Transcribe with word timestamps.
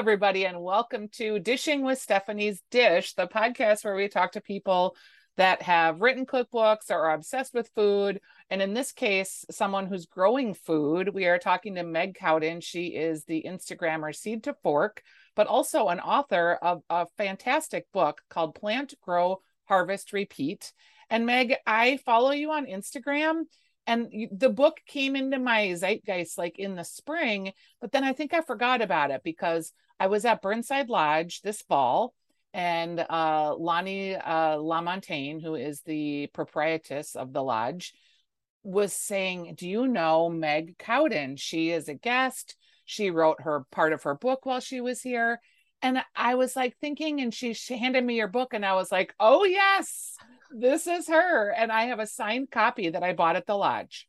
Everybody, 0.00 0.46
and 0.46 0.62
welcome 0.62 1.08
to 1.08 1.38
Dishing 1.38 1.84
with 1.84 2.00
Stephanie's 2.00 2.62
Dish, 2.70 3.12
the 3.12 3.26
podcast 3.26 3.84
where 3.84 3.94
we 3.94 4.08
talk 4.08 4.32
to 4.32 4.40
people 4.40 4.96
that 5.36 5.60
have 5.60 6.00
written 6.00 6.24
cookbooks 6.24 6.90
or 6.90 7.00
are 7.00 7.12
obsessed 7.12 7.52
with 7.52 7.70
food. 7.76 8.18
And 8.48 8.62
in 8.62 8.72
this 8.72 8.92
case, 8.92 9.44
someone 9.50 9.86
who's 9.86 10.06
growing 10.06 10.54
food. 10.54 11.10
We 11.12 11.26
are 11.26 11.38
talking 11.38 11.74
to 11.74 11.82
Meg 11.82 12.14
Cowden. 12.14 12.62
She 12.62 12.86
is 12.86 13.24
the 13.24 13.44
Instagrammer 13.46 14.16
Seed 14.16 14.44
to 14.44 14.54
Fork, 14.62 15.02
but 15.36 15.48
also 15.48 15.88
an 15.88 16.00
author 16.00 16.54
of 16.62 16.82
a 16.88 17.04
fantastic 17.18 17.84
book 17.92 18.22
called 18.30 18.54
Plant, 18.54 18.94
Grow, 19.02 19.42
Harvest, 19.66 20.14
Repeat. 20.14 20.72
And 21.10 21.26
Meg, 21.26 21.56
I 21.66 21.98
follow 21.98 22.30
you 22.30 22.52
on 22.52 22.64
Instagram 22.64 23.42
and 23.90 24.28
the 24.30 24.48
book 24.48 24.80
came 24.86 25.16
into 25.16 25.38
my 25.38 25.74
zeitgeist 25.74 26.38
like 26.38 26.58
in 26.58 26.76
the 26.76 26.84
spring 26.84 27.52
but 27.80 27.92
then 27.92 28.04
i 28.04 28.12
think 28.12 28.32
i 28.32 28.40
forgot 28.40 28.80
about 28.80 29.10
it 29.10 29.22
because 29.24 29.72
i 29.98 30.06
was 30.06 30.24
at 30.24 30.42
burntside 30.42 30.88
lodge 30.88 31.40
this 31.42 31.62
fall 31.62 32.14
and 32.54 32.98
uh, 32.98 33.54
lonnie 33.56 34.16
uh, 34.16 34.56
lamontagne 34.56 35.42
who 35.42 35.54
is 35.54 35.82
the 35.82 36.28
proprietress 36.32 37.16
of 37.16 37.32
the 37.32 37.42
lodge 37.42 37.92
was 38.62 38.92
saying 38.92 39.54
do 39.56 39.68
you 39.68 39.86
know 39.86 40.28
meg 40.28 40.76
cowden? 40.78 41.36
She 41.36 41.70
is 41.70 41.88
a 41.88 41.94
guest. 41.94 42.56
She 42.84 43.10
wrote 43.10 43.40
her 43.42 43.64
part 43.70 43.92
of 43.92 44.02
her 44.02 44.14
book 44.14 44.44
while 44.44 44.60
she 44.60 44.80
was 44.80 45.00
here. 45.00 45.40
And 45.82 46.02
i 46.14 46.34
was 46.34 46.56
like 46.56 46.76
thinking 46.76 47.20
and 47.20 47.32
she, 47.32 47.54
she 47.54 47.78
handed 47.78 48.04
me 48.04 48.16
your 48.16 48.28
book 48.28 48.52
and 48.52 48.66
i 48.66 48.74
was 48.74 48.92
like 48.92 49.14
oh 49.18 49.44
yes 49.44 50.14
this 50.50 50.86
is 50.86 51.08
her. 51.08 51.50
And 51.50 51.70
I 51.70 51.84
have 51.84 51.98
a 51.98 52.06
signed 52.06 52.50
copy 52.50 52.90
that 52.90 53.02
I 53.02 53.12
bought 53.12 53.36
at 53.36 53.46
the 53.46 53.56
lodge. 53.56 54.06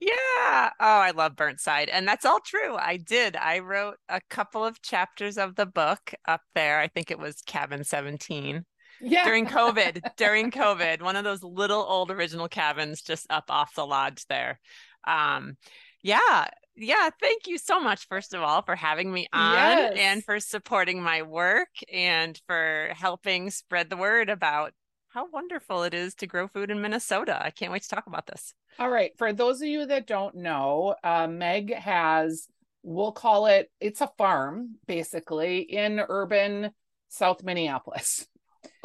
Yeah. 0.00 0.70
Oh, 0.80 0.98
I 0.98 1.12
love 1.12 1.36
Burntside. 1.36 1.88
And 1.92 2.08
that's 2.08 2.24
all 2.24 2.40
true. 2.40 2.76
I 2.76 2.96
did. 2.96 3.36
I 3.36 3.60
wrote 3.60 3.98
a 4.08 4.20
couple 4.30 4.64
of 4.64 4.82
chapters 4.82 5.38
of 5.38 5.54
the 5.54 5.66
book 5.66 6.14
up 6.26 6.40
there. 6.54 6.80
I 6.80 6.88
think 6.88 7.10
it 7.10 7.18
was 7.18 7.42
Cabin 7.46 7.84
17. 7.84 8.64
Yeah. 9.00 9.24
During 9.24 9.46
COVID, 9.46 10.00
during 10.16 10.50
COVID, 10.50 11.02
one 11.02 11.16
of 11.16 11.24
those 11.24 11.42
little 11.42 11.84
old 11.86 12.10
original 12.10 12.48
cabins 12.48 13.02
just 13.02 13.26
up 13.30 13.44
off 13.48 13.74
the 13.74 13.86
lodge 13.86 14.26
there. 14.28 14.58
Um, 15.06 15.56
yeah. 16.02 16.46
Yeah. 16.74 17.10
Thank 17.20 17.46
you 17.46 17.58
so 17.58 17.80
much, 17.80 18.08
first 18.08 18.34
of 18.34 18.42
all, 18.42 18.62
for 18.62 18.74
having 18.74 19.12
me 19.12 19.28
on 19.32 19.54
yes. 19.54 19.92
and 19.96 20.24
for 20.24 20.40
supporting 20.40 21.02
my 21.02 21.22
work 21.22 21.68
and 21.92 22.40
for 22.46 22.92
helping 22.96 23.50
spread 23.50 23.90
the 23.90 23.96
word 23.96 24.30
about 24.30 24.72
how 25.12 25.28
wonderful 25.28 25.82
it 25.82 25.94
is 25.94 26.14
to 26.16 26.26
grow 26.26 26.48
food 26.48 26.70
in 26.70 26.80
Minnesota. 26.80 27.38
I 27.42 27.50
can't 27.50 27.72
wait 27.72 27.82
to 27.82 27.88
talk 27.88 28.06
about 28.06 28.26
this. 28.26 28.54
All 28.78 28.88
right. 28.88 29.12
For 29.18 29.32
those 29.32 29.60
of 29.60 29.68
you 29.68 29.86
that 29.86 30.06
don't 30.06 30.36
know, 30.36 30.94
uh, 31.04 31.26
Meg 31.26 31.74
has, 31.74 32.48
we'll 32.82 33.12
call 33.12 33.46
it, 33.46 33.70
it's 33.80 34.00
a 34.00 34.10
farm 34.16 34.76
basically 34.86 35.58
in 35.58 36.00
urban 36.08 36.70
South 37.08 37.42
Minneapolis. 37.42 38.26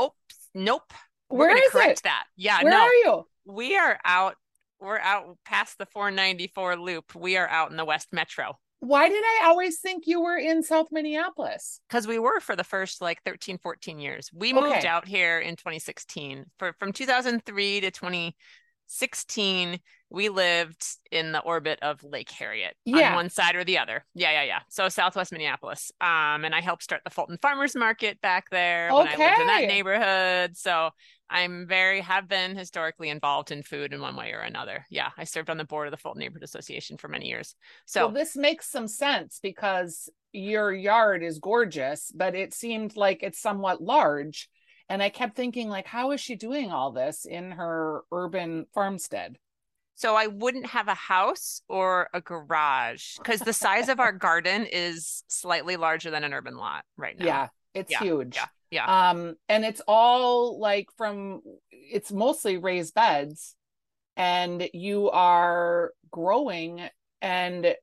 Oops. 0.01 0.15
Nope. 0.53 0.91
We're 1.29 1.47
Where 1.47 1.57
is 1.57 1.71
correct 1.71 1.99
it? 1.99 2.03
that. 2.03 2.25
Yeah. 2.35 2.63
Where 2.63 2.71
no. 2.71 2.79
are 2.79 2.93
you? 2.93 3.27
We 3.45 3.77
are 3.77 3.97
out. 4.03 4.35
We're 4.79 4.99
out 4.99 5.37
past 5.45 5.77
the 5.77 5.85
494 5.87 6.75
loop. 6.75 7.15
We 7.15 7.37
are 7.37 7.47
out 7.47 7.71
in 7.71 7.77
the 7.77 7.85
West 7.85 8.09
Metro 8.11 8.57
why 8.79 9.09
did 9.09 9.23
I 9.23 9.47
always 9.47 9.79
think 9.79 10.03
you 10.05 10.21
were 10.21 10.37
in 10.37 10.61
South 10.61 10.87
Minneapolis? 10.91 11.81
Because 11.87 12.07
we 12.07 12.19
were 12.19 12.39
for 12.39 12.55
the 12.55 12.63
first 12.63 13.01
like 13.01 13.23
13, 13.23 13.57
14 13.57 13.99
years. 13.99 14.29
We 14.33 14.53
okay. 14.53 14.61
moved 14.61 14.85
out 14.85 15.07
here 15.07 15.39
in 15.39 15.55
2016. 15.55 16.45
For 16.59 16.73
from 16.73 16.93
2003 16.93 17.81
to 17.81 17.91
2016, 18.87 19.79
we 20.09 20.29
lived 20.29 20.85
in 21.11 21.33
the 21.33 21.41
orbit 21.41 21.79
of 21.81 22.03
Lake 22.03 22.31
Harriet 22.31 22.75
yeah. 22.85 23.09
on 23.09 23.15
one 23.15 23.29
side 23.29 23.55
or 23.55 23.63
the 23.63 23.77
other. 23.77 24.05
Yeah, 24.15 24.31
yeah, 24.31 24.43
yeah. 24.43 24.59
So 24.69 24.87
Southwest 24.87 25.31
Minneapolis. 25.31 25.91
Um, 25.99 26.45
and 26.45 26.55
I 26.55 26.61
helped 26.61 26.83
start 26.83 27.01
the 27.03 27.09
Fulton 27.09 27.37
Farmers 27.41 27.75
Market 27.75 28.21
back 28.21 28.49
there 28.49 28.89
okay. 28.89 28.97
when 28.97 29.07
I 29.07 29.17
lived 29.17 29.41
in 29.41 29.47
that 29.47 29.67
neighborhood. 29.67 30.57
So 30.57 30.91
I'm 31.29 31.67
very 31.67 31.99
have 32.01 32.29
been 32.29 32.55
historically 32.55 33.09
involved 33.09 33.51
in 33.51 33.63
food 33.63 33.93
in 33.93 33.99
one 33.99 34.15
way 34.15 34.31
or 34.31 34.39
another. 34.39 34.85
Yeah, 34.89 35.09
I 35.17 35.25
served 35.25 35.49
on 35.49 35.57
the 35.57 35.65
board 35.65 35.87
of 35.87 35.91
the 35.91 35.97
Fulton 35.97 36.21
Neighborhood 36.21 36.43
Association 36.43 36.97
for 36.97 37.09
many 37.09 37.27
years. 37.27 37.55
So 37.85 38.05
well, 38.05 38.13
this 38.13 38.37
makes 38.37 38.71
some 38.71 38.87
sense 38.87 39.39
because 39.43 40.09
your 40.31 40.73
yard 40.73 41.23
is 41.23 41.39
gorgeous, 41.39 42.11
but 42.15 42.33
it 42.33 42.53
seemed 42.53 42.95
like 42.95 43.23
it's 43.23 43.41
somewhat 43.41 43.81
large. 43.81 44.49
And 44.89 45.03
I 45.03 45.09
kept 45.09 45.35
thinking, 45.35 45.69
like, 45.69 45.85
how 45.85 46.11
is 46.11 46.21
she 46.21 46.35
doing 46.35 46.71
all 46.71 46.91
this 46.91 47.25
in 47.25 47.51
her 47.51 48.03
urban 48.11 48.65
farmstead? 48.73 49.37
So 49.95 50.15
I 50.15 50.27
wouldn't 50.27 50.67
have 50.67 50.87
a 50.87 50.93
house 50.93 51.61
or 51.67 52.09
a 52.13 52.21
garage 52.21 53.17
because 53.17 53.39
the 53.39 53.51
size 53.51 53.89
of 53.89 53.99
our 53.99 54.11
garden 54.13 54.67
is 54.71 55.23
slightly 55.27 55.75
larger 55.75 56.11
than 56.11 56.23
an 56.23 56.33
urban 56.33 56.55
lot 56.55 56.85
right 56.97 57.17
now. 57.17 57.25
Yeah, 57.25 57.47
it's 57.73 57.91
yeah, 57.91 57.99
huge. 57.99 58.35
Yeah. 58.35 58.45
Yeah. 58.69 59.09
Um, 59.09 59.35
and 59.49 59.65
it's 59.65 59.81
all 59.87 60.59
like 60.59 60.89
from 60.97 61.41
it's 61.71 62.11
mostly 62.11 62.57
raised 62.57 62.93
beds, 62.93 63.55
and 64.15 64.69
you 64.73 65.09
are 65.09 65.93
growing 66.11 66.81
and 67.21 67.75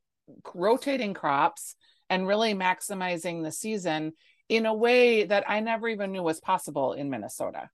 rotating 0.55 1.15
crops 1.15 1.75
and 2.11 2.27
really 2.29 2.55
maximizing 2.55 3.43
the 3.43 3.53
season 3.53 4.13
in 4.49 4.67
a 4.67 4.75
way 4.75 5.25
that 5.25 5.49
I 5.49 5.61
never 5.61 5.89
even 5.89 6.13
knew 6.13 6.23
was 6.23 6.41
possible 6.41 6.93
in 6.93 7.11
Minnesota. 7.11 7.71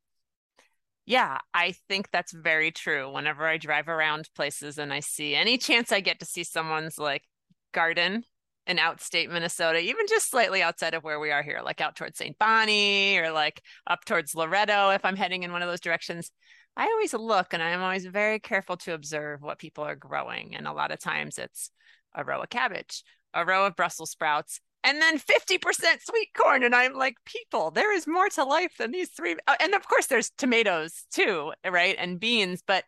Yeah, 1.07 1.39
I 1.53 1.75
think 1.89 2.11
that's 2.13 2.33
very 2.33 2.71
true. 2.71 3.13
Whenever 3.13 3.47
I 3.47 3.57
drive 3.57 3.89
around 3.89 4.29
places 4.37 4.79
and 4.79 4.93
I 4.93 5.01
see 5.01 5.35
any 5.35 5.59
chance 5.59 5.91
I 5.91 6.01
get 6.01 6.21
to 6.21 6.27
see 6.27 6.45
someone's 6.45 6.99
like 6.99 7.25
garden 7.73 8.25
in 8.67 8.77
outstate 8.77 9.29
Minnesota, 9.29 9.81
even 9.81 10.07
just 10.09 10.31
slightly 10.31 10.63
outside 10.63 10.95
of 10.95 11.03
where 11.03 11.19
we 11.19 11.33
are 11.33 11.43
here, 11.43 11.61
like 11.65 11.81
out 11.81 11.97
towards 11.97 12.19
St. 12.19 12.39
Boni 12.39 13.19
or 13.19 13.33
like 13.33 13.63
up 13.87 14.05
towards 14.05 14.35
Loretto, 14.37 14.91
if 14.91 15.05
I'm 15.05 15.17
heading 15.17 15.43
in 15.43 15.51
one 15.51 15.63
of 15.63 15.69
those 15.69 15.81
directions, 15.81 16.31
I 16.77 16.85
always 16.85 17.13
look 17.13 17.53
and 17.53 17.63
I'm 17.63 17.83
always 17.83 18.07
very 18.07 18.39
careful 18.39 18.77
to 18.79 18.95
observe 18.95 19.43
what 19.43 19.59
people 19.59 19.83
are 19.85 19.97
growing. 19.97 20.55
And 20.55 20.69
a 20.69 20.73
lot 20.73 20.93
of 20.93 21.01
times 21.01 21.39
it's 21.39 21.71
a 22.15 22.23
row 22.25 22.43
of 22.43 22.51
cabbage, 22.51 23.03
a 23.35 23.45
row 23.45 23.67
of 23.67 23.75
Brussels 23.75 24.11
sprouts, 24.11 24.61
and 24.85 25.01
then 25.01 25.19
50% 25.19 25.59
sweet 26.03 26.29
corn. 26.37 26.63
And 26.63 26.75
I'm 26.75 26.95
like, 26.95 27.17
people, 27.25 27.71
there 27.71 27.95
is 27.95 28.07
more 28.07 28.29
to 28.31 28.45
life 28.45 28.73
than 28.79 28.93
these 28.93 29.11
three. 29.11 29.37
Oh, 29.47 29.55
and 29.61 29.75
of 29.75 29.87
course, 29.87 30.07
there's 30.07 30.31
tomatoes 30.31 31.05
too, 31.13 31.53
right? 31.69 31.97
And 31.99 32.21
beans. 32.21 32.63
But 32.67 32.85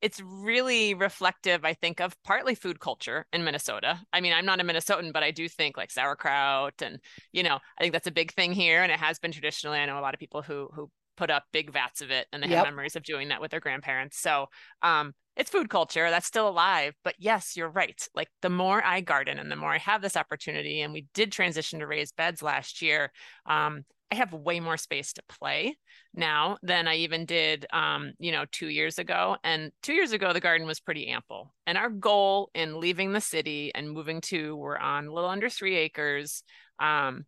it's 0.00 0.20
really 0.20 0.92
reflective, 0.94 1.64
I 1.64 1.72
think, 1.72 2.00
of 2.00 2.14
partly 2.24 2.54
food 2.54 2.78
culture 2.78 3.26
in 3.32 3.44
Minnesota. 3.44 3.98
I 4.12 4.20
mean, 4.20 4.34
I'm 4.34 4.44
not 4.44 4.60
a 4.60 4.64
Minnesotan, 4.64 5.12
but 5.12 5.22
I 5.22 5.30
do 5.30 5.48
think 5.48 5.76
like 5.76 5.90
sauerkraut 5.90 6.82
and, 6.82 6.98
you 7.32 7.42
know, 7.42 7.58
I 7.78 7.82
think 7.82 7.94
that's 7.94 8.06
a 8.06 8.12
big 8.12 8.32
thing 8.34 8.52
here. 8.52 8.82
And 8.82 8.92
it 8.92 8.98
has 8.98 9.18
been 9.18 9.32
traditionally. 9.32 9.78
I 9.78 9.86
know 9.86 9.98
a 9.98 10.02
lot 10.02 10.12
of 10.12 10.20
people 10.20 10.42
who 10.42 10.68
who 10.74 10.90
put 11.16 11.30
up 11.30 11.44
big 11.52 11.72
vats 11.72 12.00
of 12.00 12.10
it 12.10 12.26
and 12.32 12.42
they 12.42 12.48
yep. 12.48 12.58
have 12.58 12.66
memories 12.66 12.96
of 12.96 13.02
doing 13.02 13.28
that 13.28 13.40
with 13.40 13.50
their 13.50 13.60
grandparents. 13.60 14.18
So 14.18 14.46
um 14.82 15.14
it's 15.36 15.50
food 15.50 15.68
culture 15.68 16.10
that's 16.10 16.26
still 16.26 16.48
alive. 16.48 16.94
But 17.02 17.14
yes, 17.18 17.56
you're 17.56 17.68
right. 17.68 18.06
Like 18.14 18.28
the 18.42 18.50
more 18.50 18.84
I 18.84 19.00
garden 19.00 19.38
and 19.38 19.50
the 19.50 19.56
more 19.56 19.72
I 19.72 19.78
have 19.78 20.00
this 20.00 20.16
opportunity, 20.16 20.80
and 20.80 20.92
we 20.92 21.06
did 21.12 21.32
transition 21.32 21.80
to 21.80 21.86
raised 21.86 22.16
beds 22.16 22.42
last 22.42 22.82
year. 22.82 23.10
Um, 23.46 23.84
I 24.12 24.16
have 24.16 24.32
way 24.32 24.60
more 24.60 24.76
space 24.76 25.12
to 25.14 25.22
play 25.28 25.76
now 26.14 26.58
than 26.62 26.86
I 26.86 26.96
even 26.96 27.26
did, 27.26 27.66
um, 27.72 28.12
you 28.20 28.30
know, 28.30 28.44
two 28.52 28.68
years 28.68 28.98
ago. 29.00 29.36
And 29.42 29.72
two 29.82 29.92
years 29.92 30.12
ago, 30.12 30.32
the 30.32 30.40
garden 30.40 30.68
was 30.68 30.78
pretty 30.78 31.08
ample. 31.08 31.52
And 31.66 31.76
our 31.76 31.90
goal 31.90 32.50
in 32.54 32.78
leaving 32.78 33.12
the 33.12 33.20
city 33.20 33.72
and 33.74 33.90
moving 33.90 34.20
to, 34.22 34.54
we're 34.54 34.78
on 34.78 35.06
a 35.06 35.12
little 35.12 35.30
under 35.30 35.48
three 35.48 35.76
acres. 35.76 36.44
Um, 36.78 37.24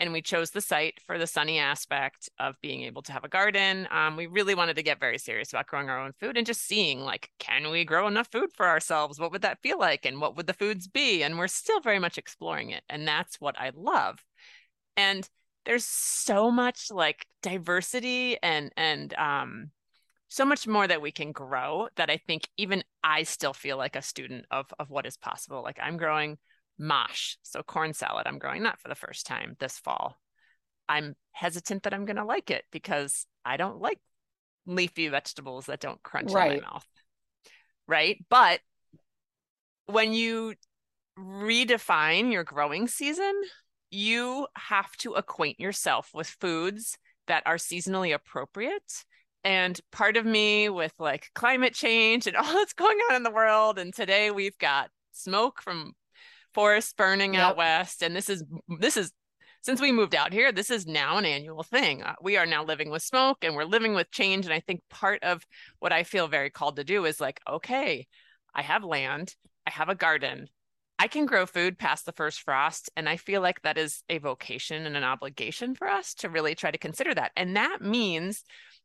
and 0.00 0.14
we 0.14 0.22
chose 0.22 0.50
the 0.50 0.62
site 0.62 0.98
for 1.06 1.18
the 1.18 1.26
sunny 1.26 1.58
aspect 1.58 2.30
of 2.38 2.60
being 2.62 2.82
able 2.82 3.02
to 3.02 3.12
have 3.12 3.22
a 3.22 3.28
garden. 3.28 3.86
Um, 3.90 4.16
we 4.16 4.26
really 4.26 4.54
wanted 4.54 4.76
to 4.76 4.82
get 4.82 4.98
very 4.98 5.18
serious 5.18 5.52
about 5.52 5.66
growing 5.66 5.90
our 5.90 6.00
own 6.00 6.12
food 6.18 6.38
and 6.38 6.46
just 6.46 6.66
seeing 6.66 7.00
like, 7.00 7.30
can 7.38 7.70
we 7.70 7.84
grow 7.84 8.08
enough 8.08 8.28
food 8.32 8.50
for 8.54 8.66
ourselves? 8.66 9.20
What 9.20 9.30
would 9.30 9.42
that 9.42 9.60
feel 9.62 9.78
like? 9.78 10.06
And 10.06 10.18
what 10.18 10.36
would 10.36 10.46
the 10.46 10.54
foods 10.54 10.88
be? 10.88 11.22
And 11.22 11.38
we're 11.38 11.48
still 11.48 11.80
very 11.80 11.98
much 11.98 12.16
exploring 12.16 12.70
it. 12.70 12.82
And 12.88 13.06
that's 13.06 13.42
what 13.42 13.60
I 13.60 13.72
love. 13.74 14.24
And 14.96 15.28
there's 15.66 15.84
so 15.84 16.50
much 16.50 16.90
like 16.90 17.26
diversity 17.42 18.38
and 18.42 18.72
and 18.76 19.12
um 19.14 19.70
so 20.28 20.44
much 20.44 20.66
more 20.66 20.86
that 20.86 21.02
we 21.02 21.12
can 21.12 21.32
grow 21.32 21.88
that 21.96 22.08
I 22.08 22.16
think 22.16 22.48
even 22.56 22.84
I 23.04 23.24
still 23.24 23.52
feel 23.52 23.76
like 23.76 23.96
a 23.96 24.02
student 24.02 24.46
of 24.50 24.72
of 24.78 24.88
what 24.88 25.04
is 25.04 25.18
possible. 25.18 25.62
Like 25.62 25.78
I'm 25.82 25.98
growing 25.98 26.38
mâche, 26.80 27.36
so 27.42 27.62
corn 27.62 27.92
salad. 27.92 28.26
I'm 28.26 28.38
growing 28.38 28.62
that 28.62 28.80
for 28.80 28.88
the 28.88 28.94
first 28.94 29.26
time 29.26 29.56
this 29.58 29.78
fall. 29.78 30.18
I'm 30.88 31.14
hesitant 31.32 31.84
that 31.84 31.94
I'm 31.94 32.04
going 32.04 32.16
to 32.16 32.24
like 32.24 32.50
it 32.50 32.64
because 32.72 33.26
I 33.44 33.56
don't 33.56 33.80
like 33.80 33.98
leafy 34.66 35.08
vegetables 35.08 35.66
that 35.66 35.80
don't 35.80 36.02
crunch 36.02 36.32
right. 36.32 36.52
in 36.52 36.62
my 36.62 36.68
mouth. 36.68 36.86
Right? 37.86 38.24
But 38.28 38.60
when 39.86 40.12
you 40.12 40.54
redefine 41.18 42.32
your 42.32 42.44
growing 42.44 42.88
season, 42.88 43.34
you 43.90 44.46
have 44.56 44.92
to 44.98 45.14
acquaint 45.14 45.60
yourself 45.60 46.10
with 46.14 46.28
foods 46.28 46.96
that 47.26 47.42
are 47.46 47.56
seasonally 47.56 48.14
appropriate. 48.14 49.04
And 49.42 49.80
part 49.90 50.16
of 50.16 50.26
me 50.26 50.68
with 50.68 50.92
like 50.98 51.30
climate 51.34 51.74
change 51.74 52.26
and 52.26 52.36
all 52.36 52.52
that's 52.52 52.72
going 52.72 52.98
on 53.10 53.16
in 53.16 53.22
the 53.22 53.30
world. 53.30 53.78
And 53.78 53.94
today 53.94 54.30
we've 54.30 54.58
got 54.58 54.90
smoke 55.12 55.60
from 55.62 55.92
forests 56.54 56.92
burning 56.92 57.34
yep. 57.34 57.42
out 57.42 57.56
west. 57.56 58.02
And 58.02 58.14
this 58.14 58.28
is 58.28 58.44
this 58.78 58.96
is 58.96 59.12
since 59.62 59.80
we 59.80 59.92
moved 59.92 60.14
out 60.14 60.32
here, 60.32 60.52
this 60.52 60.70
is 60.70 60.86
now 60.86 61.18
an 61.18 61.26
annual 61.26 61.62
thing. 61.62 62.02
Uh, 62.02 62.14
we 62.22 62.36
are 62.36 62.46
now 62.46 62.64
living 62.64 62.90
with 62.90 63.02
smoke 63.02 63.38
and 63.42 63.54
we're 63.54 63.64
living 63.64 63.94
with 63.94 64.10
change. 64.10 64.46
And 64.46 64.54
I 64.54 64.60
think 64.60 64.80
part 64.88 65.22
of 65.22 65.44
what 65.80 65.92
I 65.92 66.02
feel 66.02 66.28
very 66.28 66.50
called 66.50 66.76
to 66.76 66.84
do 66.84 67.04
is 67.04 67.20
like, 67.20 67.40
okay, 67.48 68.06
I 68.54 68.62
have 68.62 68.84
land, 68.84 69.34
I 69.66 69.70
have 69.70 69.90
a 69.90 69.94
garden, 69.94 70.48
I 70.98 71.08
can 71.08 71.26
grow 71.26 71.46
food 71.46 71.78
past 71.78 72.06
the 72.06 72.12
first 72.12 72.40
frost. 72.40 72.90
And 72.96 73.08
I 73.08 73.16
feel 73.16 73.42
like 73.42 73.62
that 73.62 73.78
is 73.78 74.02
a 74.08 74.18
vocation 74.18 74.86
and 74.86 74.96
an 74.96 75.04
obligation 75.04 75.74
for 75.74 75.88
us 75.88 76.14
to 76.16 76.30
really 76.30 76.54
try 76.54 76.70
to 76.70 76.78
consider 76.78 77.14
that. 77.14 77.32
And 77.36 77.56
that 77.56 77.78
means 77.80 78.44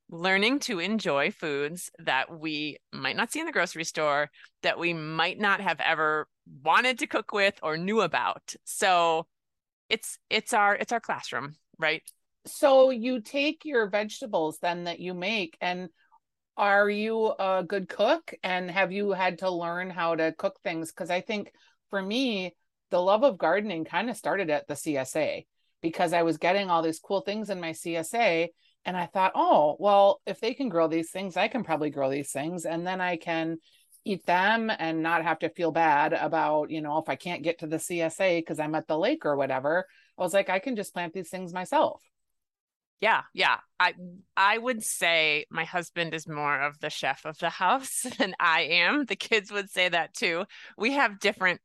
learning 0.09 0.59
to 0.59 0.79
enjoy 0.79 1.31
foods 1.31 1.89
that 1.99 2.37
we 2.37 2.77
might 2.93 3.15
not 3.15 3.31
see 3.31 3.39
in 3.39 3.45
the 3.45 3.51
grocery 3.51 3.83
store, 3.83 4.29
that 4.61 4.77
we 4.77 4.93
might 4.93 5.39
not 5.39 5.61
have 5.61 5.79
ever 5.79 6.27
wanted 6.63 6.99
to 6.99 7.07
cook 7.07 7.31
with 7.31 7.59
or 7.63 7.77
knew 7.77 8.01
about. 8.01 8.55
So 8.63 9.27
it's 9.89 10.17
it's 10.29 10.53
our 10.53 10.75
it's 10.75 10.91
our 10.91 10.99
classroom, 10.99 11.55
right? 11.77 12.03
So 12.45 12.89
you 12.91 13.21
take 13.21 13.65
your 13.65 13.89
vegetables 13.89 14.59
then 14.59 14.83
that 14.85 14.99
you 14.99 15.13
make 15.13 15.57
and 15.61 15.89
are 16.57 16.89
you 16.89 17.33
a 17.39 17.63
good 17.67 17.89
cook 17.89 18.33
and 18.43 18.69
have 18.71 18.91
you 18.91 19.11
had 19.11 19.39
to 19.39 19.49
learn 19.49 19.89
how 19.89 20.15
to 20.15 20.33
cook 20.37 20.59
things 20.63 20.91
because 20.91 21.09
I 21.09 21.21
think 21.21 21.51
for 21.89 22.01
me 22.01 22.55
the 22.91 23.01
love 23.01 23.23
of 23.23 23.37
gardening 23.37 23.83
kind 23.83 24.09
of 24.09 24.15
started 24.15 24.49
at 24.49 24.67
the 24.67 24.75
CSA 24.75 25.45
because 25.81 26.13
I 26.13 26.23
was 26.23 26.37
getting 26.37 26.69
all 26.69 26.81
these 26.81 26.99
cool 26.99 27.21
things 27.21 27.49
in 27.49 27.59
my 27.59 27.71
CSA 27.71 28.47
and 28.85 28.95
I 28.95 29.07
thought, 29.07 29.31
oh, 29.35 29.75
well, 29.79 30.21
if 30.25 30.39
they 30.39 30.53
can 30.53 30.69
grow 30.69 30.87
these 30.87 31.09
things, 31.09 31.35
I 31.35 31.47
can 31.47 31.63
probably 31.63 31.89
grow 31.89 32.09
these 32.09 32.31
things. 32.31 32.65
And 32.65 32.85
then 32.85 33.01
I 33.01 33.17
can 33.17 33.57
eat 34.05 34.25
them 34.25 34.71
and 34.77 35.01
not 35.01 35.23
have 35.23 35.39
to 35.39 35.49
feel 35.49 35.71
bad 35.71 36.13
about, 36.13 36.69
you 36.69 36.81
know, 36.81 36.99
if 36.99 37.09
I 37.09 37.15
can't 37.15 37.43
get 37.43 37.59
to 37.59 37.67
the 37.67 37.77
CSA 37.77 38.39
because 38.39 38.59
I'm 38.59 38.75
at 38.75 38.87
the 38.87 38.97
lake 38.97 39.25
or 39.25 39.35
whatever. 39.35 39.85
I 40.17 40.21
was 40.21 40.33
like, 40.33 40.49
I 40.49 40.59
can 40.59 40.75
just 40.75 40.93
plant 40.93 41.13
these 41.13 41.29
things 41.29 41.53
myself. 41.53 42.01
Yeah, 43.01 43.23
yeah. 43.33 43.57
I 43.79 43.93
I 44.37 44.57
would 44.57 44.83
say 44.83 45.45
my 45.49 45.65
husband 45.65 46.13
is 46.13 46.27
more 46.27 46.61
of 46.61 46.79
the 46.79 46.89
chef 46.89 47.25
of 47.25 47.37
the 47.39 47.49
house 47.49 48.05
than 48.17 48.35
I 48.39 48.61
am. 48.61 49.05
The 49.05 49.17
kids 49.17 49.51
would 49.51 49.69
say 49.69 49.89
that 49.89 50.13
too. 50.13 50.45
We 50.77 50.93
have 50.93 51.19
different 51.19 51.59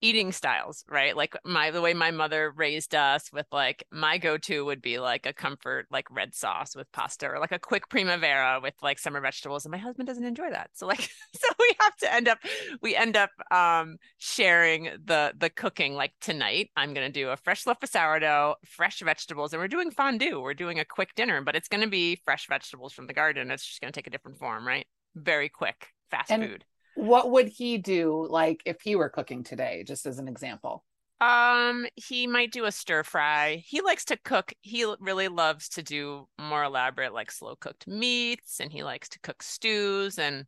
eating 0.00 0.32
styles, 0.32 0.84
right? 0.88 1.16
Like 1.16 1.36
my 1.44 1.70
the 1.70 1.80
way 1.80 1.94
my 1.94 2.10
mother 2.10 2.52
raised 2.54 2.94
us 2.94 3.30
with 3.32 3.46
like 3.52 3.84
my 3.90 4.18
go-to 4.18 4.64
would 4.64 4.80
be 4.80 4.98
like 4.98 5.26
a 5.26 5.32
comfort 5.32 5.86
like 5.90 6.06
red 6.10 6.34
sauce 6.34 6.76
with 6.76 6.90
pasta 6.92 7.28
or 7.28 7.38
like 7.38 7.52
a 7.52 7.58
quick 7.58 7.88
primavera 7.88 8.60
with 8.62 8.74
like 8.82 8.98
summer 8.98 9.20
vegetables 9.20 9.64
and 9.64 9.72
my 9.72 9.78
husband 9.78 10.06
doesn't 10.06 10.24
enjoy 10.24 10.50
that. 10.50 10.70
So 10.74 10.86
like 10.86 11.00
so 11.34 11.48
we 11.58 11.74
have 11.80 11.96
to 11.96 12.14
end 12.14 12.28
up 12.28 12.38
we 12.80 12.94
end 12.94 13.16
up 13.16 13.30
um 13.50 13.96
sharing 14.18 14.84
the 15.04 15.32
the 15.36 15.50
cooking 15.50 15.94
like 15.94 16.12
tonight 16.20 16.70
I'm 16.76 16.94
going 16.94 17.06
to 17.06 17.12
do 17.12 17.30
a 17.30 17.36
fresh 17.36 17.66
loaf 17.66 17.82
of 17.82 17.88
sourdough, 17.88 18.56
fresh 18.64 19.00
vegetables 19.00 19.52
and 19.52 19.60
we're 19.60 19.68
doing 19.68 19.90
fondue. 19.90 20.40
We're 20.40 20.54
doing 20.54 20.78
a 20.78 20.84
quick 20.84 21.14
dinner, 21.14 21.42
but 21.42 21.56
it's 21.56 21.68
going 21.68 21.82
to 21.82 21.88
be 21.88 22.20
fresh 22.24 22.46
vegetables 22.48 22.92
from 22.92 23.06
the 23.06 23.14
garden. 23.14 23.50
It's 23.50 23.66
just 23.66 23.80
going 23.80 23.92
to 23.92 23.98
take 23.98 24.06
a 24.06 24.10
different 24.10 24.38
form, 24.38 24.66
right? 24.66 24.86
Very 25.14 25.48
quick, 25.48 25.88
fast 26.10 26.30
and- 26.30 26.42
food 26.42 26.64
what 26.98 27.30
would 27.30 27.48
he 27.48 27.78
do 27.78 28.26
like 28.28 28.60
if 28.66 28.80
he 28.80 28.96
were 28.96 29.08
cooking 29.08 29.44
today 29.44 29.84
just 29.86 30.04
as 30.04 30.18
an 30.18 30.26
example? 30.26 30.84
Um 31.20 31.86
he 31.94 32.26
might 32.26 32.50
do 32.50 32.64
a 32.64 32.72
stir 32.72 33.04
fry. 33.04 33.62
He 33.66 33.80
likes 33.80 34.04
to 34.06 34.16
cook. 34.16 34.52
He 34.62 34.84
really 34.98 35.28
loves 35.28 35.68
to 35.70 35.82
do 35.82 36.28
more 36.40 36.64
elaborate 36.64 37.14
like 37.14 37.30
slow 37.30 37.54
cooked 37.54 37.86
meats 37.86 38.58
and 38.58 38.72
he 38.72 38.82
likes 38.82 39.08
to 39.10 39.20
cook 39.20 39.44
stews 39.44 40.18
and 40.18 40.44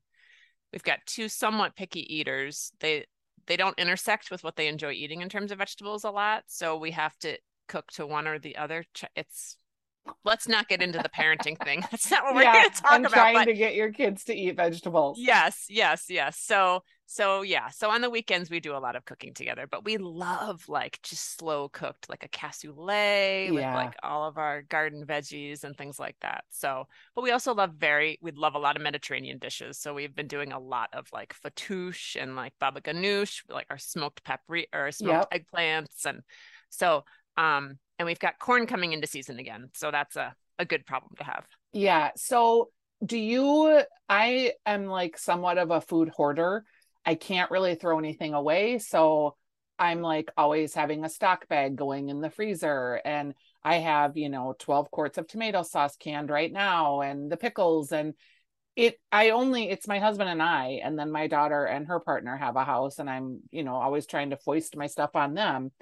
we've 0.73 0.82
got 0.82 0.99
two 1.06 1.29
somewhat 1.29 1.76
picky 1.76 2.02
eaters. 2.14 2.73
They 2.81 3.06
they 3.47 3.56
don't 3.56 3.79
intersect 3.79 4.32
with 4.32 4.43
what 4.43 4.56
they 4.56 4.67
enjoy 4.67 4.93
eating 4.93 5.23
in 5.23 5.29
terms 5.29 5.52
of 5.52 5.58
vegetables 5.58 6.02
a 6.02 6.11
lot 6.11 6.44
so 6.47 6.76
we 6.76 6.91
have 6.91 7.17
to 7.19 7.38
cook 7.69 7.87
to 7.93 8.06
one 8.06 8.26
or 8.26 8.41
the 8.41 8.56
other. 8.56 8.85
It's 9.14 9.56
let's 10.25 10.49
not 10.49 10.69
get 10.69 10.83
into 10.83 10.99
the 10.99 11.09
parenting 11.09 11.62
thing. 11.65 11.85
That's 11.91 12.11
not 12.11 12.25
what 12.25 12.35
we're 12.35 12.43
yeah, 12.43 12.53
going 12.53 12.71
to 12.71 12.83
talk 12.83 12.93
I'm 12.93 13.05
about. 13.05 13.15
Trying 13.15 13.35
but... 13.35 13.45
to 13.47 13.55
get 13.55 13.75
your 13.75 13.93
kids 13.93 14.25
to 14.25 14.35
eat 14.35 14.57
vegetables. 14.57 15.19
Yes, 15.21 15.67
yes, 15.69 16.07
yes. 16.09 16.39
So, 16.39 16.83
so 17.07 17.43
yeah. 17.43 17.69
So 17.71 17.91
on 17.91 18.01
the 18.01 18.11
weekends 18.11 18.51
we 18.51 18.61
do 18.61 18.77
a 18.77 18.79
lot 18.79 18.97
of 18.97 19.05
cooking 19.05 19.35
together, 19.35 19.67
but 19.71 19.85
we 19.85 19.97
love 19.97 20.69
like 20.69 21.01
just 21.03 21.37
slow 21.37 21.69
cooked, 21.69 22.09
like 22.09 22.25
a 22.25 22.29
cassoulet 22.29 23.47
yeah. 23.47 23.53
with 23.53 23.62
like 23.62 23.97
all 24.03 24.29
of 24.29 24.39
our 24.39 24.62
garden 24.62 25.05
veggies 25.05 25.65
and 25.65 25.77
things 25.77 25.99
like 25.99 26.17
that. 26.21 26.45
So, 26.51 26.87
but 27.15 27.23
we 27.23 27.33
also 27.33 27.55
love 27.55 27.75
very, 27.75 28.19
we 28.23 28.31
love 28.33 28.55
a 28.55 28.59
lot 28.59 28.77
of 28.77 28.83
Mediterranean 28.83 29.39
dishes. 29.39 29.79
So 29.79 29.95
we've 29.95 30.15
been 30.15 30.29
doing 30.29 30.53
a 30.53 30.61
lot 30.61 30.91
of 30.93 31.09
like 31.12 31.35
fattoush 31.35 32.21
and 32.21 32.37
like 32.37 32.53
baba 32.61 32.81
ganoush, 32.81 33.43
like 33.49 33.67
our 33.71 33.79
smoked 33.79 34.23
paprika 34.25 34.69
or 34.73 34.93
smoked 34.93 35.29
yep. 35.33 35.45
eggplants, 35.53 36.05
and 36.05 36.23
so 36.71 37.05
um 37.37 37.79
and 37.99 38.06
we've 38.06 38.19
got 38.19 38.38
corn 38.38 38.67
coming 38.67 38.93
into 38.93 39.06
season 39.06 39.38
again. 39.38 39.69
So 39.75 39.91
that's 39.91 40.17
a, 40.17 40.35
a 40.59 40.65
good 40.65 40.87
problem 40.87 41.12
to 41.19 41.25
have. 41.25 41.44
Yeah. 41.73 42.11
So 42.17 42.71
do 43.05 43.19
you 43.19 43.82
I 44.09 44.53
am 44.67 44.87
like 44.87 45.19
somewhat 45.19 45.59
of 45.59 45.71
a 45.71 45.81
food 45.81 46.09
hoarder. 46.09 46.65
I 47.05 47.15
can't 47.15 47.50
really 47.50 47.75
throw 47.75 47.99
anything 47.99 48.35
away. 48.35 48.79
So 48.79 49.37
I'm 49.79 50.03
like 50.03 50.31
always 50.37 50.75
having 50.75 51.05
a 51.05 51.09
stock 51.09 51.49
bag 51.49 51.77
going 51.77 52.11
in 52.11 52.21
the 52.21 52.29
freezer 52.29 53.00
and 53.05 53.35
I 53.62 53.76
have, 53.76 54.17
you 54.17 54.29
know, 54.29 54.55
12 54.59 54.91
quarts 54.91 55.17
of 55.17 55.26
tomato 55.26 55.62
sauce 55.62 55.97
canned 55.97 56.31
right 56.31 56.53
now 56.53 57.00
and 57.00 57.31
the 57.31 57.38
pickles 57.38 57.91
and 57.91 58.15
it 58.76 59.00
I 59.11 59.31
only 59.31 59.69
it's 59.71 59.88
my 59.88 59.99
husband 59.99 60.29
and 60.29 60.43
I 60.43 60.81
and 60.85 60.99
then 60.99 61.11
my 61.11 61.26
daughter 61.26 61.65
and 61.65 61.87
her 61.87 61.99
partner 61.99 62.37
have 62.37 62.56
a 62.56 62.65
house 62.65 62.99
and 62.99 63.09
I'm, 63.09 63.41
you 63.50 63.65
know, 63.65 63.75
always 63.75 64.06
trying 64.06 64.31
to 64.31 64.37
foist 64.37 64.76
my 64.76 64.87
stuff 64.87 65.17
on 65.17 65.35
them. 65.35 65.73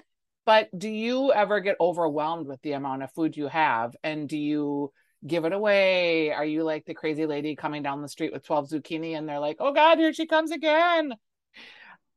But 0.45 0.69
do 0.77 0.89
you 0.89 1.31
ever 1.31 1.59
get 1.59 1.75
overwhelmed 1.79 2.47
with 2.47 2.61
the 2.61 2.73
amount 2.73 3.03
of 3.03 3.11
food 3.11 3.37
you 3.37 3.47
have? 3.47 3.95
And 4.03 4.27
do 4.27 4.37
you 4.37 4.91
give 5.25 5.45
it 5.45 5.53
away? 5.53 6.31
Are 6.31 6.45
you 6.45 6.63
like 6.63 6.85
the 6.85 6.93
crazy 6.93 7.25
lady 7.25 7.55
coming 7.55 7.83
down 7.83 8.01
the 8.01 8.07
street 8.07 8.33
with 8.33 8.45
12 8.45 8.69
zucchini 8.69 9.17
and 9.17 9.27
they're 9.27 9.39
like, 9.39 9.57
oh 9.59 9.73
God, 9.73 9.97
here 9.97 10.13
she 10.13 10.25
comes 10.25 10.51
again? 10.51 11.13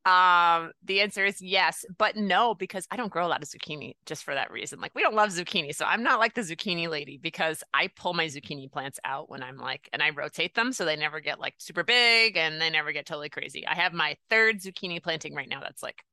Um, 0.05 0.71
the 0.83 0.99
answer 0.99 1.23
is 1.25 1.41
yes, 1.41 1.85
but 1.97 2.17
no, 2.17 2.55
because 2.55 2.85
I 2.91 2.97
don't 2.97 3.11
grow 3.11 3.25
a 3.25 3.29
lot 3.29 3.41
of 3.41 3.47
zucchini 3.47 3.95
just 4.05 4.25
for 4.25 4.33
that 4.33 4.51
reason. 4.51 4.81
Like 4.81 4.93
we 4.95 5.01
don't 5.01 5.15
love 5.15 5.29
zucchini. 5.29 5.73
So 5.73 5.85
I'm 5.85 6.03
not 6.03 6.19
like 6.19 6.33
the 6.33 6.41
zucchini 6.41 6.89
lady 6.89 7.17
because 7.17 7.63
I 7.73 7.87
pull 7.87 8.13
my 8.13 8.25
zucchini 8.25 8.69
plants 8.69 8.99
out 9.05 9.29
when 9.29 9.41
I'm 9.41 9.57
like 9.57 9.89
and 9.93 10.03
I 10.03 10.09
rotate 10.09 10.55
them 10.55 10.73
so 10.73 10.83
they 10.83 10.97
never 10.97 11.21
get 11.21 11.39
like 11.39 11.55
super 11.57 11.83
big 11.83 12.35
and 12.35 12.59
they 12.59 12.69
never 12.69 12.91
get 12.91 13.05
totally 13.05 13.29
crazy. 13.29 13.65
I 13.65 13.75
have 13.75 13.93
my 13.93 14.17
third 14.29 14.59
zucchini 14.59 15.01
planting 15.01 15.35
right 15.35 15.47
now 15.47 15.61
that's 15.61 15.81
like 15.81 16.03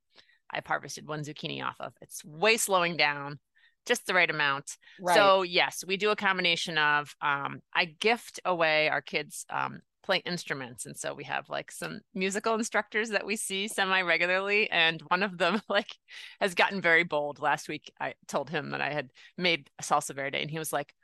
I've 0.53 0.67
harvested 0.67 1.07
one 1.07 1.23
zucchini 1.23 1.63
off 1.63 1.77
of. 1.81 1.93
It's 2.01 2.25
way 2.25 2.57
slowing 2.57 2.97
down, 2.97 3.39
just 3.87 4.07
the 4.07 4.15
right 4.15 4.31
amount. 4.31 4.77
Right. 5.01 5.15
So 5.15 5.43
yes, 5.43 5.85
we 5.87 5.97
do 5.97 6.11
a 6.11 6.17
combination 6.17 6.79
of 6.79 7.15
um, 7.21 7.61
I 7.75 7.87
gift 7.87 8.41
away 8.45 8.89
our 8.89 9.03
kids 9.03 9.47
um, 9.51 9.81
play 10.03 10.23
instruments 10.25 10.87
and 10.87 10.97
so 10.97 11.15
we 11.15 11.25
have 11.25 11.49
like 11.49 11.71
some 11.71 12.01
musical 12.15 12.55
instructors 12.55 13.11
that 13.11 13.27
we 13.27 13.37
see 13.37 13.69
semi 13.69 14.01
regularly 14.03 14.71
and 14.71 15.01
one 15.03 15.23
of 15.23 15.39
them 15.39 15.61
like 15.69 15.95
has 16.41 16.55
gotten 16.55 16.81
very 16.81 17.05
bold 17.05 17.39
last 17.39 17.69
week 17.69 17.93
i 18.01 18.15
told 18.27 18.51
him 18.51 18.71
that 18.71 18.81
i 18.81 18.93
had 18.93 19.11
made 19.37 19.71
a 19.79 19.83
salsa 19.83 20.15
verde 20.15 20.41
and 20.41 20.51
he 20.51 20.59
was 20.59 20.73
like 20.73 20.95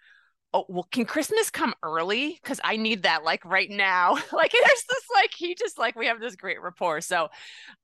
oh 0.55 0.65
well 0.69 0.87
can 0.91 1.05
christmas 1.05 1.51
come 1.51 1.75
early 1.83 2.39
because 2.43 2.61
i 2.65 2.77
need 2.77 3.03
that 3.03 3.25
like 3.25 3.45
right 3.45 3.71
now 3.71 4.13
like 4.33 4.53
there's 4.53 4.85
this 4.89 5.05
like 5.15 5.31
he 5.37 5.55
just 5.55 5.79
like 5.79 5.97
we 5.97 6.07
have 6.07 6.21
this 6.21 6.37
great 6.37 6.61
rapport 6.63 7.01
so 7.01 7.29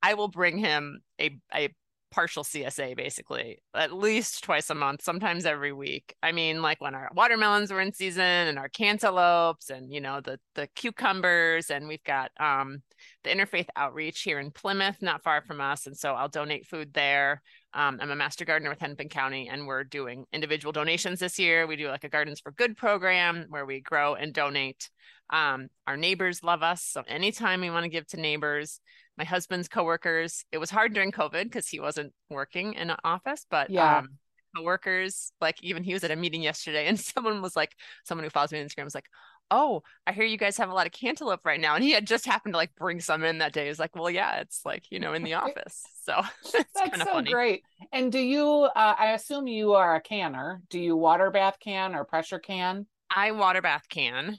i 0.03 0.15
will 0.15 0.29
bring 0.29 0.59
him 0.59 1.01
a, 1.21 1.37
a 1.55 1.69
partial 2.13 2.45
CSA 2.45 2.95
basically 2.95 3.59
at 3.75 3.93
least 3.93 4.45
twice 4.45 4.71
a 4.71 4.75
month, 4.75 5.03
sometimes 5.03 5.47
every 5.47 5.73
week. 5.73 6.15
I 6.23 6.31
mean, 6.31 6.63
like 6.63 6.81
when 6.81 6.95
our 6.95 7.11
watermelons 7.15 7.73
were 7.73 7.81
in 7.81 7.93
season 7.93 8.23
and 8.23 8.59
our 8.59 8.69
cantaloupes 8.69 9.71
and 9.71 9.91
you 9.93 10.01
know 10.01 10.21
the 10.21 10.39
the 10.55 10.69
cucumbers 10.77 11.71
and 11.71 11.89
we've 11.89 12.05
got 12.05 12.31
um 12.39 12.83
the 13.25 13.31
interfaith 13.31 13.67
outreach 13.75 14.21
here 14.21 14.39
in 14.39 14.53
Plymouth, 14.53 14.99
not 15.01 15.25
far 15.25 15.43
from 15.43 15.61
us, 15.61 15.87
and 15.87 15.97
so 15.97 16.13
I'll 16.13 16.29
donate 16.29 16.67
food 16.67 16.93
there. 16.93 17.43
Um, 17.75 17.99
I'm 18.01 18.11
a 18.11 18.17
master 18.17 18.45
gardener 18.45 18.71
with 18.71 18.81
Hennepin 18.81 19.09
County, 19.09 19.49
and 19.49 19.67
we're 19.67 19.85
doing 19.85 20.27
individual 20.33 20.73
donations 20.73 21.21
this 21.21 21.39
year. 21.39 21.67
We 21.67 21.77
do 21.77 21.89
like 21.89 22.05
a 22.05 22.09
Gardens 22.09 22.41
for 22.41 22.53
Good 22.53 22.77
program 22.77 23.47
where 23.49 23.65
we 23.65 23.81
grow 23.81 24.15
and 24.15 24.35
donate. 24.35 24.91
Um, 25.31 25.69
our 25.87 25.97
neighbors 25.97 26.43
love 26.43 26.63
us, 26.63 26.83
so 26.83 27.03
anytime 27.09 27.61
we 27.61 27.71
want 27.71 27.85
to 27.85 27.89
give 27.89 28.07
to 28.09 28.21
neighbors, 28.21 28.81
my 29.17 29.25
husband's 29.25 29.69
coworkers, 29.69 30.45
it 30.53 30.59
was 30.59 30.71
hard 30.71 30.93
during 30.93 31.13
COVID 31.13 31.45
because 31.45 31.69
he 31.69 31.81
wasn't 31.81 32.13
working 32.29 32.75
in 32.75 32.91
an 32.91 32.97
office, 33.05 33.47
but 33.51 33.71
yeah. 33.71 33.99
Um, 33.99 34.09
coworkers, 34.55 35.33
like 35.41 35.63
even 35.63 35.83
he 35.83 35.95
was 35.95 36.05
at 36.05 36.11
a 36.11 36.17
meeting 36.17 36.43
yesterday, 36.43 36.87
and 36.87 37.01
someone 37.01 37.41
was 37.41 37.57
like, 37.57 37.75
someone 38.05 38.25
who 38.25 38.31
follows 38.31 38.53
me 38.53 38.61
on 38.61 38.67
Instagram 38.67 38.85
was 38.85 38.95
like, 38.95 39.09
oh, 39.53 39.83
I 40.07 40.13
hear 40.13 40.25
you 40.25 40.39
guys 40.39 40.57
have 40.57 40.71
a 40.71 40.75
lot 40.75 40.87
of 40.87 40.93
cantaloupe 40.93 41.45
right 41.45 41.61
now. 41.61 41.75
And 41.75 41.85
he 41.85 41.93
had 41.93 42.07
just 42.07 42.25
happened 42.25 42.55
to 42.55 42.59
like 42.59 42.75
bring 42.75 43.01
some 43.01 43.23
in 43.23 43.39
that 43.39 43.53
day. 43.53 43.69
He's 43.69 43.79
like, 43.79 43.95
well, 43.95 44.11
yeah, 44.11 44.41
it's 44.41 44.63
like, 44.65 44.91
you 44.91 44.99
know, 44.99 45.13
in 45.13 45.23
the 45.23 45.35
office. 45.35 45.83
So 46.05 46.23
it's 46.43 46.67
that's 46.75 46.99
so 46.99 47.05
funny. 47.05 47.31
great. 47.31 47.63
And 47.93 48.11
do 48.11 48.19
you, 48.19 48.47
uh, 48.75 48.95
I 48.99 49.13
assume 49.13 49.47
you 49.47 49.75
are 49.75 49.95
a 49.95 50.01
canner. 50.01 50.63
Do 50.71 50.81
you 50.81 50.97
water 50.97 51.31
bath 51.31 51.59
can 51.61 51.95
or 51.95 52.05
pressure 52.05 52.39
can? 52.39 52.87
I 53.15 53.33
water 53.33 53.61
bath 53.61 53.85
can. 53.91 54.39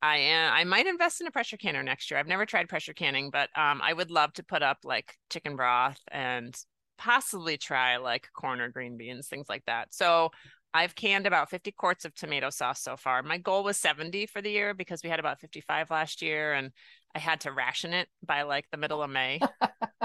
I 0.00 0.16
am. 0.18 0.52
I 0.52 0.64
might 0.64 0.86
invest 0.86 1.20
in 1.20 1.26
a 1.26 1.32
pressure 1.32 1.56
canner 1.56 1.82
next 1.82 2.10
year. 2.10 2.18
I've 2.18 2.26
never 2.26 2.46
tried 2.46 2.68
pressure 2.68 2.92
canning, 2.92 3.30
but 3.30 3.50
um, 3.56 3.80
I 3.82 3.92
would 3.92 4.10
love 4.10 4.32
to 4.34 4.44
put 4.44 4.62
up 4.62 4.78
like 4.84 5.14
chicken 5.30 5.56
broth 5.56 6.00
and 6.10 6.56
possibly 6.98 7.56
try 7.56 7.96
like 7.96 8.28
corn 8.32 8.60
or 8.60 8.68
green 8.68 8.96
beans, 8.96 9.28
things 9.28 9.46
like 9.48 9.64
that. 9.66 9.94
So 9.94 10.30
I've 10.74 10.94
canned 10.94 11.26
about 11.26 11.50
50 11.50 11.72
quarts 11.72 12.04
of 12.04 12.14
tomato 12.14 12.50
sauce 12.50 12.80
so 12.80 12.96
far. 12.96 13.22
My 13.22 13.38
goal 13.38 13.62
was 13.62 13.76
70 13.76 14.26
for 14.26 14.40
the 14.40 14.50
year 14.50 14.74
because 14.74 15.02
we 15.02 15.10
had 15.10 15.20
about 15.20 15.40
55 15.40 15.90
last 15.90 16.22
year 16.22 16.54
and 16.54 16.72
I 17.14 17.18
had 17.18 17.40
to 17.42 17.52
ration 17.52 17.92
it 17.92 18.08
by 18.24 18.42
like 18.42 18.66
the 18.70 18.78
middle 18.78 19.02
of 19.02 19.10
May. 19.10 19.38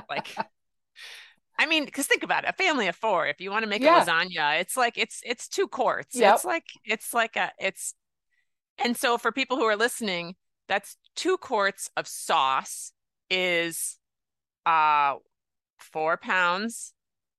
like 0.10 0.36
I 1.60 1.66
mean, 1.66 1.86
because 1.86 2.06
think 2.06 2.24
about 2.24 2.44
it, 2.44 2.52
a 2.52 2.54
family 2.54 2.88
of 2.88 2.96
four, 2.96 3.26
if 3.28 3.42
you 3.42 3.50
want 3.50 3.64
to 3.64 3.70
make 3.70 3.82
yeah. 3.82 4.04
a 4.04 4.06
lasagna, 4.06 4.62
it's 4.62 4.78
like 4.78 4.98
it's 4.98 5.22
it's 5.26 5.48
two 5.48 5.68
quarts. 5.68 6.16
Yep. 6.16 6.36
It's 6.36 6.46
like 6.46 6.66
it's 6.86 7.14
like 7.14 7.36
a 7.36 7.52
it's 7.60 7.96
and 8.78 8.96
so 8.96 9.18
for 9.18 9.32
people 9.32 9.58
who 9.58 9.64
are 9.64 9.76
listening, 9.76 10.36
that's 10.68 10.98
two 11.16 11.38
quarts 11.38 11.90
of 11.98 12.08
sauce 12.08 12.92
is 13.30 13.98
uh 14.66 15.16
four 15.80 16.18
pounds 16.18 16.94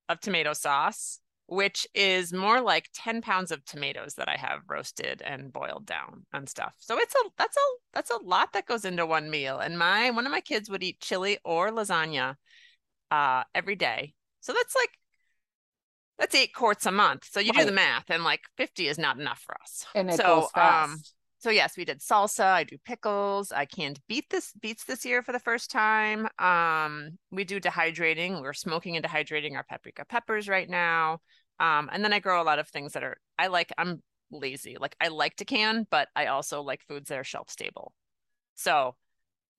of 0.08 0.18
tomato 0.20 0.52
sauce, 0.52 1.20
which 1.48 1.86
is 1.94 2.32
more 2.32 2.60
like 2.60 2.90
10 2.92 3.22
pounds 3.22 3.50
of 3.50 3.64
tomatoes 3.64 4.14
that 4.14 4.28
I 4.28 4.36
have 4.36 4.60
roasted 4.68 5.22
and 5.22 5.50
boiled 5.50 5.86
down 5.86 6.26
and 6.32 6.46
stuff. 6.46 6.74
So 6.78 6.98
it's 6.98 7.14
a 7.14 7.30
that's 7.38 7.56
a 7.56 7.60
that's 7.94 8.10
a 8.10 8.22
lot 8.22 8.52
that 8.52 8.66
goes 8.66 8.84
into 8.84 9.06
one 9.06 9.30
meal. 9.30 9.58
And 9.58 9.78
my 9.78 10.10
one 10.10 10.26
of 10.26 10.32
my 10.32 10.42
kids 10.42 10.68
would 10.68 10.82
eat 10.82 11.00
chili 11.00 11.38
or 11.44 11.70
lasagna 11.70 12.36
uh 13.10 13.44
every 13.54 13.76
day. 13.76 14.12
So 14.40 14.52
that's 14.52 14.76
like 14.76 14.90
that's 16.18 16.34
eight 16.34 16.52
quarts 16.52 16.84
a 16.84 16.90
month. 16.92 17.26
So 17.30 17.40
you 17.40 17.52
right. 17.52 17.60
do 17.60 17.66
the 17.66 17.72
math, 17.72 18.10
and 18.10 18.24
like 18.24 18.40
50 18.56 18.88
is 18.88 18.98
not 18.98 19.18
enough 19.18 19.38
for 19.38 19.54
us. 19.62 19.86
And 19.94 20.10
it 20.10 20.16
so, 20.16 20.40
goes 20.40 20.50
fast. 20.50 20.90
Um, 20.90 20.98
so 21.38 21.50
yes, 21.50 21.76
we 21.76 21.84
did 21.84 22.00
salsa. 22.00 22.44
I 22.44 22.64
do 22.64 22.76
pickles. 22.84 23.52
I 23.52 23.64
canned 23.64 24.00
beet 24.08 24.28
this 24.28 24.52
beets 24.60 24.84
this 24.84 25.04
year 25.04 25.22
for 25.22 25.32
the 25.32 25.38
first 25.38 25.70
time. 25.70 26.28
Um, 26.38 27.18
we 27.30 27.44
do 27.44 27.60
dehydrating. 27.60 28.42
We're 28.42 28.52
smoking 28.52 28.96
and 28.96 29.04
dehydrating 29.04 29.54
our 29.54 29.62
paprika 29.62 30.04
peppers 30.04 30.48
right 30.48 30.68
now. 30.68 31.20
Um, 31.60 31.88
and 31.92 32.04
then 32.04 32.12
I 32.12 32.18
grow 32.18 32.42
a 32.42 32.44
lot 32.44 32.58
of 32.58 32.68
things 32.68 32.92
that 32.92 33.04
are 33.04 33.18
I 33.38 33.46
like. 33.46 33.72
I'm 33.78 34.02
lazy. 34.32 34.76
Like 34.80 34.96
I 35.00 35.08
like 35.08 35.36
to 35.36 35.44
can, 35.44 35.86
but 35.90 36.08
I 36.16 36.26
also 36.26 36.62
like 36.62 36.82
foods 36.88 37.08
that 37.08 37.18
are 37.18 37.24
shelf 37.24 37.50
stable. 37.50 37.92
So 38.56 38.96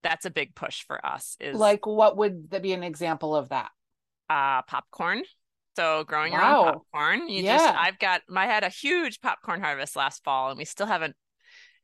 that's 0.04 0.26
a 0.26 0.30
big 0.30 0.56
push 0.56 0.84
for 0.84 1.06
us. 1.06 1.38
Is 1.40 1.58
like 1.58 1.86
what 1.86 2.18
would 2.18 2.52
that 2.52 2.62
be 2.62 2.74
an 2.74 2.84
example 2.84 3.36
of 3.36 3.50
that? 3.50 3.72
Uh, 4.30 4.64
popcorn. 4.64 5.24
So 5.78 6.04
growing 6.04 6.34
wow. 6.34 6.40
your 6.40 6.68
own 6.68 6.74
popcorn. 6.74 7.30
You 7.30 7.44
yeah. 7.44 7.58
just 7.58 7.74
I've 7.74 8.00
got 8.00 8.22
I 8.36 8.48
had 8.48 8.66
a 8.66 8.70
huge 8.70 9.22
popcorn 9.22 9.62
harvest 9.62 9.96
last 9.96 10.26
fall 10.26 10.50
and 10.50 10.58
we 10.58 10.66
still 10.66 10.86
haven't 10.86 11.16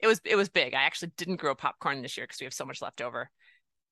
it 0.05 0.07
was 0.07 0.21
it 0.23 0.35
was 0.35 0.49
big. 0.49 0.75
I 0.75 0.83
actually 0.83 1.11
didn't 1.17 1.37
grow 1.37 1.55
popcorn 1.55 2.03
this 2.03 2.15
year 2.15 2.25
because 2.27 2.39
we 2.39 2.45
have 2.45 2.53
so 2.53 2.65
much 2.65 2.81
left 2.81 3.01
over. 3.01 3.31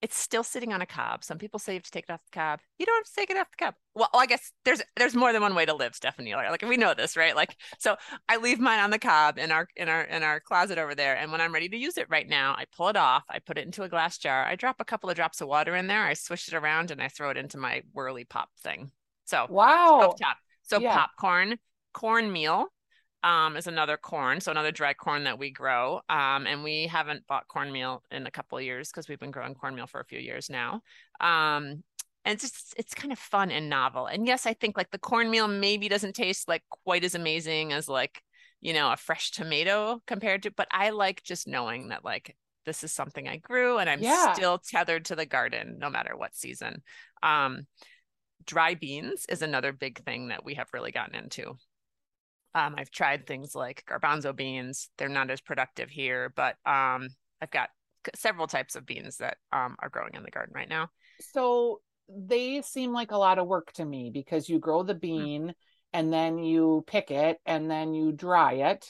It's 0.03 0.17
still 0.17 0.43
sitting 0.43 0.73
on 0.73 0.81
a 0.81 0.85
cob. 0.85 1.23
Some 1.23 1.37
people 1.37 1.59
say 1.59 1.73
you 1.73 1.77
have 1.77 1.83
to 1.83 1.91
take 1.91 2.05
it 2.07 2.11
off 2.11 2.21
the 2.25 2.37
cob. 2.37 2.59
You 2.77 2.85
don't 2.85 2.97
have 2.97 3.05
to 3.05 3.15
take 3.15 3.29
it 3.29 3.37
off 3.37 3.49
the 3.49 3.65
cob. 3.65 3.73
Well, 3.95 4.09
I 4.13 4.27
guess 4.27 4.51
there's 4.63 4.81
there's 4.95 5.15
more 5.15 5.33
than 5.33 5.41
one 5.41 5.55
way 5.55 5.65
to 5.65 5.73
live, 5.73 5.95
Stephanie. 5.95 6.35
Like 6.35 6.61
we 6.61 6.77
know 6.77 6.93
this, 6.93 7.17
right? 7.17 7.35
Like 7.35 7.55
so, 7.79 7.95
I 8.29 8.37
leave 8.37 8.59
mine 8.59 8.79
on 8.79 8.91
the 8.91 8.99
cob 8.99 9.39
in 9.39 9.51
our 9.51 9.67
in 9.75 9.89
our 9.89 10.03
in 10.03 10.21
our 10.21 10.39
closet 10.39 10.77
over 10.77 10.93
there, 10.93 11.17
and 11.17 11.31
when 11.31 11.41
I'm 11.41 11.53
ready 11.53 11.69
to 11.69 11.77
use 11.77 11.97
it 11.97 12.09
right 12.11 12.27
now, 12.29 12.53
I 12.55 12.65
pull 12.77 12.89
it 12.89 12.97
off. 12.97 13.23
I 13.27 13.39
put 13.39 13.57
it 13.57 13.65
into 13.65 13.81
a 13.81 13.89
glass 13.89 14.19
jar. 14.19 14.45
I 14.45 14.55
drop 14.55 14.75
a 14.79 14.85
couple 14.85 15.09
of 15.09 15.15
drops 15.15 15.41
of 15.41 15.47
water 15.47 15.75
in 15.75 15.87
there. 15.87 16.03
I 16.03 16.13
swish 16.13 16.47
it 16.47 16.53
around, 16.53 16.91
and 16.91 17.01
I 17.01 17.07
throw 17.07 17.31
it 17.31 17.37
into 17.37 17.57
my 17.57 17.81
Whirley 17.93 18.25
Pop 18.25 18.49
thing. 18.61 18.91
So 19.25 19.47
wow. 19.49 20.13
So 20.63 20.79
yeah. 20.79 20.95
popcorn, 20.95 21.57
cornmeal, 21.93 22.67
um, 23.23 23.55
is 23.55 23.67
another 23.67 23.97
corn, 23.97 24.41
so 24.41 24.51
another 24.51 24.71
dry 24.71 24.93
corn 24.93 25.23
that 25.23 25.39
we 25.39 25.49
grow. 25.49 26.01
Um, 26.09 26.45
and 26.45 26.63
we 26.63 26.87
haven't 26.87 27.25
bought 27.27 27.47
cornmeal 27.47 28.03
in 28.11 28.27
a 28.27 28.31
couple 28.31 28.57
of 28.57 28.63
years 28.63 28.89
because 28.89 29.07
we've 29.07 29.19
been 29.19 29.31
growing 29.31 29.55
cornmeal 29.55 29.87
for 29.87 30.01
a 30.01 30.05
few 30.05 30.19
years 30.19 30.49
now. 30.49 30.81
Um, 31.21 31.83
and 32.25 32.35
it's 32.35 32.43
just, 32.43 32.73
it's 32.77 32.93
kind 32.93 33.11
of 33.11 33.19
fun 33.19 33.51
and 33.51 33.69
novel. 33.69 34.07
And 34.07 34.27
yes, 34.27 34.45
I 34.45 34.53
think 34.53 34.77
like 34.77 34.91
the 34.91 34.97
cornmeal 34.97 35.47
maybe 35.47 35.89
doesn't 35.89 36.13
taste 36.15 36.47
like 36.47 36.63
quite 36.83 37.03
as 37.03 37.15
amazing 37.15 37.73
as 37.73 37.87
like 37.87 38.21
you 38.61 38.73
know 38.73 38.91
a 38.91 38.97
fresh 38.97 39.31
tomato 39.31 40.01
compared 40.07 40.43
to, 40.43 40.51
but 40.51 40.67
I 40.71 40.91
like 40.91 41.23
just 41.23 41.47
knowing 41.47 41.89
that 41.89 42.05
like 42.05 42.35
this 42.65 42.83
is 42.83 42.93
something 42.93 43.27
I 43.27 43.37
grew 43.37 43.77
and 43.77 43.89
I'm 43.89 44.01
yeah. 44.01 44.33
still 44.33 44.57
tethered 44.57 45.05
to 45.05 45.15
the 45.15 45.25
garden 45.25 45.77
no 45.79 45.89
matter 45.89 46.15
what 46.15 46.35
season. 46.35 46.81
Um, 47.21 47.67
dry 48.45 48.73
beans 48.75 49.25
is 49.27 49.41
another 49.41 49.73
big 49.73 50.03
thing 50.03 50.29
that 50.29 50.45
we 50.45 50.55
have 50.55 50.67
really 50.73 50.91
gotten 50.91 51.15
into. 51.15 51.57
Um, 52.55 52.75
I've 52.77 52.91
tried 52.91 53.25
things 53.25 53.55
like 53.55 53.83
garbanzo 53.89 54.35
beans. 54.35 54.89
They're 54.97 55.09
not 55.09 55.31
as 55.31 55.41
productive 55.41 55.89
here, 55.89 56.31
but 56.35 56.55
um, 56.65 57.09
I've 57.41 57.51
got 57.51 57.69
several 58.15 58.47
types 58.47 58.75
of 58.75 58.85
beans 58.85 59.17
that 59.17 59.37
um, 59.51 59.75
are 59.79 59.89
growing 59.89 60.13
in 60.13 60.23
the 60.23 60.31
garden 60.31 60.53
right 60.55 60.69
now. 60.69 60.89
So 61.33 61.81
they 62.09 62.61
seem 62.61 62.91
like 62.91 63.11
a 63.11 63.17
lot 63.17 63.39
of 63.39 63.47
work 63.47 63.71
to 63.73 63.85
me 63.85 64.11
because 64.13 64.49
you 64.49 64.59
grow 64.59 64.83
the 64.83 64.95
mm. 64.95 65.01
bean 65.01 65.41
mm-hmm. 65.43 65.51
and 65.93 66.13
then 66.13 66.37
you 66.37 66.83
pick 66.87 67.11
it 67.11 67.37
and 67.45 67.69
then 67.69 67.93
you 67.93 68.11
dry 68.11 68.53
it 68.53 68.85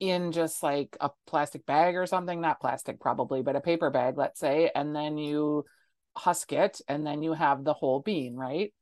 in 0.00 0.32
just 0.32 0.62
like 0.62 0.96
a 1.00 1.10
plastic 1.26 1.64
bag 1.66 1.96
or 1.96 2.06
something, 2.06 2.40
not 2.40 2.60
plastic 2.60 3.00
probably, 3.00 3.42
but 3.42 3.56
a 3.56 3.60
paper 3.60 3.90
bag, 3.90 4.18
let's 4.18 4.40
say, 4.40 4.70
and 4.74 4.94
then 4.94 5.16
you 5.16 5.64
husk 6.16 6.52
it 6.52 6.80
and 6.88 7.06
then 7.06 7.22
you 7.22 7.32
have 7.32 7.64
the 7.64 7.72
whole 7.72 8.00
bean, 8.00 8.34
right? 8.34 8.72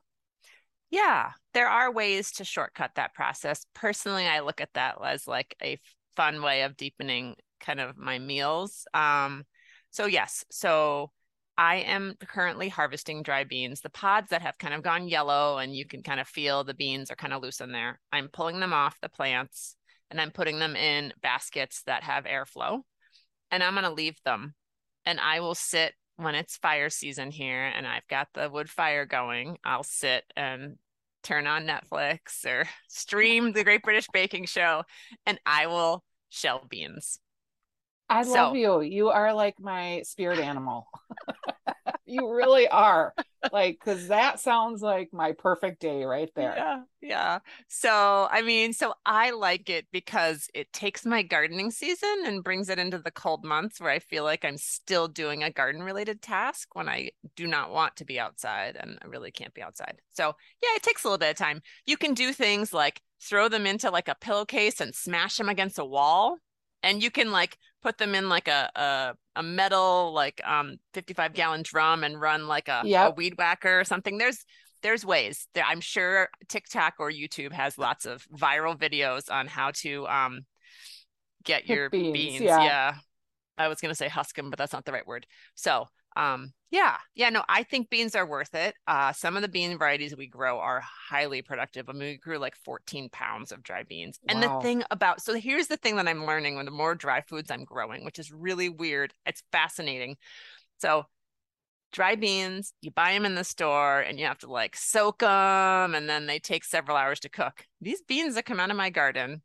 Yeah, 0.93 1.31
there 1.55 1.69
are 1.69 1.91
ways 1.91 2.33
to 2.33 2.45
shortcut 2.45 2.93
that 2.97 3.15
process. 3.15 3.65
Personally, 3.75 4.27
I 4.27 4.41
look 4.41 4.61
at 4.61 4.75
that 4.75 4.97
as 5.03 5.27
like 5.27 5.57
a 5.63 5.79
fun 6.17 6.43
way 6.43 6.63
of 6.63 6.77
deepening 6.77 7.37
kind 7.61 7.81
of 7.81 7.97
my 7.97 8.19
meals. 8.19 8.87
Um, 8.93 9.45
so 9.91 10.05
yes, 10.05 10.45
so 10.51 11.11
I 11.57 11.77
am 11.77 12.15
currently 12.21 12.69
harvesting 12.69 13.23
dry 13.23 13.45
beans, 13.45 13.81
the 13.81 13.89
pods 13.89 14.29
that 14.31 14.43
have 14.43 14.59
kind 14.59 14.75
of 14.75 14.83
gone 14.83 15.09
yellow 15.09 15.57
and 15.57 15.75
you 15.75 15.87
can 15.87 16.03
kind 16.03 16.21
of 16.21 16.29
feel 16.29 16.63
the 16.63 16.75
beans 16.75 17.11
are 17.11 17.17
kind 17.17 17.33
of 17.33 17.43
loose 17.43 17.63
in 17.63 17.73
there. 17.73 17.99
I'm 18.13 18.29
pulling 18.29 18.61
them 18.61 18.75
off 18.75 19.01
the 19.01 19.09
plants 19.09 19.77
and 20.11 20.21
I'm 20.21 20.31
putting 20.31 20.59
them 20.59 20.77
in 20.77 21.15
baskets 21.23 21.85
that 21.87 22.03
have 22.03 22.25
airflow 22.25 22.81
and 23.51 23.63
I'm 23.63 23.75
going 23.75 23.85
to 23.85 23.93
leave 23.93 24.19
them 24.27 24.55
and 25.07 25.19
I 25.19 25.41
will 25.41 25.55
sit 25.55 25.95
when 26.17 26.35
it's 26.35 26.57
fire 26.59 26.91
season 26.91 27.31
here 27.31 27.65
and 27.65 27.87
I've 27.87 28.07
got 28.09 28.29
the 28.35 28.51
wood 28.51 28.69
fire 28.69 29.07
going, 29.07 29.57
I'll 29.65 29.83
sit 29.83 30.25
and 30.37 30.77
turn 31.23 31.47
on 31.47 31.67
Netflix 31.67 32.45
or 32.45 32.67
stream 32.89 33.53
the 33.53 33.65
Great 33.65 33.83
British 33.83 34.07
Baking 34.13 34.47
Show 34.47 34.83
and 35.27 35.39
I 35.47 35.67
will 35.67 36.05
shell 36.29 36.65
beans. 36.69 37.19
I 38.09 38.25
so, 38.25 38.33
love 38.33 38.57
you. 38.57 38.81
You 38.83 39.09
are 39.09 39.33
like 39.33 39.55
my 39.59 40.03
spirit 40.05 40.39
animal. 40.39 40.87
you 42.05 42.35
really 42.35 42.69
are. 42.69 43.15
Like 43.53 43.79
because 43.79 44.09
that 44.09 44.41
sounds 44.41 44.83
like 44.83 45.11
my 45.13 45.33
perfect 45.33 45.81
day 45.81 46.05
right 46.05 46.31
there. 46.35 46.55
Yeah 46.57 46.83
yeah. 47.03 47.41
So 47.69 48.29
i 48.31 48.43
mean 48.43 48.73
so 48.73 48.95
i 49.05 49.33
like 49.33 49.69
it 49.69 49.87
because 49.93 50.49
it 50.55 50.73
takes 50.73 51.05
my 51.05 51.23
gardening 51.23 51.71
season 51.71 52.23
and 52.25 52.45
brings 52.45 52.69
it 52.69 52.79
into 52.79 52.99
the 52.99 53.11
cold 53.11 53.45
months 53.45 53.81
where 53.81 53.91
i 53.91 53.99
feel 53.99 54.23
like 54.25 54.45
i'm 54.45 54.57
still 54.57 55.09
doing 55.09 55.43
a 55.43 55.51
garden 55.51 55.83
related 55.83 56.23
task 56.23 56.75
when 56.75 56.89
i 56.89 57.11
do 57.35 57.47
not 57.47 57.73
want 57.73 57.97
to 57.97 58.05
be 58.05 58.21
outside 58.21 58.77
and 58.79 58.99
i 59.03 59.07
really 59.07 59.33
can't 59.33 59.53
be 59.53 59.63
outside. 59.63 60.01
So 60.13 60.35
yeah 60.63 60.71
it 60.77 60.83
takes 60.83 61.05
a 61.05 61.09
little 61.09 61.19
bit 61.19 61.31
of 61.31 61.37
time. 61.37 61.61
You 61.87 61.97
can 61.97 62.15
do 62.15 62.33
things 62.33 62.73
like 62.73 63.03
throw 63.21 63.49
them 63.49 63.67
into 63.67 63.91
like 63.91 64.09
a 64.09 64.17
pillowcase 64.21 64.81
and 64.81 64.95
smash 64.95 65.37
them 65.37 65.49
against 65.49 65.79
a 65.79 65.85
wall 65.85 66.39
and 66.83 67.03
you 67.03 67.11
can 67.11 67.33
like 67.33 67.59
put 67.83 67.99
them 67.99 68.15
in 68.15 68.29
like 68.29 68.49
a 68.49 68.71
a, 68.75 69.15
a 69.37 69.43
metal 69.43 70.13
like 70.13 70.41
um 70.45 70.77
55 70.95 71.35
gallon 71.35 71.63
drum 71.63 72.05
and 72.05 72.21
run 72.21 72.47
like 72.47 72.69
a, 72.69 72.83
yep. 72.85 73.11
a 73.13 73.15
weed 73.15 73.35
whacker 73.37 73.81
or 73.81 73.85
something 73.85 74.19
there's 74.19 74.45
there's 74.83 75.05
ways 75.05 75.47
i'm 75.65 75.81
sure 75.81 76.29
tiktok 76.49 76.95
or 76.99 77.11
youtube 77.11 77.53
has 77.53 77.79
lots 77.79 78.07
of 78.07 78.27
viral 78.29 78.77
videos 78.77 79.31
on 79.31 79.47
how 79.47 79.71
to 79.73 80.07
um 80.09 80.41
get 81.45 81.63
Pick 81.63 81.77
your 81.77 81.91
beans, 81.91 82.13
beans. 82.13 82.43
Yeah. 82.43 82.63
yeah 82.63 82.95
i 83.59 83.69
was 83.69 83.81
going 83.81 83.91
to 83.91 83.97
say 83.97 84.09
husk 84.09 84.37
them 84.37 84.51
but 84.51 84.59
that's 84.59 84.73
not 84.73 84.85
the 84.85 84.93
right 84.93 85.07
word 85.07 85.27
so 85.55 85.89
um 86.17 86.53
yeah. 86.73 86.97
Yeah 87.15 87.29
no 87.31 87.45
i 87.49 87.63
think 87.63 87.91
beans 87.91 88.17
are 88.17 88.27
worth 88.27 88.55
it. 88.55 88.75
Uh 88.87 89.13
some 89.13 89.37
of 89.37 89.43
the 89.43 89.49
bean 89.49 89.79
varieties 89.79 90.17
we 90.17 90.27
grow 90.27 90.59
are 90.59 90.83
highly 90.83 91.43
productive. 91.43 91.89
I 91.89 91.93
mean 91.93 92.01
we 92.01 92.17
grew 92.17 92.39
like 92.39 92.57
14 92.65 93.11
pounds 93.11 93.53
of 93.53 93.63
dry 93.63 93.85
beans. 93.85 94.19
Wow. 94.27 94.35
and 94.35 94.43
the 94.43 94.61
thing 94.61 94.83
about 94.91 95.21
so 95.21 95.35
here's 95.35 95.69
the 95.69 95.77
thing 95.77 95.97
that 95.97 96.09
i'm 96.09 96.27
learning 96.27 96.57
with 96.57 96.65
the 96.65 96.73
more 96.73 96.95
dry 96.95 97.21
foods 97.21 97.51
i'm 97.51 97.65
growing 97.65 98.05
which 98.05 98.19
is 98.19 98.33
really 98.33 98.69
weird. 98.69 99.15
It's 99.27 99.43
fascinating. 99.53 100.17
So 100.79 101.05
dry 101.93 102.15
beans 102.15 102.73
you 102.81 102.91
buy 102.91 103.13
them 103.13 103.27
in 103.27 103.35
the 103.35 103.45
store 103.45 104.01
and 104.01 104.19
you 104.19 104.25
have 104.25 104.39
to 104.39 104.51
like 104.51 104.75
soak 104.75 105.19
them 105.19 105.95
and 105.95 106.09
then 106.09 106.25
they 106.27 106.39
take 106.39 106.65
several 106.65 106.97
hours 106.97 107.21
to 107.21 107.29
cook. 107.29 107.67
These 107.83 108.01
beans 108.09 108.35
that 108.35 108.47
come 108.47 108.59
out 108.59 108.71
of 108.71 108.77
my 108.79 108.89
garden 108.89 109.43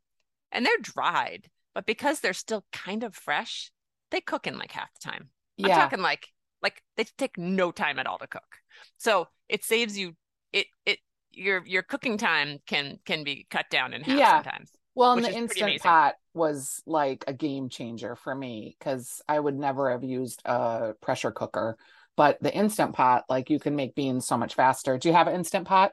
and 0.50 0.64
they're 0.64 0.78
dried 0.80 1.50
but 1.74 1.84
because 1.84 2.20
they're 2.20 2.32
still 2.32 2.64
kind 2.72 3.04
of 3.04 3.14
fresh 3.14 3.70
they 4.10 4.22
cook 4.22 4.46
in 4.46 4.56
like 4.56 4.72
half 4.72 4.88
the 4.94 5.10
time. 5.10 5.28
Yeah. 5.58 5.74
i'm 5.74 5.80
talking 5.82 6.00
like 6.00 6.28
like 6.62 6.82
they 6.96 7.04
take 7.16 7.38
no 7.38 7.70
time 7.70 7.98
at 7.98 8.06
all 8.06 8.18
to 8.18 8.26
cook. 8.26 8.56
So 8.96 9.28
it 9.48 9.64
saves 9.64 9.96
you 9.98 10.14
it 10.52 10.66
it 10.86 10.98
your 11.32 11.64
your 11.66 11.82
cooking 11.82 12.18
time 12.18 12.58
can 12.66 12.98
can 13.04 13.24
be 13.24 13.46
cut 13.50 13.66
down 13.70 13.94
in 13.94 14.02
half 14.02 14.18
yeah. 14.18 14.42
sometimes. 14.42 14.70
Well, 14.94 15.12
and 15.12 15.24
the 15.24 15.32
instant 15.32 15.80
pot 15.80 16.16
was 16.34 16.82
like 16.84 17.24
a 17.28 17.32
game 17.32 17.68
changer 17.68 18.16
for 18.16 18.34
me 18.34 18.76
because 18.78 19.22
I 19.28 19.38
would 19.38 19.56
never 19.56 19.92
have 19.92 20.02
used 20.02 20.42
a 20.44 20.94
pressure 21.00 21.30
cooker. 21.30 21.76
But 22.16 22.42
the 22.42 22.52
instant 22.52 22.94
pot, 22.94 23.24
like 23.28 23.48
you 23.48 23.60
can 23.60 23.76
make 23.76 23.94
beans 23.94 24.26
so 24.26 24.36
much 24.36 24.54
faster. 24.54 24.98
Do 24.98 25.08
you 25.08 25.14
have 25.14 25.28
an 25.28 25.36
instant 25.36 25.68
pot? 25.68 25.92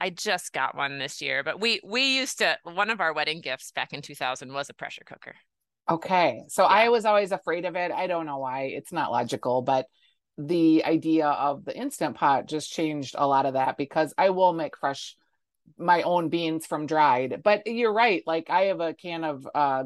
I 0.00 0.10
just 0.10 0.52
got 0.52 0.76
one 0.76 0.98
this 0.98 1.20
year, 1.20 1.42
but 1.42 1.60
we 1.60 1.80
we 1.82 2.16
used 2.16 2.38
to 2.38 2.56
one 2.62 2.90
of 2.90 3.00
our 3.00 3.12
wedding 3.12 3.40
gifts 3.40 3.72
back 3.72 3.92
in 3.92 4.02
2000 4.02 4.52
was 4.52 4.70
a 4.70 4.74
pressure 4.74 5.02
cooker. 5.04 5.34
Okay. 5.88 6.44
So 6.48 6.62
yeah. 6.62 6.68
I 6.68 6.88
was 6.88 7.04
always 7.04 7.32
afraid 7.32 7.64
of 7.64 7.76
it. 7.76 7.92
I 7.92 8.06
don't 8.06 8.26
know 8.26 8.38
why. 8.38 8.62
It's 8.62 8.92
not 8.92 9.12
logical, 9.12 9.62
but 9.62 9.86
the 10.38 10.84
idea 10.84 11.28
of 11.28 11.64
the 11.64 11.76
instant 11.76 12.16
pot 12.16 12.46
just 12.46 12.72
changed 12.72 13.14
a 13.16 13.26
lot 13.26 13.46
of 13.46 13.54
that 13.54 13.76
because 13.76 14.12
I 14.18 14.30
will 14.30 14.52
make 14.52 14.76
fresh 14.76 15.16
my 15.78 16.02
own 16.02 16.28
beans 16.28 16.66
from 16.66 16.86
dried. 16.86 17.40
But 17.42 17.66
you're 17.66 17.92
right. 17.92 18.22
Like 18.26 18.50
I 18.50 18.64
have 18.64 18.80
a 18.80 18.94
can 18.94 19.24
of 19.24 19.48
uh 19.54 19.84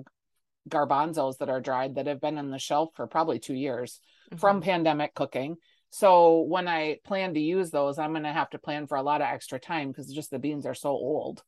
garbanzos 0.68 1.38
that 1.38 1.48
are 1.48 1.60
dried 1.60 1.94
that 1.96 2.06
have 2.06 2.20
been 2.20 2.38
on 2.38 2.50
the 2.50 2.58
shelf 2.58 2.90
for 2.94 3.06
probably 3.06 3.38
2 3.38 3.54
years 3.54 4.00
mm-hmm. 4.30 4.38
from 4.38 4.60
pandemic 4.60 5.14
cooking. 5.14 5.56
So 5.90 6.42
when 6.42 6.68
I 6.68 6.98
plan 7.04 7.34
to 7.34 7.40
use 7.40 7.70
those, 7.70 7.98
I'm 7.98 8.12
going 8.12 8.22
to 8.22 8.32
have 8.32 8.50
to 8.50 8.58
plan 8.58 8.86
for 8.86 8.96
a 8.96 9.02
lot 9.02 9.20
of 9.20 9.26
extra 9.26 9.58
time 9.58 9.88
because 9.88 10.12
just 10.12 10.30
the 10.30 10.38
beans 10.38 10.64
are 10.64 10.74
so 10.74 10.90
old. 10.90 11.42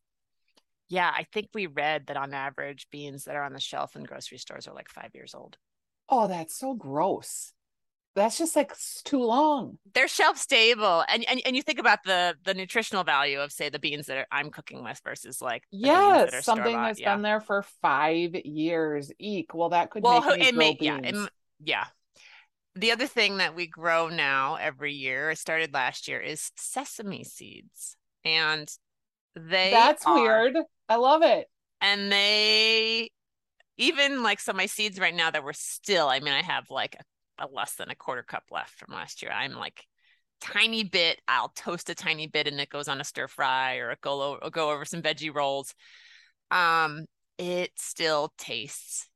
Yeah, 0.88 1.10
I 1.10 1.26
think 1.32 1.48
we 1.54 1.66
read 1.66 2.06
that 2.06 2.16
on 2.16 2.34
average, 2.34 2.86
beans 2.90 3.24
that 3.24 3.36
are 3.36 3.44
on 3.44 3.54
the 3.54 3.60
shelf 3.60 3.96
in 3.96 4.04
grocery 4.04 4.38
stores 4.38 4.68
are 4.68 4.74
like 4.74 4.90
five 4.90 5.10
years 5.14 5.34
old. 5.34 5.56
Oh, 6.08 6.28
that's 6.28 6.58
so 6.58 6.74
gross. 6.74 7.52
That's 8.14 8.36
just 8.36 8.54
like 8.54 8.74
too 9.04 9.24
long. 9.24 9.78
They're 9.94 10.08
shelf 10.08 10.36
stable, 10.36 11.02
and 11.08 11.24
and, 11.26 11.40
and 11.46 11.56
you 11.56 11.62
think 11.62 11.78
about 11.78 12.00
the 12.04 12.34
the 12.44 12.52
nutritional 12.52 13.04
value 13.04 13.40
of 13.40 13.50
say 13.52 13.70
the 13.70 13.78
beans 13.78 14.06
that 14.06 14.18
are, 14.18 14.26
I'm 14.30 14.50
cooking 14.50 14.84
with 14.84 15.00
versus 15.02 15.40
like 15.40 15.62
yes, 15.70 16.44
something 16.44 16.76
that's 16.76 17.00
yeah. 17.00 17.14
been 17.14 17.22
there 17.22 17.40
for 17.40 17.62
five 17.80 18.34
years. 18.34 19.10
Eek. 19.18 19.54
Well, 19.54 19.70
that 19.70 19.90
could 19.90 20.02
well, 20.02 20.20
make 20.20 20.48
it 20.48 20.54
may, 20.54 20.76
yeah, 20.78 20.98
it, 21.02 21.30
yeah. 21.64 21.84
The 22.74 22.92
other 22.92 23.06
thing 23.06 23.38
that 23.38 23.54
we 23.54 23.66
grow 23.66 24.08
now 24.08 24.56
every 24.56 24.92
year, 24.92 25.30
it 25.30 25.38
started 25.38 25.72
last 25.72 26.06
year, 26.06 26.20
is 26.20 26.50
sesame 26.54 27.24
seeds, 27.24 27.96
and 28.26 28.70
they 29.34 29.70
that's 29.70 30.06
are, 30.06 30.14
weird. 30.14 30.56
I 30.88 30.96
love 30.96 31.22
it. 31.22 31.46
And 31.80 32.10
they 32.12 33.10
even 33.76 34.22
like 34.22 34.40
so 34.40 34.52
my 34.52 34.66
seeds 34.66 35.00
right 35.00 35.14
now 35.14 35.30
that 35.30 35.44
were 35.44 35.52
still, 35.52 36.08
I 36.08 36.20
mean, 36.20 36.34
I 36.34 36.42
have 36.42 36.64
like 36.70 36.96
a, 37.38 37.44
a 37.44 37.46
less 37.52 37.74
than 37.74 37.90
a 37.90 37.94
quarter 37.94 38.22
cup 38.22 38.44
left 38.50 38.74
from 38.78 38.94
last 38.94 39.22
year. 39.22 39.32
I'm 39.32 39.54
like 39.54 39.84
tiny 40.40 40.84
bit. 40.84 41.20
I'll 41.26 41.48
toast 41.48 41.90
a 41.90 41.94
tiny 41.94 42.26
bit 42.26 42.46
and 42.46 42.60
it 42.60 42.68
goes 42.68 42.88
on 42.88 43.00
a 43.00 43.04
stir 43.04 43.28
fry 43.28 43.76
or 43.76 43.96
go 44.00 44.38
or 44.42 44.50
go 44.50 44.70
over 44.70 44.84
some 44.84 45.02
veggie 45.02 45.34
rolls. 45.34 45.74
Um, 46.50 47.06
it 47.38 47.70
still 47.76 48.32
tastes 48.36 49.08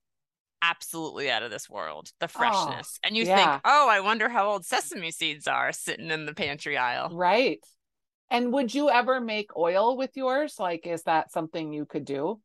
absolutely 0.63 1.31
out 1.31 1.43
of 1.43 1.51
this 1.51 1.69
world. 1.69 2.11
The 2.21 2.29
freshness, 2.29 2.99
oh, 2.99 3.07
and 3.07 3.17
you 3.17 3.25
yeah. 3.25 3.37
think, 3.37 3.61
oh, 3.65 3.89
I 3.89 4.01
wonder 4.01 4.29
how 4.29 4.49
old 4.49 4.65
sesame 4.65 5.11
seeds 5.11 5.47
are 5.47 5.71
sitting 5.73 6.11
in 6.11 6.27
the 6.27 6.35
pantry 6.35 6.77
aisle. 6.77 7.11
Right. 7.13 7.61
And 8.31 8.53
would 8.53 8.75
you 8.75 8.91
ever 8.91 9.21
make 9.21 9.57
oil 9.57 9.97
with 9.97 10.17
yours? 10.17 10.57
Like, 10.59 10.87
is 10.87 11.05
that 11.05 11.33
something 11.33 11.73
you 11.73 11.87
could 11.87 12.05
do? 12.05 12.41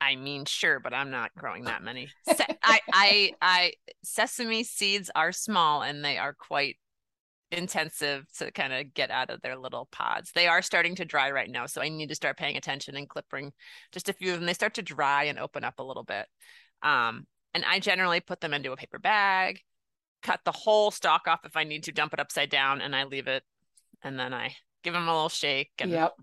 I 0.00 0.16
mean, 0.16 0.44
sure, 0.44 0.78
but 0.80 0.94
I'm 0.94 1.10
not 1.10 1.34
growing 1.36 1.64
that 1.64 1.82
many. 1.82 2.08
I, 2.62 2.80
I, 2.92 3.32
I, 3.40 3.72
sesame 4.04 4.62
seeds 4.62 5.10
are 5.14 5.32
small 5.32 5.82
and 5.82 6.04
they 6.04 6.18
are 6.18 6.34
quite 6.34 6.76
intensive 7.50 8.26
to 8.38 8.50
kind 8.52 8.72
of 8.72 8.94
get 8.94 9.10
out 9.10 9.30
of 9.30 9.40
their 9.40 9.56
little 9.56 9.88
pods. 9.90 10.30
They 10.32 10.46
are 10.46 10.62
starting 10.62 10.94
to 10.96 11.04
dry 11.04 11.30
right 11.30 11.50
now, 11.50 11.66
so 11.66 11.80
I 11.80 11.88
need 11.88 12.10
to 12.10 12.14
start 12.14 12.36
paying 12.36 12.56
attention 12.56 12.96
and 12.96 13.08
clipping 13.08 13.52
just 13.92 14.08
a 14.08 14.12
few 14.12 14.32
of 14.32 14.38
them. 14.38 14.46
They 14.46 14.52
start 14.54 14.74
to 14.74 14.82
dry 14.82 15.24
and 15.24 15.38
open 15.38 15.64
up 15.64 15.78
a 15.78 15.84
little 15.84 16.04
bit. 16.04 16.26
Um, 16.82 17.26
and 17.54 17.64
I 17.64 17.80
generally 17.80 18.20
put 18.20 18.40
them 18.40 18.54
into 18.54 18.72
a 18.72 18.76
paper 18.76 18.98
bag, 18.98 19.60
cut 20.22 20.40
the 20.44 20.52
whole 20.52 20.90
stalk 20.90 21.26
off 21.26 21.40
if 21.44 21.56
I 21.56 21.64
need 21.64 21.84
to, 21.84 21.92
dump 21.92 22.12
it 22.12 22.20
upside 22.20 22.50
down, 22.50 22.80
and 22.80 22.94
I 22.94 23.04
leave 23.04 23.26
it. 23.26 23.42
And 24.02 24.18
then 24.18 24.32
I 24.32 24.54
give 24.88 24.94
them 24.94 25.08
a 25.08 25.12
little 25.12 25.28
shake. 25.28 25.70
And... 25.78 25.90
Yep. 25.90 26.14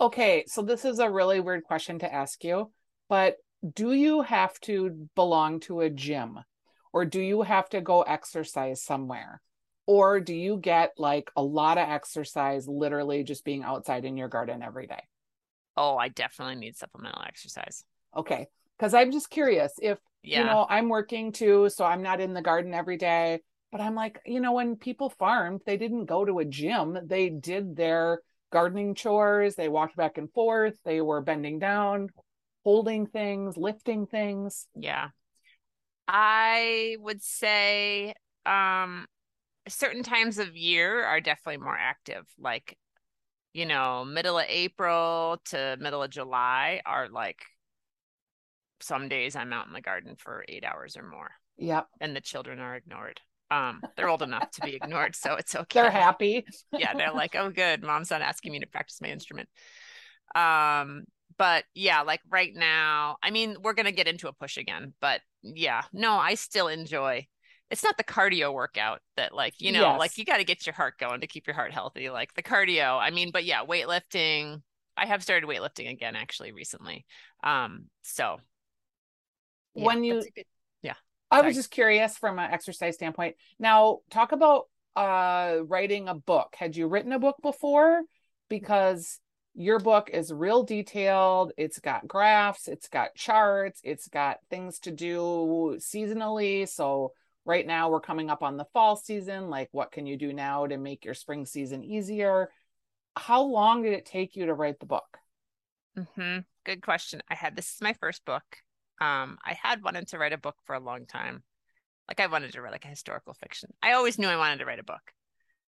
Okay, 0.00 0.44
so 0.46 0.62
this 0.62 0.84
is 0.84 0.98
a 0.98 1.10
really 1.10 1.40
weird 1.40 1.64
question 1.64 1.98
to 2.00 2.12
ask 2.12 2.44
you, 2.44 2.70
but 3.08 3.36
do 3.74 3.92
you 3.92 4.22
have 4.22 4.58
to 4.60 5.08
belong 5.16 5.60
to 5.60 5.80
a 5.80 5.90
gym 5.90 6.38
or 6.92 7.04
do 7.04 7.20
you 7.20 7.42
have 7.42 7.68
to 7.70 7.80
go 7.80 8.02
exercise 8.02 8.82
somewhere? 8.82 9.40
Or 9.86 10.20
do 10.20 10.34
you 10.34 10.58
get 10.58 10.92
like 10.98 11.30
a 11.34 11.42
lot 11.42 11.78
of 11.78 11.88
exercise 11.88 12.68
literally 12.68 13.24
just 13.24 13.44
being 13.44 13.64
outside 13.64 14.04
in 14.04 14.16
your 14.16 14.28
garden 14.28 14.62
every 14.62 14.86
day? 14.86 15.02
Oh, 15.76 15.96
I 15.96 16.08
definitely 16.08 16.56
need 16.56 16.76
supplemental 16.76 17.22
exercise. 17.26 17.84
Okay. 18.14 18.46
Because 18.78 18.94
I'm 18.94 19.10
just 19.10 19.30
curious 19.30 19.72
if, 19.80 19.98
yeah. 20.22 20.40
you 20.40 20.44
know, 20.44 20.66
I'm 20.68 20.88
working 20.88 21.32
too, 21.32 21.70
so 21.70 21.84
I'm 21.84 22.02
not 22.02 22.20
in 22.20 22.34
the 22.34 22.42
garden 22.42 22.74
every 22.74 22.98
day. 22.98 23.40
But 23.70 23.80
I'm 23.80 23.94
like, 23.94 24.20
you 24.24 24.40
know, 24.40 24.52
when 24.52 24.76
people 24.76 25.10
farmed, 25.10 25.60
they 25.66 25.76
didn't 25.76 26.06
go 26.06 26.24
to 26.24 26.38
a 26.38 26.44
gym. 26.44 26.98
They 27.04 27.28
did 27.28 27.76
their 27.76 28.20
gardening 28.50 28.94
chores. 28.94 29.56
They 29.56 29.68
walked 29.68 29.96
back 29.96 30.16
and 30.16 30.32
forth. 30.32 30.78
They 30.84 31.00
were 31.00 31.20
bending 31.20 31.58
down, 31.58 32.08
holding 32.64 33.06
things, 33.06 33.56
lifting 33.56 34.06
things. 34.06 34.66
Yeah. 34.74 35.08
I 36.06 36.96
would 37.00 37.22
say 37.22 38.14
um 38.46 39.06
certain 39.68 40.02
times 40.02 40.38
of 40.38 40.56
year 40.56 41.04
are 41.04 41.20
definitely 41.20 41.62
more 41.62 41.76
active. 41.76 42.26
Like, 42.38 42.78
you 43.52 43.66
know, 43.66 44.04
middle 44.04 44.38
of 44.38 44.46
April 44.48 45.42
to 45.46 45.76
middle 45.78 46.02
of 46.02 46.10
July 46.10 46.80
are 46.86 47.08
like 47.10 47.42
some 48.80 49.08
days 49.08 49.36
I'm 49.36 49.52
out 49.52 49.66
in 49.66 49.72
the 49.72 49.80
garden 49.80 50.16
for 50.16 50.44
eight 50.48 50.64
hours 50.64 50.96
or 50.96 51.02
more. 51.02 51.32
Yep. 51.58 51.88
And 52.00 52.16
the 52.16 52.20
children 52.20 52.60
are 52.60 52.76
ignored. 52.76 53.20
Um, 53.50 53.80
they're 53.96 54.08
old 54.08 54.22
enough 54.22 54.50
to 54.52 54.60
be 54.60 54.74
ignored, 54.76 55.16
so 55.16 55.34
it's 55.34 55.54
okay. 55.54 55.82
They're 55.82 55.90
happy. 55.90 56.44
yeah, 56.72 56.94
they're 56.94 57.12
like, 57.12 57.34
oh, 57.34 57.50
good, 57.50 57.82
mom's 57.82 58.10
not 58.10 58.22
asking 58.22 58.52
me 58.52 58.60
to 58.60 58.66
practice 58.66 59.00
my 59.00 59.08
instrument. 59.08 59.48
Um, 60.34 61.04
but 61.38 61.64
yeah, 61.74 62.02
like 62.02 62.20
right 62.28 62.52
now, 62.54 63.16
I 63.22 63.30
mean, 63.30 63.56
we're 63.62 63.72
gonna 63.72 63.92
get 63.92 64.08
into 64.08 64.28
a 64.28 64.32
push 64.32 64.56
again, 64.56 64.92
but 65.00 65.20
yeah, 65.42 65.82
no, 65.92 66.14
I 66.14 66.34
still 66.34 66.68
enjoy. 66.68 67.26
It's 67.70 67.84
not 67.84 67.96
the 67.96 68.04
cardio 68.04 68.52
workout 68.52 69.00
that, 69.16 69.34
like, 69.34 69.54
you 69.58 69.72
know, 69.72 69.82
yes. 69.82 69.98
like 69.98 70.16
you 70.16 70.24
got 70.24 70.38
to 70.38 70.44
get 70.44 70.66
your 70.66 70.72
heart 70.72 70.94
going 70.98 71.20
to 71.20 71.26
keep 71.26 71.46
your 71.46 71.54
heart 71.54 71.70
healthy. 71.70 72.08
Like 72.08 72.32
the 72.32 72.42
cardio, 72.42 72.98
I 72.98 73.10
mean, 73.10 73.30
but 73.30 73.44
yeah, 73.44 73.62
weightlifting. 73.62 74.62
I 74.96 75.04
have 75.04 75.22
started 75.22 75.46
weightlifting 75.46 75.90
again 75.90 76.16
actually 76.16 76.52
recently. 76.52 77.04
Um, 77.44 77.84
so 78.02 78.38
yeah, 79.74 79.84
when 79.84 80.02
you 80.02 80.22
I 81.30 81.42
was 81.42 81.54
just 81.54 81.70
curious 81.70 82.16
from 82.16 82.38
an 82.38 82.50
exercise 82.50 82.94
standpoint. 82.94 83.36
Now, 83.58 83.98
talk 84.10 84.32
about 84.32 84.64
uh 84.96 85.58
writing 85.66 86.08
a 86.08 86.14
book. 86.14 86.54
Had 86.58 86.76
you 86.76 86.88
written 86.88 87.12
a 87.12 87.18
book 87.18 87.36
before? 87.42 88.02
Because 88.48 89.20
your 89.54 89.78
book 89.78 90.10
is 90.12 90.32
real 90.32 90.62
detailed. 90.62 91.52
It's 91.56 91.80
got 91.80 92.06
graphs, 92.06 92.68
it's 92.68 92.88
got 92.88 93.14
charts, 93.14 93.80
it's 93.82 94.08
got 94.08 94.38
things 94.50 94.78
to 94.80 94.90
do 94.90 95.76
seasonally. 95.78 96.68
So 96.68 97.12
right 97.44 97.66
now 97.66 97.90
we're 97.90 98.00
coming 98.00 98.30
up 98.30 98.42
on 98.42 98.56
the 98.56 98.66
fall 98.72 98.96
season. 98.96 99.50
Like 99.50 99.68
what 99.72 99.90
can 99.90 100.06
you 100.06 100.16
do 100.16 100.32
now 100.32 100.66
to 100.66 100.76
make 100.76 101.04
your 101.04 101.14
spring 101.14 101.44
season 101.44 101.82
easier? 101.82 102.50
How 103.16 103.42
long 103.42 103.82
did 103.82 103.94
it 103.94 104.06
take 104.06 104.36
you 104.36 104.46
to 104.46 104.54
write 104.54 104.78
the 104.78 104.86
book? 104.86 105.18
Mm-hmm. 105.98 106.40
Good 106.64 106.82
question. 106.82 107.22
I 107.28 107.34
had 107.34 107.56
this 107.56 107.74
is 107.74 107.80
my 107.80 107.94
first 107.94 108.24
book. 108.24 108.44
Um, 109.00 109.38
I 109.44 109.56
had 109.60 109.82
wanted 109.82 110.08
to 110.08 110.18
write 110.18 110.32
a 110.32 110.38
book 110.38 110.56
for 110.64 110.74
a 110.74 110.80
long 110.80 111.06
time. 111.06 111.42
Like 112.08 112.20
I 112.20 112.26
wanted 112.26 112.52
to 112.52 112.62
write 112.62 112.72
like 112.72 112.84
a 112.84 112.88
historical 112.88 113.34
fiction. 113.34 113.70
I 113.82 113.92
always 113.92 114.18
knew 114.18 114.28
I 114.28 114.36
wanted 114.36 114.58
to 114.58 114.64
write 114.64 114.78
a 114.78 114.84
book. 114.84 115.12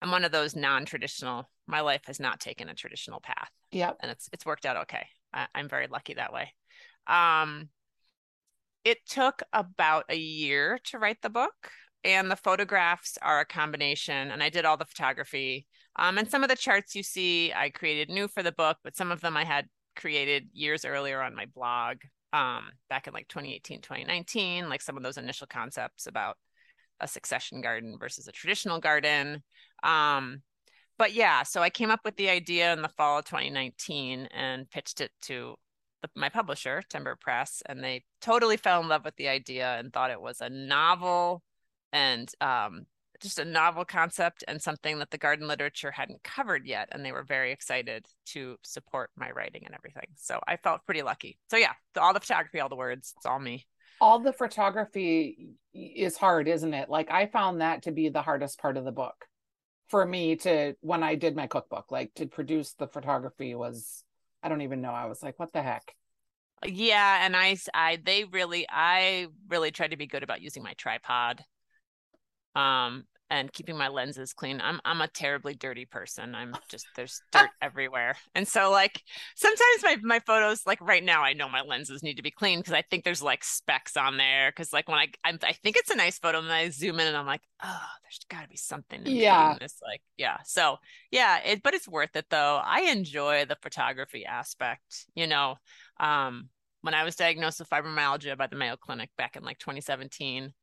I'm 0.01 0.11
one 0.11 0.23
of 0.23 0.31
those 0.31 0.55
non-traditional. 0.55 1.49
My 1.65 1.81
life 1.81 2.03
has 2.05 2.19
not 2.19 2.39
taken 2.39 2.69
a 2.69 2.75
traditional 2.75 3.19
path. 3.19 3.49
Yeah, 3.71 3.93
and 3.99 4.11
it's 4.11 4.29
it's 4.31 4.45
worked 4.45 4.65
out 4.65 4.77
okay. 4.77 5.07
I, 5.33 5.47
I'm 5.55 5.67
very 5.67 5.87
lucky 5.87 6.13
that 6.13 6.31
way. 6.31 6.53
Um, 7.07 7.69
it 8.83 8.99
took 9.07 9.41
about 9.51 10.05
a 10.09 10.15
year 10.15 10.79
to 10.85 10.99
write 10.99 11.21
the 11.21 11.29
book, 11.29 11.71
and 12.03 12.29
the 12.29 12.35
photographs 12.35 13.17
are 13.21 13.39
a 13.39 13.45
combination. 13.45 14.31
And 14.31 14.43
I 14.43 14.49
did 14.49 14.65
all 14.65 14.77
the 14.77 14.85
photography. 14.85 15.65
Um, 15.97 16.17
and 16.17 16.29
some 16.29 16.43
of 16.43 16.49
the 16.49 16.55
charts 16.55 16.95
you 16.95 17.03
see, 17.03 17.51
I 17.51 17.69
created 17.69 18.09
new 18.09 18.27
for 18.27 18.43
the 18.43 18.51
book, 18.51 18.77
but 18.83 18.95
some 18.95 19.11
of 19.11 19.21
them 19.21 19.35
I 19.35 19.43
had 19.43 19.65
created 19.95 20.47
years 20.53 20.85
earlier 20.85 21.21
on 21.21 21.35
my 21.35 21.47
blog 21.47 21.97
um, 22.33 22.69
back 22.89 23.07
in 23.07 23.13
like 23.13 23.27
2018, 23.27 23.81
2019, 23.81 24.69
like 24.69 24.81
some 24.81 24.97
of 24.97 25.03
those 25.03 25.17
initial 25.17 25.47
concepts 25.47 26.07
about 26.07 26.37
a 26.99 27.07
succession 27.07 27.61
garden 27.61 27.97
versus 27.99 28.27
a 28.27 28.31
traditional 28.31 28.79
garden. 28.79 29.43
Um, 29.83 30.41
but 30.97 31.13
yeah, 31.13 31.43
so 31.43 31.61
I 31.61 31.69
came 31.69 31.91
up 31.91 32.01
with 32.03 32.15
the 32.17 32.29
idea 32.29 32.73
in 32.73 32.81
the 32.81 32.89
fall 32.89 33.19
of 33.19 33.25
2019 33.25 34.27
and 34.33 34.69
pitched 34.69 34.99
it 34.99 35.11
to 35.23 35.55
the, 36.01 36.09
my 36.15 36.29
publisher, 36.29 36.81
Timber 36.89 37.15
Press, 37.15 37.61
and 37.67 37.83
they 37.83 38.03
totally 38.21 38.57
fell 38.57 38.81
in 38.81 38.87
love 38.87 39.05
with 39.05 39.15
the 39.15 39.27
idea 39.27 39.77
and 39.77 39.93
thought 39.93 40.11
it 40.11 40.21
was 40.21 40.41
a 40.41 40.49
novel 40.49 41.43
and 41.93 42.31
um, 42.41 42.85
just 43.21 43.39
a 43.39 43.45
novel 43.45 43.85
concept 43.85 44.43
and 44.47 44.61
something 44.61 44.99
that 44.99 45.11
the 45.11 45.17
garden 45.17 45.47
literature 45.47 45.91
hadn't 45.91 46.23
covered 46.23 46.65
yet 46.65 46.87
and 46.91 47.03
they 47.03 47.11
were 47.11 47.23
very 47.23 47.51
excited 47.51 48.05
to 48.25 48.57
support 48.63 49.09
my 49.15 49.31
writing 49.31 49.63
and 49.65 49.75
everything 49.75 50.07
so 50.15 50.39
i 50.47 50.57
felt 50.57 50.85
pretty 50.85 51.01
lucky 51.01 51.37
so 51.49 51.57
yeah 51.57 51.73
all 51.99 52.13
the 52.13 52.19
photography 52.19 52.59
all 52.59 52.69
the 52.69 52.75
words 52.75 53.13
it's 53.17 53.25
all 53.25 53.39
me 53.39 53.65
all 53.99 54.19
the 54.19 54.33
photography 54.33 55.49
is 55.73 56.17
hard 56.17 56.47
isn't 56.47 56.73
it 56.73 56.89
like 56.89 57.09
i 57.11 57.25
found 57.25 57.61
that 57.61 57.83
to 57.83 57.91
be 57.91 58.09
the 58.09 58.21
hardest 58.21 58.59
part 58.59 58.77
of 58.77 58.85
the 58.85 58.91
book 58.91 59.27
for 59.87 60.05
me 60.05 60.35
to 60.35 60.75
when 60.81 61.03
I 61.03 61.15
did 61.15 61.35
my 61.35 61.47
cookbook, 61.47 61.91
like 61.91 62.13
to 62.15 62.27
produce 62.27 62.73
the 62.73 62.87
photography 62.87 63.55
was 63.55 64.03
I 64.43 64.49
don't 64.49 64.61
even 64.61 64.81
know. 64.81 64.91
I 64.91 65.05
was 65.05 65.23
like, 65.23 65.39
what 65.39 65.53
the 65.53 65.61
heck? 65.61 65.93
Yeah, 66.65 67.25
and 67.25 67.35
I 67.35 67.57
I 67.73 67.99
they 68.03 68.25
really 68.25 68.65
I 68.69 69.27
really 69.49 69.71
tried 69.71 69.91
to 69.91 69.97
be 69.97 70.07
good 70.07 70.23
about 70.23 70.41
using 70.41 70.63
my 70.63 70.73
tripod. 70.73 71.43
Um 72.57 73.03
and 73.29 73.51
keeping 73.51 73.77
my 73.77 73.89
lenses 73.89 74.33
clean. 74.33 74.61
I'm 74.63 74.79
I'm 74.85 75.01
a 75.01 75.07
terribly 75.07 75.53
dirty 75.53 75.85
person. 75.85 76.33
I'm 76.33 76.55
just 76.69 76.87
there's 76.95 77.21
dirt 77.31 77.49
everywhere. 77.61 78.15
And 78.35 78.47
so 78.47 78.71
like 78.71 79.01
sometimes 79.35 79.83
my 79.83 79.97
my 80.01 80.19
photos 80.19 80.65
like 80.65 80.79
right 80.81 81.03
now 81.03 81.23
I 81.23 81.33
know 81.33 81.49
my 81.49 81.61
lenses 81.61 82.03
need 82.03 82.17
to 82.17 82.23
be 82.23 82.31
clean 82.31 82.59
because 82.59 82.73
I 82.73 82.83
think 82.83 83.03
there's 83.03 83.21
like 83.21 83.43
specks 83.43 83.97
on 83.97 84.17
there 84.17 84.51
cuz 84.53 84.71
like 84.71 84.87
when 84.87 84.97
I 84.97 85.07
I'm, 85.23 85.39
i 85.43 85.53
think 85.53 85.75
it's 85.77 85.91
a 85.91 85.95
nice 85.95 86.19
photo 86.19 86.39
and 86.39 86.51
I 86.51 86.69
zoom 86.69 86.99
in 86.99 87.07
and 87.07 87.17
I'm 87.17 87.25
like, 87.25 87.41
"Oh, 87.63 87.87
there's 88.03 88.19
got 88.29 88.43
to 88.43 88.47
be 88.47 88.57
something 88.57 89.01
yeah. 89.05 89.57
this 89.59 89.79
like 89.81 90.01
yeah." 90.17 90.37
So, 90.45 90.77
yeah, 91.11 91.39
it 91.43 91.63
but 91.63 91.73
it's 91.73 91.87
worth 91.87 92.15
it 92.15 92.27
though. 92.29 92.61
I 92.63 92.81
enjoy 92.91 93.45
the 93.45 93.57
photography 93.61 94.25
aspect, 94.25 95.07
you 95.15 95.27
know. 95.27 95.55
Um 95.99 96.49
when 96.81 96.93
I 96.93 97.03
was 97.03 97.15
diagnosed 97.15 97.59
with 97.59 97.69
fibromyalgia 97.69 98.37
by 98.37 98.47
the 98.47 98.55
Mayo 98.55 98.77
Clinic 98.77 99.09
back 99.17 99.35
in 99.35 99.43
like 99.43 99.57
2017, 99.57 100.53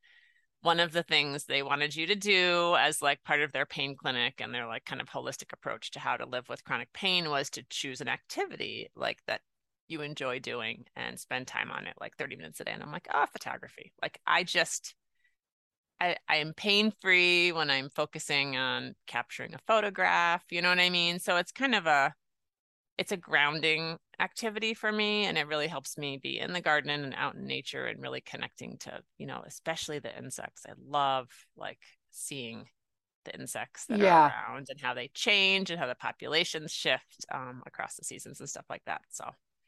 one 0.64 0.80
of 0.80 0.92
the 0.92 1.02
things 1.02 1.44
they 1.44 1.62
wanted 1.62 1.94
you 1.94 2.06
to 2.06 2.14
do 2.14 2.74
as 2.78 3.02
like 3.02 3.22
part 3.22 3.42
of 3.42 3.52
their 3.52 3.66
pain 3.66 3.94
clinic 3.94 4.40
and 4.40 4.54
their 4.54 4.66
like 4.66 4.86
kind 4.86 5.02
of 5.02 5.10
holistic 5.10 5.52
approach 5.52 5.90
to 5.90 6.00
how 6.00 6.16
to 6.16 6.24
live 6.24 6.48
with 6.48 6.64
chronic 6.64 6.90
pain 6.94 7.28
was 7.28 7.50
to 7.50 7.62
choose 7.68 8.00
an 8.00 8.08
activity 8.08 8.88
like 8.96 9.18
that 9.26 9.42
you 9.88 10.00
enjoy 10.00 10.38
doing 10.38 10.86
and 10.96 11.20
spend 11.20 11.46
time 11.46 11.70
on 11.70 11.86
it 11.86 11.92
like 12.00 12.16
30 12.16 12.36
minutes 12.36 12.60
a 12.60 12.64
day. 12.64 12.70
And 12.72 12.82
i'm 12.82 12.90
like 12.90 13.06
oh 13.12 13.26
photography. 13.30 13.92
Like 14.00 14.18
i 14.26 14.42
just 14.42 14.94
i 16.00 16.16
i 16.30 16.36
am 16.36 16.54
pain 16.54 16.94
free 16.98 17.52
when 17.52 17.68
i'm 17.68 17.90
focusing 17.90 18.56
on 18.56 18.94
capturing 19.06 19.52
a 19.52 19.58
photograph 19.66 20.44
you 20.50 20.62
know 20.62 20.70
what 20.70 20.80
i 20.80 20.88
mean? 20.88 21.18
So 21.18 21.36
it's 21.36 21.52
kind 21.52 21.74
of 21.74 21.86
a 21.86 22.14
it's 22.96 23.12
a 23.12 23.18
grounding 23.18 23.98
activity 24.20 24.74
for 24.74 24.90
me 24.90 25.24
and 25.24 25.36
it 25.36 25.46
really 25.46 25.66
helps 25.66 25.98
me 25.98 26.18
be 26.22 26.38
in 26.38 26.52
the 26.52 26.60
garden 26.60 26.90
and 26.90 27.14
out 27.16 27.34
in 27.34 27.46
nature 27.46 27.86
and 27.86 28.00
really 28.00 28.20
connecting 28.20 28.76
to 28.78 29.00
you 29.18 29.26
know 29.26 29.42
especially 29.46 29.98
the 29.98 30.16
insects. 30.16 30.64
I 30.68 30.72
love 30.86 31.28
like 31.56 31.80
seeing 32.10 32.66
the 33.24 33.34
insects 33.34 33.86
that 33.86 33.98
yeah. 33.98 34.30
are 34.30 34.52
around 34.52 34.66
and 34.70 34.80
how 34.80 34.94
they 34.94 35.10
change 35.14 35.70
and 35.70 35.80
how 35.80 35.86
the 35.86 35.94
populations 35.94 36.72
shift 36.72 37.24
um, 37.32 37.62
across 37.66 37.96
the 37.96 38.04
seasons 38.04 38.40
and 38.40 38.48
stuff 38.48 38.66
like 38.68 38.82
that 38.86 39.02
so. 39.08 39.24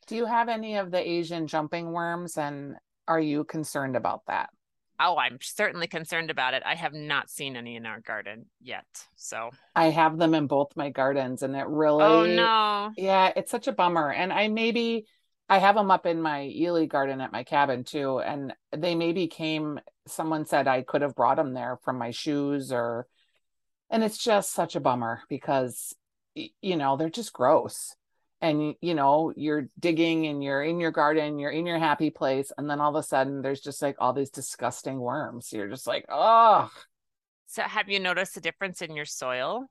Do 0.06 0.14
you 0.14 0.26
have 0.26 0.48
any 0.48 0.76
of 0.76 0.90
the 0.92 1.00
asian 1.00 1.48
jumping 1.48 1.90
worms 1.90 2.36
and 2.36 2.76
are 3.08 3.20
you 3.20 3.44
concerned 3.44 3.96
about 3.96 4.20
that 4.26 4.50
Oh, 4.98 5.16
I'm 5.16 5.38
certainly 5.40 5.86
concerned 5.86 6.30
about 6.30 6.54
it. 6.54 6.62
I 6.64 6.74
have 6.74 6.92
not 6.94 7.28
seen 7.28 7.56
any 7.56 7.76
in 7.76 7.86
our 7.86 8.00
garden 8.00 8.46
yet. 8.60 8.86
So 9.16 9.50
I 9.74 9.90
have 9.90 10.18
them 10.18 10.34
in 10.34 10.46
both 10.46 10.76
my 10.76 10.90
gardens 10.90 11.42
and 11.42 11.54
it 11.54 11.64
oh, 11.66 11.70
really 11.70 12.04
Oh 12.04 12.24
no. 12.26 12.92
Yeah, 12.96 13.32
it's 13.36 13.50
such 13.50 13.68
a 13.68 13.72
bummer. 13.72 14.10
And 14.10 14.32
I 14.32 14.48
maybe 14.48 15.06
I 15.48 15.58
have 15.58 15.74
them 15.74 15.90
up 15.90 16.06
in 16.06 16.20
my 16.20 16.44
Ely 16.44 16.86
garden 16.86 17.20
at 17.20 17.32
my 17.32 17.44
cabin 17.44 17.84
too. 17.84 18.20
And 18.20 18.54
they 18.74 18.94
maybe 18.94 19.28
came, 19.28 19.78
someone 20.06 20.46
said 20.46 20.66
I 20.66 20.82
could 20.82 21.02
have 21.02 21.14
brought 21.14 21.36
them 21.36 21.54
there 21.54 21.78
from 21.84 21.98
my 21.98 22.10
shoes 22.10 22.72
or, 22.72 23.06
and 23.90 24.02
it's 24.02 24.18
just 24.18 24.52
such 24.52 24.74
a 24.74 24.80
bummer 24.80 25.22
because, 25.28 25.94
you 26.34 26.76
know, 26.76 26.96
they're 26.96 27.08
just 27.08 27.32
gross 27.32 27.94
and 28.40 28.74
you 28.80 28.94
know 28.94 29.32
you're 29.36 29.68
digging 29.78 30.26
and 30.26 30.42
you're 30.42 30.62
in 30.62 30.78
your 30.78 30.90
garden 30.90 31.38
you're 31.38 31.50
in 31.50 31.66
your 31.66 31.78
happy 31.78 32.10
place 32.10 32.52
and 32.58 32.68
then 32.68 32.80
all 32.80 32.94
of 32.94 33.02
a 33.02 33.06
sudden 33.06 33.40
there's 33.42 33.60
just 33.60 33.80
like 33.80 33.96
all 33.98 34.12
these 34.12 34.30
disgusting 34.30 34.98
worms. 34.98 35.52
You're 35.52 35.68
just 35.68 35.86
like 35.86 36.04
oh 36.08 36.70
so 37.46 37.62
have 37.62 37.88
you 37.88 38.00
noticed 38.00 38.36
a 38.36 38.40
difference 38.40 38.82
in 38.82 38.94
your 38.94 39.04
soil? 39.04 39.66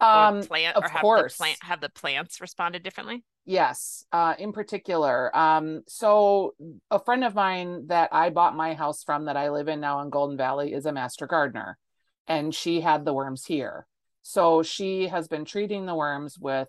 Um 0.00 0.38
or 0.38 0.42
plant 0.42 0.76
of 0.76 0.84
or 0.84 0.88
have 0.88 1.00
course 1.00 1.34
the 1.34 1.38
plant 1.38 1.58
have 1.62 1.80
the 1.80 1.90
plants 1.90 2.40
responded 2.40 2.82
differently? 2.82 3.24
Yes 3.44 4.04
uh 4.12 4.34
in 4.38 4.52
particular. 4.52 5.34
Um 5.36 5.82
so 5.86 6.54
a 6.90 6.98
friend 6.98 7.22
of 7.24 7.34
mine 7.34 7.86
that 7.86 8.08
i 8.12 8.30
bought 8.30 8.56
my 8.56 8.74
house 8.74 9.04
from 9.04 9.26
that 9.26 9.36
i 9.36 9.50
live 9.50 9.68
in 9.68 9.80
now 9.80 10.00
in 10.00 10.10
golden 10.10 10.36
valley 10.36 10.72
is 10.72 10.86
a 10.86 10.92
master 10.92 11.26
gardener 11.26 11.78
and 12.26 12.54
she 12.54 12.80
had 12.80 13.04
the 13.04 13.12
worms 13.12 13.44
here. 13.46 13.86
So 14.22 14.62
she 14.62 15.08
has 15.08 15.28
been 15.28 15.44
treating 15.44 15.86
the 15.86 15.94
worms 15.94 16.38
with 16.38 16.68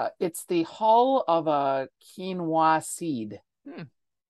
uh, 0.00 0.08
it's 0.18 0.46
the 0.46 0.62
hull 0.62 1.24
of 1.28 1.46
a 1.46 1.88
quinoa 2.02 2.82
seed. 2.82 3.40
Hmm. 3.68 3.82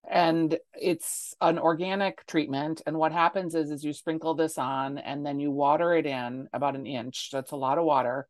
And 0.09 0.59
it's 0.75 1.35
an 1.41 1.59
organic 1.59 2.27
treatment. 2.27 2.83
And 2.87 2.97
what 2.97 3.13
happens 3.13 3.55
is, 3.55 3.71
is 3.71 3.85
you 3.85 3.93
sprinkle 3.93 4.35
this 4.35 4.59
on 4.59 4.99
and 4.99 5.25
then 5.25 5.39
you 5.39 5.53
water 5.53 5.95
it 5.95 6.07
in 6.07 6.49
about 6.53 6.75
an 6.75 6.87
inch. 6.87 7.29
That's 7.33 7.53
a 7.53 7.57
lot 7.57 7.79
of 7.79 7.85
water. 7.85 8.27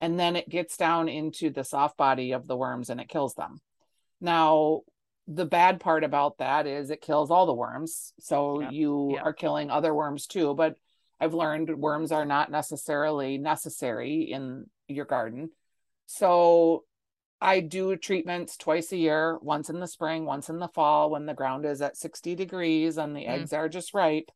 And 0.00 0.20
then 0.20 0.36
it 0.36 0.48
gets 0.48 0.76
down 0.76 1.08
into 1.08 1.50
the 1.50 1.64
soft 1.64 1.96
body 1.96 2.32
of 2.32 2.46
the 2.46 2.56
worms 2.56 2.90
and 2.90 3.00
it 3.00 3.08
kills 3.08 3.34
them. 3.34 3.60
Now, 4.20 4.82
the 5.26 5.46
bad 5.46 5.80
part 5.80 6.04
about 6.04 6.38
that 6.38 6.68
is 6.68 6.90
it 6.90 7.00
kills 7.00 7.30
all 7.30 7.46
the 7.46 7.54
worms. 7.54 8.12
So 8.20 8.60
yep. 8.60 8.72
you 8.72 9.14
yep. 9.14 9.24
are 9.24 9.32
killing 9.32 9.70
other 9.70 9.92
worms 9.92 10.26
too. 10.26 10.54
But 10.54 10.76
I've 11.18 11.34
learned 11.34 11.76
worms 11.76 12.12
are 12.12 12.26
not 12.26 12.50
necessarily 12.52 13.38
necessary 13.38 14.30
in 14.30 14.66
your 14.86 15.06
garden. 15.06 15.50
So 16.06 16.84
I 17.40 17.60
do 17.60 17.96
treatments 17.96 18.56
twice 18.56 18.92
a 18.92 18.96
year, 18.96 19.38
once 19.42 19.68
in 19.68 19.80
the 19.80 19.86
spring, 19.86 20.24
once 20.24 20.48
in 20.48 20.58
the 20.58 20.68
fall 20.68 21.10
when 21.10 21.26
the 21.26 21.34
ground 21.34 21.66
is 21.66 21.82
at 21.82 21.96
60 21.96 22.34
degrees 22.34 22.96
and 22.96 23.14
the 23.14 23.24
mm. 23.24 23.28
eggs 23.28 23.52
are 23.52 23.68
just 23.68 23.92
ripe. 23.92 24.30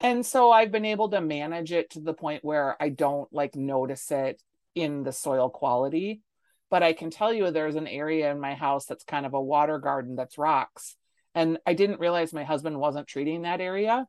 And 0.00 0.26
so 0.26 0.50
I've 0.50 0.72
been 0.72 0.84
able 0.84 1.08
to 1.10 1.20
manage 1.20 1.72
it 1.72 1.90
to 1.90 2.00
the 2.00 2.14
point 2.14 2.44
where 2.44 2.76
I 2.82 2.88
don't 2.90 3.32
like 3.32 3.54
notice 3.54 4.10
it 4.10 4.42
in 4.74 5.04
the 5.04 5.12
soil 5.12 5.48
quality. 5.48 6.20
But 6.68 6.82
I 6.82 6.92
can 6.92 7.10
tell 7.10 7.32
you 7.32 7.50
there's 7.50 7.76
an 7.76 7.86
area 7.86 8.30
in 8.30 8.40
my 8.40 8.54
house 8.54 8.86
that's 8.86 9.04
kind 9.04 9.24
of 9.24 9.34
a 9.34 9.40
water 9.40 9.78
garden 9.78 10.16
that's 10.16 10.36
rocks. 10.36 10.96
And 11.34 11.58
I 11.64 11.74
didn't 11.74 12.00
realize 12.00 12.32
my 12.32 12.44
husband 12.44 12.78
wasn't 12.80 13.06
treating 13.06 13.42
that 13.42 13.60
area 13.60 14.06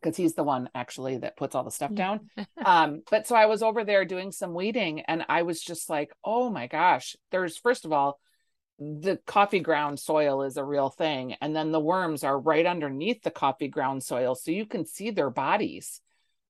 because 0.00 0.16
he's 0.16 0.34
the 0.34 0.44
one 0.44 0.68
actually 0.74 1.18
that 1.18 1.36
puts 1.36 1.54
all 1.54 1.64
the 1.64 1.70
stuff 1.70 1.94
down. 1.94 2.30
um, 2.64 3.02
but 3.10 3.26
so 3.26 3.36
I 3.36 3.46
was 3.46 3.62
over 3.62 3.84
there 3.84 4.04
doing 4.04 4.32
some 4.32 4.54
weeding 4.54 5.00
and 5.00 5.24
I 5.28 5.42
was 5.42 5.60
just 5.60 5.90
like, 5.90 6.12
oh 6.24 6.50
my 6.50 6.66
gosh, 6.66 7.16
there's 7.30 7.56
first 7.56 7.84
of 7.84 7.92
all, 7.92 8.18
the 8.78 9.18
coffee 9.26 9.60
ground 9.60 10.00
soil 10.00 10.42
is 10.42 10.56
a 10.56 10.64
real 10.64 10.88
thing. 10.88 11.36
And 11.40 11.54
then 11.54 11.70
the 11.70 11.80
worms 11.80 12.24
are 12.24 12.38
right 12.38 12.64
underneath 12.64 13.22
the 13.22 13.30
coffee 13.30 13.68
ground 13.68 14.02
soil. 14.02 14.34
So 14.34 14.50
you 14.50 14.64
can 14.64 14.86
see 14.86 15.10
their 15.10 15.30
bodies 15.30 16.00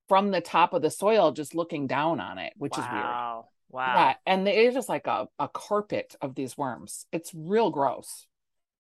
from 0.09 0.31
the 0.31 0.41
top 0.41 0.73
of 0.73 0.83
the 0.83 0.91
soil 0.91 1.33
just 1.33 1.55
looking 1.55 1.89
down 1.89 2.21
on 2.21 2.39
it, 2.39 2.53
which 2.57 2.77
wow. 2.77 2.85
is 2.85 2.93
weird. 2.93 3.05
Wow. 3.05 3.49
Wow. 3.71 3.95
Yeah. 3.95 4.15
And 4.27 4.49
it's 4.49 4.75
just 4.75 4.89
like 4.89 5.07
a, 5.07 5.29
a 5.39 5.49
carpet 5.49 6.15
of 6.21 6.35
these 6.35 6.57
worms. 6.57 7.07
It's 7.13 7.33
real 7.35 7.71
gross. 7.71 8.27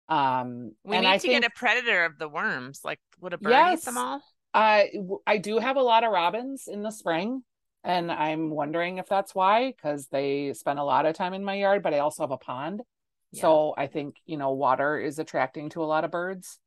Um, 0.09 0.73
we 0.83 0.99
need 0.99 1.07
I 1.07 1.19
to 1.19 1.23
think, 1.23 1.41
get 1.41 1.51
a 1.51 1.57
predator 1.57 2.05
of 2.05 2.19
the 2.19 2.29
worms. 2.29 2.81
Like, 2.85 2.99
would 3.21 3.33
a 3.33 3.39
bird 3.39 3.51
yes, 3.51 3.83
eat 3.83 3.85
them 3.85 3.99
all? 3.99 4.21
I 4.53 4.91
I 5.27 5.39
do 5.39 5.59
have 5.59 5.77
a 5.77 5.83
lot 5.83 6.05
of 6.05 6.13
robins 6.13 6.69
in 6.69 6.83
the 6.83 6.91
spring, 6.91 7.43
and 7.85 8.11
I'm 8.11 8.51
wondering 8.51 8.99
if 8.99 9.07
that's 9.07 9.35
why 9.35 9.73
because 9.73 10.09
they 10.09 10.53
spend 10.55 10.79
a 10.79 10.85
lot 10.85 11.07
of 11.07 11.15
time 11.15 11.35
in 11.35 11.45
my 11.45 11.55
yard. 11.55 11.83
But 11.83 11.95
I 11.95 12.01
also 12.01 12.23
have 12.23 12.31
a 12.31 12.37
pond, 12.37 12.83
yeah. 13.31 13.43
so 13.43 13.75
I 13.77 13.87
think 13.87 14.17
you 14.27 14.37
know 14.37 14.53
water 14.53 14.99
is 14.99 15.19
attracting 15.19 15.71
to 15.71 15.83
a 15.83 15.87
lot 15.87 16.05
of 16.05 16.11
birds. 16.11 16.59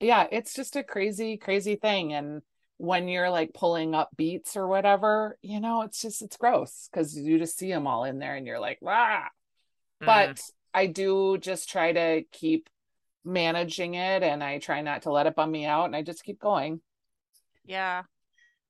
Yeah, 0.00 0.26
it's 0.30 0.54
just 0.54 0.76
a 0.76 0.84
crazy, 0.84 1.36
crazy 1.36 1.74
thing, 1.74 2.12
and 2.12 2.42
when 2.76 3.08
you're 3.08 3.30
like 3.30 3.52
pulling 3.52 3.94
up 3.94 4.10
beets 4.16 4.56
or 4.56 4.68
whatever, 4.68 5.36
you 5.42 5.60
know, 5.60 5.82
it's 5.82 6.00
just 6.00 6.22
it's 6.22 6.36
gross 6.36 6.88
because 6.92 7.18
you 7.18 7.38
just 7.38 7.58
see 7.58 7.70
them 7.70 7.88
all 7.88 8.04
in 8.04 8.20
there, 8.20 8.36
and 8.36 8.46
you're 8.46 8.60
like, 8.60 8.78
wow. 8.80 9.24
Mm. 10.00 10.06
But 10.06 10.40
I 10.72 10.86
do 10.86 11.38
just 11.38 11.68
try 11.68 11.92
to 11.92 12.22
keep 12.30 12.68
managing 13.24 13.94
it, 13.94 14.22
and 14.22 14.44
I 14.44 14.58
try 14.58 14.82
not 14.82 15.02
to 15.02 15.10
let 15.10 15.26
it 15.26 15.34
bum 15.34 15.50
me 15.50 15.66
out, 15.66 15.86
and 15.86 15.96
I 15.96 16.02
just 16.02 16.22
keep 16.22 16.38
going. 16.38 16.80
Yeah. 17.68 18.02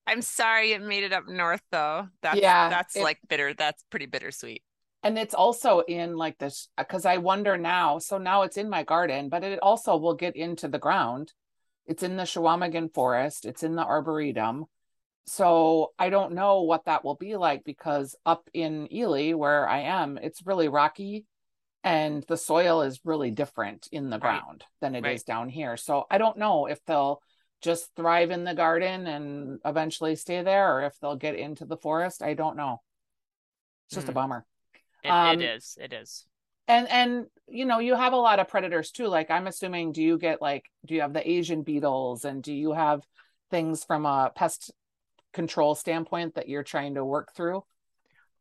I'm 0.06 0.22
sorry 0.22 0.72
it 0.72 0.82
made 0.82 1.04
it 1.04 1.12
up 1.12 1.28
north 1.28 1.62
though. 1.70 2.08
That's 2.22 2.40
yeah, 2.40 2.68
that's 2.68 2.96
it, 2.96 3.02
like 3.02 3.18
bitter. 3.28 3.54
That's 3.54 3.82
pretty 3.90 4.06
bittersweet. 4.06 4.62
And 5.02 5.18
it's 5.18 5.34
also 5.34 5.80
in 5.80 6.16
like 6.16 6.38
this 6.38 6.68
because 6.76 7.04
I 7.04 7.18
wonder 7.18 7.56
now. 7.56 7.98
So 7.98 8.18
now 8.18 8.42
it's 8.42 8.56
in 8.56 8.68
my 8.68 8.82
garden, 8.82 9.28
but 9.28 9.44
it 9.44 9.58
also 9.62 9.96
will 9.96 10.14
get 10.14 10.34
into 10.34 10.66
the 10.66 10.78
ground. 10.78 11.32
It's 11.86 12.02
in 12.02 12.16
the 12.16 12.24
Chequamegon 12.24 12.92
forest. 12.92 13.44
It's 13.44 13.62
in 13.62 13.76
the 13.76 13.84
arboretum. 13.84 14.64
So 15.26 15.92
I 15.98 16.08
don't 16.08 16.32
know 16.32 16.62
what 16.62 16.86
that 16.86 17.04
will 17.04 17.16
be 17.16 17.36
like 17.36 17.62
because 17.64 18.16
up 18.24 18.48
in 18.54 18.92
Ely, 18.92 19.34
where 19.34 19.68
I 19.68 19.80
am, 19.80 20.18
it's 20.20 20.46
really 20.46 20.68
rocky 20.68 21.26
and 21.84 22.24
the 22.28 22.36
soil 22.36 22.82
is 22.82 23.00
really 23.04 23.30
different 23.30 23.88
in 23.92 24.10
the 24.10 24.18
ground 24.18 24.64
right. 24.64 24.80
than 24.80 24.94
it 24.94 25.04
right. 25.04 25.14
is 25.14 25.22
down 25.22 25.48
here. 25.48 25.76
So 25.76 26.06
I 26.10 26.18
don't 26.18 26.38
know 26.38 26.66
if 26.66 26.82
they'll 26.86 27.20
just 27.60 27.90
thrive 27.96 28.30
in 28.30 28.44
the 28.44 28.54
garden 28.54 29.06
and 29.06 29.58
eventually 29.64 30.14
stay 30.14 30.42
there 30.42 30.76
or 30.76 30.82
if 30.82 30.98
they'll 31.00 31.16
get 31.16 31.34
into 31.34 31.64
the 31.64 31.76
forest 31.76 32.22
i 32.22 32.34
don't 32.34 32.56
know 32.56 32.80
it's 33.86 33.94
just 33.94 34.06
mm. 34.06 34.10
a 34.10 34.12
bummer 34.12 34.44
it, 35.02 35.08
um, 35.08 35.40
it 35.40 35.44
is 35.44 35.76
it 35.80 35.92
is 35.92 36.26
and 36.66 36.88
and 36.88 37.26
you 37.48 37.64
know 37.64 37.78
you 37.78 37.94
have 37.94 38.12
a 38.12 38.16
lot 38.16 38.40
of 38.40 38.48
predators 38.48 38.90
too 38.90 39.06
like 39.06 39.30
i'm 39.30 39.46
assuming 39.46 39.92
do 39.92 40.02
you 40.02 40.18
get 40.18 40.42
like 40.42 40.64
do 40.86 40.94
you 40.94 41.00
have 41.00 41.12
the 41.12 41.30
asian 41.30 41.62
beetles 41.62 42.24
and 42.24 42.42
do 42.42 42.52
you 42.52 42.72
have 42.72 43.02
things 43.50 43.84
from 43.84 44.06
a 44.06 44.30
pest 44.34 44.72
control 45.32 45.74
standpoint 45.74 46.34
that 46.34 46.48
you're 46.48 46.62
trying 46.62 46.94
to 46.94 47.04
work 47.04 47.34
through? 47.34 47.64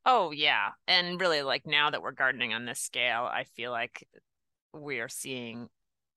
Oh 0.06 0.32
yeah. 0.32 0.70
And 0.88 1.20
really 1.20 1.42
like 1.42 1.66
now 1.66 1.90
that 1.90 2.02
we're 2.02 2.12
gardening 2.12 2.54
on 2.54 2.66
this 2.66 2.80
scale, 2.80 3.24
I 3.24 3.44
feel 3.56 3.72
like 3.72 4.08
we 4.74 5.00
are 5.00 5.10
seeing 5.10 5.68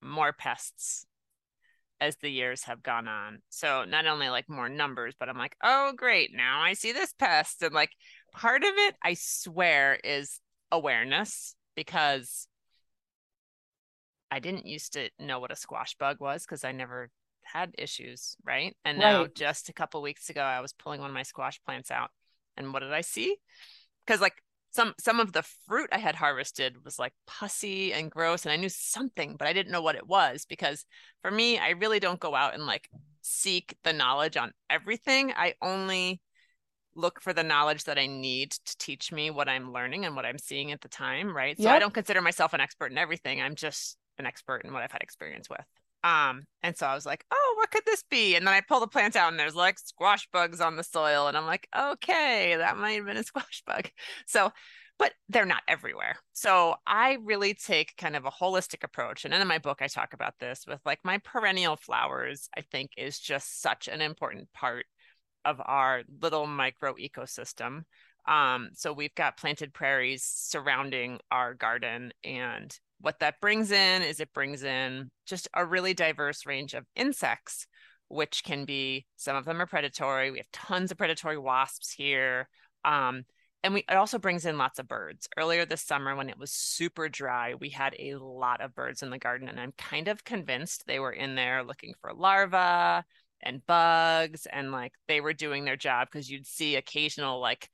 more 0.00 0.32
pests 0.32 1.06
as 2.00 2.16
the 2.16 2.30
years 2.30 2.64
have 2.64 2.82
gone 2.82 3.08
on. 3.08 3.42
So 3.50 3.84
not 3.84 4.06
only 4.06 4.28
like 4.28 4.48
more 4.48 4.68
numbers, 4.68 5.14
but 5.18 5.28
I'm 5.28 5.38
like, 5.38 5.56
oh 5.62 5.92
great, 5.96 6.30
now 6.34 6.60
I 6.62 6.72
see 6.72 6.92
this 6.92 7.12
pest. 7.12 7.62
And 7.62 7.74
like 7.74 7.90
part 8.32 8.62
of 8.62 8.70
it, 8.74 8.94
I 9.02 9.14
swear, 9.14 9.98
is 10.02 10.40
awareness 10.72 11.54
because 11.76 12.46
I 14.30 14.38
didn't 14.38 14.66
used 14.66 14.94
to 14.94 15.10
know 15.18 15.40
what 15.40 15.52
a 15.52 15.56
squash 15.56 15.96
bug 15.96 16.18
was 16.20 16.44
because 16.44 16.64
I 16.64 16.72
never 16.72 17.10
had 17.42 17.74
issues, 17.76 18.36
right? 18.44 18.76
And 18.84 18.98
now 18.98 19.26
just 19.34 19.68
a 19.68 19.72
couple 19.72 20.00
weeks 20.02 20.30
ago 20.30 20.42
I 20.42 20.60
was 20.60 20.72
pulling 20.72 21.00
one 21.00 21.10
of 21.10 21.14
my 21.14 21.24
squash 21.24 21.60
plants 21.64 21.90
out 21.90 22.10
and 22.56 22.72
what 22.72 22.80
did 22.80 22.92
I 22.92 23.00
see? 23.00 23.36
Cuz 24.06 24.20
like 24.20 24.42
some 24.70 24.94
some 24.98 25.20
of 25.20 25.32
the 25.32 25.42
fruit 25.66 25.88
I 25.92 25.98
had 25.98 26.14
harvested 26.14 26.84
was 26.84 26.98
like 26.98 27.12
pussy 27.26 27.92
and 27.92 28.10
gross 28.10 28.44
and 28.44 28.52
I 28.52 28.56
knew 28.56 28.68
something 28.68 29.36
but 29.36 29.48
I 29.48 29.52
didn't 29.52 29.72
know 29.72 29.82
what 29.82 29.96
it 29.96 30.06
was 30.06 30.44
because 30.44 30.84
for 31.22 31.30
me 31.30 31.58
I 31.58 31.70
really 31.70 32.00
don't 32.00 32.20
go 32.20 32.34
out 32.34 32.54
and 32.54 32.66
like 32.66 32.88
seek 33.22 33.76
the 33.84 33.92
knowledge 33.92 34.36
on 34.36 34.52
everything. 34.68 35.32
I 35.36 35.54
only 35.62 36.20
look 36.94 37.20
for 37.20 37.32
the 37.32 37.42
knowledge 37.42 37.84
that 37.84 37.98
I 37.98 38.06
need 38.06 38.52
to 38.52 38.78
teach 38.78 39.12
me 39.12 39.30
what 39.30 39.48
I'm 39.48 39.72
learning 39.72 40.04
and 40.04 40.16
what 40.16 40.26
I'm 40.26 40.38
seeing 40.38 40.72
at 40.72 40.80
the 40.80 40.88
time, 40.88 41.34
right? 41.34 41.56
So 41.56 41.64
yep. 41.64 41.74
I 41.74 41.78
don't 41.78 41.94
consider 41.94 42.20
myself 42.20 42.52
an 42.52 42.60
expert 42.60 42.90
in 42.90 42.98
everything. 42.98 43.40
I'm 43.40 43.54
just 43.54 43.96
an 44.18 44.26
expert 44.26 44.62
in 44.64 44.72
what 44.72 44.82
I've 44.82 44.92
had 44.92 45.02
experience 45.02 45.48
with. 45.48 45.64
Um, 46.02 46.44
and 46.62 46.76
so 46.76 46.86
I 46.86 46.94
was 46.94 47.06
like, 47.06 47.24
oh, 47.30 47.54
what 47.58 47.70
could 47.70 47.84
this 47.84 48.04
be? 48.10 48.34
And 48.34 48.46
then 48.46 48.54
I 48.54 48.60
pull 48.60 48.80
the 48.80 48.86
plant 48.86 49.16
out 49.16 49.30
and 49.30 49.38
there's 49.38 49.54
like 49.54 49.78
squash 49.78 50.28
bugs 50.32 50.60
on 50.60 50.76
the 50.76 50.82
soil. 50.82 51.26
And 51.28 51.36
I'm 51.36 51.46
like, 51.46 51.68
okay, 51.76 52.56
that 52.56 52.76
might 52.76 52.92
have 52.92 53.06
been 53.06 53.16
a 53.16 53.22
squash 53.24 53.62
bug. 53.66 53.90
So, 54.26 54.50
but 54.98 55.12
they're 55.28 55.46
not 55.46 55.62
everywhere. 55.68 56.16
So 56.32 56.76
I 56.86 57.18
really 57.22 57.54
take 57.54 57.96
kind 57.96 58.16
of 58.16 58.26
a 58.26 58.30
holistic 58.30 58.84
approach. 58.84 59.24
And 59.24 59.32
in 59.32 59.46
my 59.46 59.58
book, 59.58 59.78
I 59.80 59.86
talk 59.86 60.12
about 60.12 60.34
this 60.38 60.64
with 60.66 60.80
like 60.84 61.00
my 61.04 61.18
perennial 61.18 61.76
flowers, 61.76 62.48
I 62.56 62.62
think 62.62 62.92
is 62.96 63.18
just 63.18 63.62
such 63.62 63.88
an 63.88 64.00
important 64.00 64.52
part 64.52 64.86
of 65.44 65.60
our 65.64 66.02
little 66.20 66.46
micro 66.46 66.94
ecosystem. 66.94 67.84
Um, 68.26 68.70
so 68.74 68.92
we've 68.92 69.14
got 69.14 69.38
planted 69.38 69.72
prairies 69.72 70.22
surrounding 70.24 71.20
our 71.30 71.54
garden 71.54 72.12
and 72.22 72.78
what 73.00 73.18
that 73.20 73.40
brings 73.40 73.70
in 73.70 74.02
is 74.02 74.20
it 74.20 74.32
brings 74.32 74.62
in 74.62 75.10
just 75.26 75.48
a 75.54 75.64
really 75.64 75.94
diverse 75.94 76.46
range 76.46 76.74
of 76.74 76.84
insects 76.94 77.66
which 78.08 78.42
can 78.42 78.64
be 78.64 79.06
some 79.14 79.36
of 79.36 79.44
them 79.44 79.62
are 79.62 79.66
predatory. 79.66 80.32
We 80.32 80.38
have 80.38 80.50
tons 80.52 80.90
of 80.90 80.98
predatory 80.98 81.38
wasps 81.38 81.92
here 81.92 82.48
um, 82.84 83.24
and 83.62 83.74
we 83.74 83.80
it 83.88 83.94
also 83.94 84.18
brings 84.18 84.46
in 84.46 84.58
lots 84.58 84.78
of 84.78 84.88
birds. 84.88 85.28
Earlier 85.36 85.64
this 85.64 85.82
summer 85.82 86.16
when 86.16 86.28
it 86.28 86.38
was 86.38 86.52
super 86.52 87.08
dry 87.08 87.54
we 87.54 87.70
had 87.70 87.94
a 87.98 88.16
lot 88.16 88.60
of 88.60 88.74
birds 88.74 89.02
in 89.02 89.10
the 89.10 89.18
garden 89.18 89.48
and 89.48 89.60
i'm 89.60 89.72
kind 89.78 90.08
of 90.08 90.24
convinced 90.24 90.84
they 90.86 90.98
were 90.98 91.12
in 91.12 91.34
there 91.34 91.62
looking 91.62 91.94
for 92.00 92.12
larvae 92.12 93.04
and 93.42 93.64
bugs 93.66 94.46
and 94.52 94.72
like 94.72 94.92
they 95.08 95.20
were 95.20 95.32
doing 95.32 95.64
their 95.64 95.76
job 95.76 96.08
because 96.10 96.30
you'd 96.30 96.46
see 96.46 96.76
occasional 96.76 97.40
like 97.40 97.68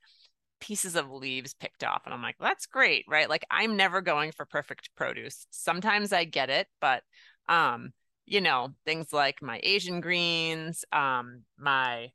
pieces 0.59 0.95
of 0.95 1.11
leaves 1.11 1.53
picked 1.53 1.83
off 1.83 2.01
and 2.05 2.13
i'm 2.13 2.21
like 2.21 2.35
that's 2.39 2.65
great 2.65 3.05
right? 3.07 3.29
Like 3.29 3.45
i'm 3.51 3.77
never 3.77 4.01
going 4.01 4.31
for 4.31 4.45
perfect 4.45 4.89
produce. 4.95 5.47
Sometimes 5.51 6.13
i 6.13 6.23
get 6.23 6.49
it 6.49 6.67
but 6.81 7.03
um 7.49 7.91
you 8.25 8.41
know 8.41 8.69
things 8.85 9.13
like 9.13 9.41
my 9.41 9.59
asian 9.63 10.01
greens 10.01 10.83
um 10.91 11.43
my 11.57 12.09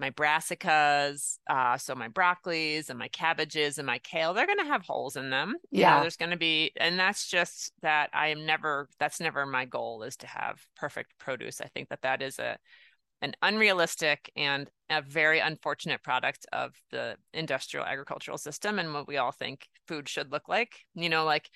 my 0.00 0.10
brassicas 0.10 1.38
uh 1.48 1.78
so 1.78 1.94
my 1.94 2.08
broccolis 2.08 2.90
and 2.90 2.98
my 2.98 3.06
cabbages 3.08 3.78
and 3.78 3.86
my 3.86 3.98
kale 3.98 4.34
they're 4.34 4.46
going 4.46 4.58
to 4.58 4.64
have 4.64 4.82
holes 4.82 5.14
in 5.14 5.30
them 5.30 5.54
yeah 5.70 5.90
you 5.90 5.94
know, 5.96 6.00
there's 6.02 6.16
going 6.16 6.32
to 6.32 6.36
be 6.36 6.72
and 6.78 6.98
that's 6.98 7.28
just 7.28 7.72
that 7.82 8.10
i 8.12 8.28
am 8.28 8.44
never 8.44 8.88
that's 8.98 9.20
never 9.20 9.46
my 9.46 9.64
goal 9.64 10.02
is 10.02 10.16
to 10.16 10.26
have 10.26 10.60
perfect 10.76 11.12
produce. 11.18 11.60
I 11.60 11.66
think 11.66 11.88
that 11.88 12.02
that 12.02 12.22
is 12.22 12.38
a 12.38 12.58
an 13.22 13.34
unrealistic 13.40 14.30
and 14.36 14.68
a 14.90 15.00
very 15.00 15.38
unfortunate 15.38 16.02
product 16.02 16.44
of 16.52 16.74
the 16.90 17.16
industrial 17.32 17.86
agricultural 17.86 18.36
system 18.36 18.78
and 18.78 18.92
what 18.92 19.08
we 19.08 19.16
all 19.16 19.32
think 19.32 19.66
food 19.86 20.08
should 20.08 20.30
look 20.30 20.48
like. 20.48 20.74
You 20.94 21.08
know, 21.08 21.24
like 21.24 21.48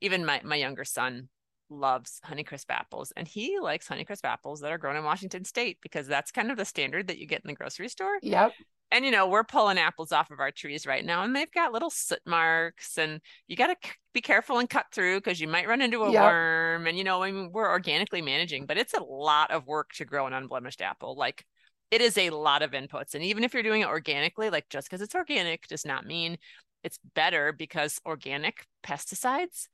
even 0.00 0.24
my, 0.24 0.40
my 0.44 0.56
younger 0.56 0.84
son 0.84 1.28
loves 1.70 2.20
Honeycrisp 2.24 2.66
apples 2.68 3.12
and 3.16 3.26
he 3.26 3.58
likes 3.58 3.88
Honeycrisp 3.88 4.24
apples 4.24 4.60
that 4.60 4.70
are 4.70 4.78
grown 4.78 4.96
in 4.96 5.02
Washington 5.02 5.44
state 5.44 5.78
because 5.82 6.06
that's 6.06 6.30
kind 6.30 6.50
of 6.50 6.58
the 6.58 6.64
standard 6.64 7.08
that 7.08 7.18
you 7.18 7.26
get 7.26 7.40
in 7.42 7.48
the 7.48 7.54
grocery 7.54 7.88
store. 7.88 8.18
Yep 8.22 8.52
and 8.94 9.04
you 9.04 9.10
know 9.10 9.26
we're 9.26 9.44
pulling 9.44 9.76
apples 9.76 10.12
off 10.12 10.30
of 10.30 10.38
our 10.38 10.52
trees 10.52 10.86
right 10.86 11.04
now 11.04 11.24
and 11.24 11.34
they've 11.34 11.50
got 11.52 11.72
little 11.72 11.90
soot 11.90 12.20
marks 12.24 12.96
and 12.96 13.20
you 13.48 13.56
got 13.56 13.66
to 13.66 13.76
c- 13.84 13.94
be 14.14 14.20
careful 14.20 14.58
and 14.58 14.70
cut 14.70 14.86
through 14.92 15.18
because 15.18 15.40
you 15.40 15.48
might 15.48 15.66
run 15.66 15.82
into 15.82 16.02
a 16.02 16.12
yep. 16.12 16.22
worm 16.22 16.86
and 16.86 16.96
you 16.96 17.02
know 17.02 17.22
I 17.22 17.32
mean, 17.32 17.50
we're 17.52 17.68
organically 17.68 18.22
managing 18.22 18.66
but 18.66 18.78
it's 18.78 18.94
a 18.94 19.02
lot 19.02 19.50
of 19.50 19.66
work 19.66 19.90
to 19.94 20.04
grow 20.04 20.26
an 20.26 20.32
unblemished 20.32 20.80
apple 20.80 21.16
like 21.16 21.44
it 21.90 22.00
is 22.00 22.16
a 22.16 22.30
lot 22.30 22.62
of 22.62 22.70
inputs 22.70 23.14
and 23.14 23.24
even 23.24 23.42
if 23.42 23.52
you're 23.52 23.64
doing 23.64 23.82
it 23.82 23.88
organically 23.88 24.48
like 24.48 24.68
just 24.70 24.88
because 24.88 25.02
it's 25.02 25.14
organic 25.14 25.66
does 25.66 25.84
not 25.84 26.06
mean 26.06 26.38
it's 26.84 26.98
better 27.14 27.52
because 27.52 28.00
organic 28.06 28.66
pesticides 28.86 29.66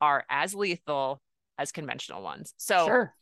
are 0.00 0.24
as 0.30 0.54
lethal 0.54 1.20
as 1.58 1.72
conventional 1.72 2.22
ones 2.22 2.54
so 2.56 2.86
sure 2.86 3.14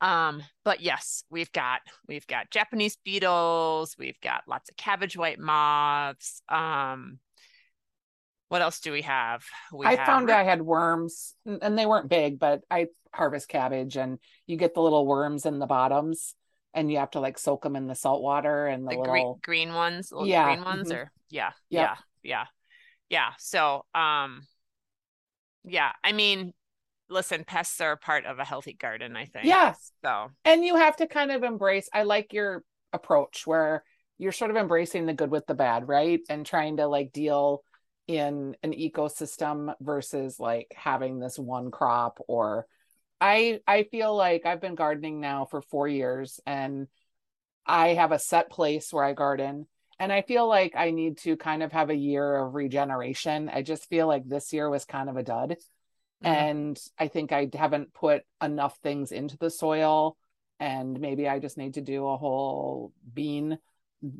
um, 0.00 0.42
but 0.64 0.80
yes, 0.80 1.24
we've 1.30 1.52
got 1.52 1.80
we've 2.06 2.26
got 2.26 2.50
Japanese 2.50 2.96
beetles, 3.04 3.96
we've 3.98 4.20
got 4.20 4.44
lots 4.46 4.70
of 4.70 4.76
cabbage 4.76 5.16
white 5.16 5.38
moths. 5.38 6.42
Um, 6.48 7.18
what 8.48 8.62
else 8.62 8.80
do 8.80 8.92
we 8.92 9.02
have? 9.02 9.44
We 9.72 9.86
I 9.86 9.96
have... 9.96 10.06
found 10.06 10.30
I 10.30 10.44
had 10.44 10.62
worms, 10.62 11.34
and 11.44 11.78
they 11.78 11.86
weren't 11.86 12.08
big, 12.08 12.38
but 12.38 12.62
I 12.70 12.86
harvest 13.12 13.48
cabbage, 13.48 13.96
and 13.96 14.18
you 14.46 14.56
get 14.56 14.74
the 14.74 14.80
little 14.80 15.06
worms 15.06 15.46
in 15.46 15.58
the 15.58 15.66
bottoms, 15.66 16.34
and 16.74 16.90
you 16.90 16.98
have 16.98 17.10
to 17.10 17.20
like 17.20 17.38
soak 17.38 17.62
them 17.62 17.76
in 17.76 17.86
the 17.86 17.94
salt 17.94 18.22
water 18.22 18.66
and 18.66 18.84
the, 18.84 18.90
the 18.90 18.98
little 18.98 19.40
green, 19.42 19.68
green 19.68 19.74
ones, 19.74 20.12
yeah, 20.24 20.44
green 20.46 20.64
ones, 20.64 20.88
mm-hmm. 20.88 20.98
or 20.98 21.12
yeah, 21.30 21.50
yep. 21.68 21.90
yeah, 21.90 21.96
yeah, 22.22 22.44
yeah. 23.10 23.30
So, 23.38 23.84
um, 23.94 24.46
yeah, 25.64 25.92
I 26.02 26.12
mean, 26.12 26.52
listen, 27.10 27.44
pests 27.44 27.80
are 27.80 27.96
part 27.96 28.26
of 28.26 28.38
a 28.38 28.44
healthy 28.44 28.74
garden, 28.74 29.16
I 29.16 29.26
think. 29.26 29.46
Yes. 29.46 29.92
So, 30.04 30.30
and 30.44 30.64
you 30.64 30.76
have 30.76 30.96
to 30.96 31.06
kind 31.06 31.30
of 31.30 31.42
embrace, 31.42 31.88
I 31.92 32.02
like 32.02 32.32
your 32.32 32.62
approach 32.92 33.46
where 33.46 33.84
you're 34.18 34.32
sort 34.32 34.50
of 34.50 34.56
embracing 34.56 35.06
the 35.06 35.14
good 35.14 35.30
with 35.30 35.46
the 35.46 35.54
bad, 35.54 35.88
right? 35.88 36.20
And 36.28 36.44
trying 36.44 36.78
to 36.78 36.86
like 36.86 37.12
deal 37.12 37.62
in 38.06 38.56
an 38.62 38.72
ecosystem 38.72 39.74
versus 39.80 40.40
like 40.40 40.72
having 40.74 41.18
this 41.18 41.38
one 41.38 41.70
crop 41.70 42.18
or 42.26 42.66
I 43.20 43.60
I 43.66 43.82
feel 43.84 44.16
like 44.16 44.46
I've 44.46 44.60
been 44.60 44.76
gardening 44.76 45.20
now 45.20 45.44
for 45.44 45.60
4 45.60 45.88
years 45.88 46.40
and 46.46 46.86
I 47.66 47.88
have 47.88 48.12
a 48.12 48.18
set 48.18 48.50
place 48.50 48.92
where 48.92 49.04
I 49.04 49.12
garden 49.12 49.66
and 49.98 50.12
I 50.12 50.22
feel 50.22 50.48
like 50.48 50.74
I 50.74 50.90
need 50.90 51.18
to 51.18 51.36
kind 51.36 51.62
of 51.62 51.72
have 51.72 51.90
a 51.90 51.94
year 51.94 52.36
of 52.36 52.54
regeneration. 52.54 53.50
I 53.52 53.62
just 53.62 53.88
feel 53.88 54.06
like 54.06 54.26
this 54.26 54.52
year 54.52 54.70
was 54.70 54.84
kind 54.84 55.10
of 55.10 55.16
a 55.16 55.22
dud. 55.22 55.56
Mm-hmm. 56.24 56.34
And 56.34 56.80
I 56.98 57.08
think 57.08 57.32
I 57.32 57.48
haven't 57.54 57.94
put 57.94 58.22
enough 58.42 58.78
things 58.82 59.12
into 59.12 59.36
the 59.38 59.50
soil. 59.50 60.16
And 60.60 60.98
maybe 61.00 61.28
I 61.28 61.38
just 61.38 61.56
need 61.56 61.74
to 61.74 61.80
do 61.80 62.06
a 62.06 62.16
whole 62.16 62.92
bean 63.12 63.58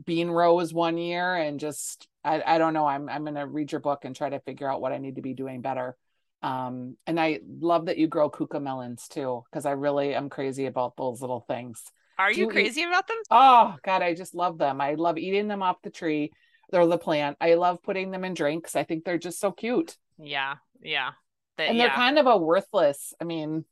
bean 0.05 0.29
rows 0.29 0.75
one 0.75 0.99
year 0.99 1.37
and 1.37 1.61
just 1.61 2.09
I, 2.25 2.43
I 2.45 2.59
don't 2.59 2.75
know. 2.75 2.87
I'm 2.87 3.09
I'm 3.09 3.25
gonna 3.25 3.47
read 3.47 3.73
your 3.73 3.81
book 3.81 4.05
and 4.05 4.15
try 4.15 4.29
to 4.29 4.41
figure 4.41 4.71
out 4.71 4.81
what 4.81 4.93
I 4.93 4.99
need 4.99 5.17
to 5.17 5.23
be 5.23 5.35
doing 5.35 5.61
better. 5.61 5.97
Um, 6.41 6.97
and 7.07 7.19
I 7.19 7.41
love 7.61 7.87
that 7.87 7.99
you 7.99 8.07
grow 8.07 8.31
cucamelons 8.31 9.09
too, 9.09 9.43
because 9.51 9.67
I 9.67 9.73
really 9.73 10.15
am 10.15 10.29
crazy 10.29 10.67
about 10.67 10.97
those 10.97 11.21
little 11.21 11.45
things. 11.49 11.83
Are 12.17 12.31
you, 12.31 12.45
you 12.45 12.49
crazy 12.49 12.83
eat... 12.83 12.87
about 12.87 13.09
them? 13.09 13.17
Oh 13.31 13.77
God, 13.83 14.03
I 14.03 14.15
just 14.15 14.35
love 14.35 14.59
them. 14.59 14.81
I 14.81 14.95
love 14.95 15.19
eating 15.19 15.49
them 15.49 15.63
off 15.63 15.83
the 15.83 15.91
tree 15.91 16.33
or 16.73 16.87
the 16.87 16.99
plant. 16.99 17.37
I 17.41 17.55
love 17.55 17.83
putting 17.83 18.13
them 18.13 18.25
in 18.25 18.35
drinks. 18.35 18.77
I 18.77 18.85
think 18.85 19.05
they're 19.05 19.19
just 19.19 19.41
so 19.41 19.51
cute. 19.51 19.97
Yeah, 20.19 20.57
yeah 20.81 21.11
that, 21.59 21.69
and 21.69 21.79
they're 21.79 21.91
kind 21.91 22.19
of 22.19 22.27
a 22.27 22.37
worthless 22.37 23.13
i 23.21 23.25
mean 23.25 23.65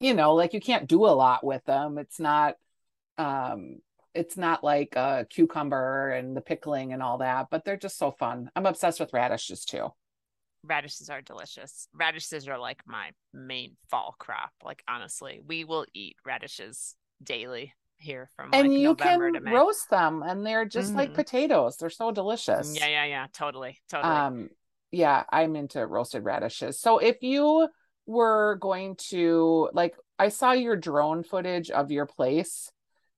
you 0.00 0.14
know 0.14 0.34
like 0.34 0.52
you 0.52 0.60
can't 0.60 0.86
do 0.86 1.06
a 1.06 1.08
lot 1.08 1.44
with 1.44 1.64
them. 1.64 1.98
It's 1.98 2.20
not 2.20 2.56
um 3.18 3.76
it's 4.12 4.36
not 4.36 4.62
like 4.62 4.94
a 4.96 5.26
cucumber 5.28 6.10
and 6.10 6.36
the 6.36 6.40
pickling 6.40 6.92
and 6.92 7.02
all 7.02 7.18
that 7.18 7.48
but 7.50 7.64
they're 7.64 7.76
just 7.76 7.98
so 7.98 8.10
fun. 8.10 8.50
I'm 8.54 8.66
obsessed 8.66 9.00
with 9.00 9.12
radishes 9.12 9.64
too. 9.64 9.88
Radishes 10.64 11.10
are 11.10 11.20
delicious. 11.20 11.88
Radishes 11.94 12.48
are 12.48 12.58
like 12.58 12.82
my 12.86 13.10
main 13.32 13.76
fall 13.90 14.14
crop. 14.18 14.52
Like 14.64 14.82
honestly 14.88 15.40
we 15.46 15.64
will 15.64 15.86
eat 15.94 16.16
radishes 16.24 16.94
daily 17.22 17.72
here 17.96 18.28
from 18.34 18.50
and 18.52 18.68
like 18.68 18.78
you 18.78 18.88
November 18.88 19.32
can 19.32 19.44
roast 19.44 19.88
them 19.88 20.22
and 20.22 20.44
they're 20.44 20.66
just 20.66 20.88
mm-hmm. 20.88 20.98
like 20.98 21.14
potatoes. 21.14 21.76
They're 21.76 21.90
so 21.90 22.10
delicious. 22.10 22.76
Yeah 22.78 22.88
yeah 22.88 23.04
yeah. 23.04 23.26
Totally 23.32 23.78
totally. 23.88 24.14
Um 24.14 24.50
yeah, 24.94 25.24
I'm 25.30 25.56
into 25.56 25.86
roasted 25.86 26.24
radishes. 26.24 26.80
So 26.80 26.98
if 26.98 27.22
you 27.22 27.68
were 28.06 28.58
going 28.60 28.96
to 28.96 29.70
like 29.72 29.96
I 30.18 30.28
saw 30.28 30.52
your 30.52 30.76
drone 30.76 31.22
footage 31.22 31.70
of 31.70 31.90
your 31.90 32.06
place 32.06 32.70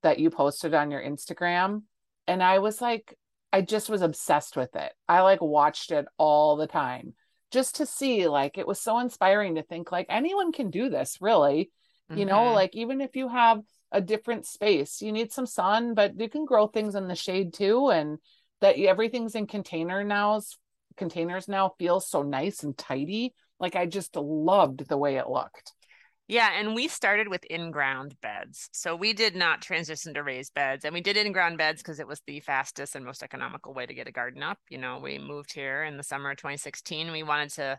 that 0.03 0.19
you 0.19 0.31
posted 0.31 0.75
on 0.75 0.91
your 0.91 1.03
Instagram. 1.03 1.83
and 2.29 2.43
I 2.43 2.59
was 2.61 2.81
like, 2.81 3.17
I 3.53 3.61
just 3.61 3.89
was 3.89 4.03
obsessed 4.03 4.57
with 4.57 4.75
it. 4.77 4.93
I 5.09 5.23
like 5.23 5.41
watched 5.41 5.91
it 5.91 6.07
all 6.19 6.57
the 6.57 6.67
time 6.67 7.15
just 7.51 7.77
to 7.77 7.87
see 7.87 8.29
like 8.29 8.59
it 8.59 8.67
was 8.67 8.81
so 8.81 8.99
inspiring 8.99 9.55
to 9.55 9.62
think 9.62 9.93
like 9.93 10.07
anyone 10.09 10.53
can 10.53 10.71
do 10.71 10.89
this 10.89 11.19
really 11.21 11.71
mm-hmm. 12.11 12.19
you 12.19 12.27
know 12.27 12.39
mm-hmm. 12.39 12.55
like 12.55 12.75
even 12.75 13.01
if 13.01 13.17
you 13.17 13.29
have 13.29 13.61
a 13.93 14.01
different 14.01 14.47
space 14.47 15.01
you 15.01 15.12
need 15.12 15.33
some 15.33 15.47
sun 15.47 15.95
but 15.95 16.19
you 16.19 16.29
can 16.29 16.45
grow 16.45 16.67
things 16.67 16.95
in 16.95 17.09
the 17.09 17.15
shade 17.15 17.55
too 17.55 17.89
and 17.91 18.19
that 18.61 18.79
everything's 18.79 19.35
in 19.35 19.47
container 19.47 20.03
now 20.03 20.41
containers 20.97 21.49
now 21.49 21.73
feel 21.79 22.01
so 22.01 22.23
nice 22.23 22.63
and 22.63 22.77
tidy 22.77 23.35
like 23.61 23.77
i 23.77 23.87
just 23.87 24.17
loved 24.17 24.89
the 24.89 24.99
way 24.99 25.17
it 25.17 25.29
looked 25.29 25.73
yeah, 26.29 26.51
and 26.59 26.75
we 26.75 26.89
started 26.89 27.29
with 27.29 27.45
in-ground 27.45 28.17
beds. 28.21 28.69
So 28.73 28.97
we 28.97 29.13
did 29.13 29.37
not 29.37 29.63
transition 29.63 30.13
to 30.15 30.25
raised 30.25 30.55
beds. 30.55 30.85
And 30.85 30.93
we 30.93 31.01
did 31.01 31.17
in-ground 31.17 31.57
beds 31.57 31.81
because 31.81 32.01
it 32.01 32.09
was 32.09 32.21
the 32.27 32.41
fastest 32.41 32.97
and 32.97 33.05
most 33.05 33.23
economical 33.23 33.73
way 33.73 33.87
to 33.87 33.95
get 33.95 34.09
a 34.09 34.13
garden 34.13 34.43
up. 34.43 34.59
You 34.69 34.79
know, 34.79 34.99
we 34.99 35.19
moved 35.19 35.53
here 35.53 35.85
in 35.85 35.97
the 35.97 36.03
summer 36.03 36.33
of 36.33 36.37
2016. 36.39 37.13
We 37.13 37.23
wanted 37.23 37.51
to 37.51 37.79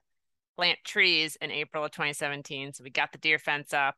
plant 0.55 0.79
trees 0.85 1.37
in 1.41 1.51
April 1.51 1.83
of 1.83 1.91
2017. 1.91 2.71
So 2.73 2.85
we 2.85 2.89
got 2.89 3.11
the 3.11 3.17
deer 3.17 3.37
fence 3.37 3.73
up, 3.73 3.95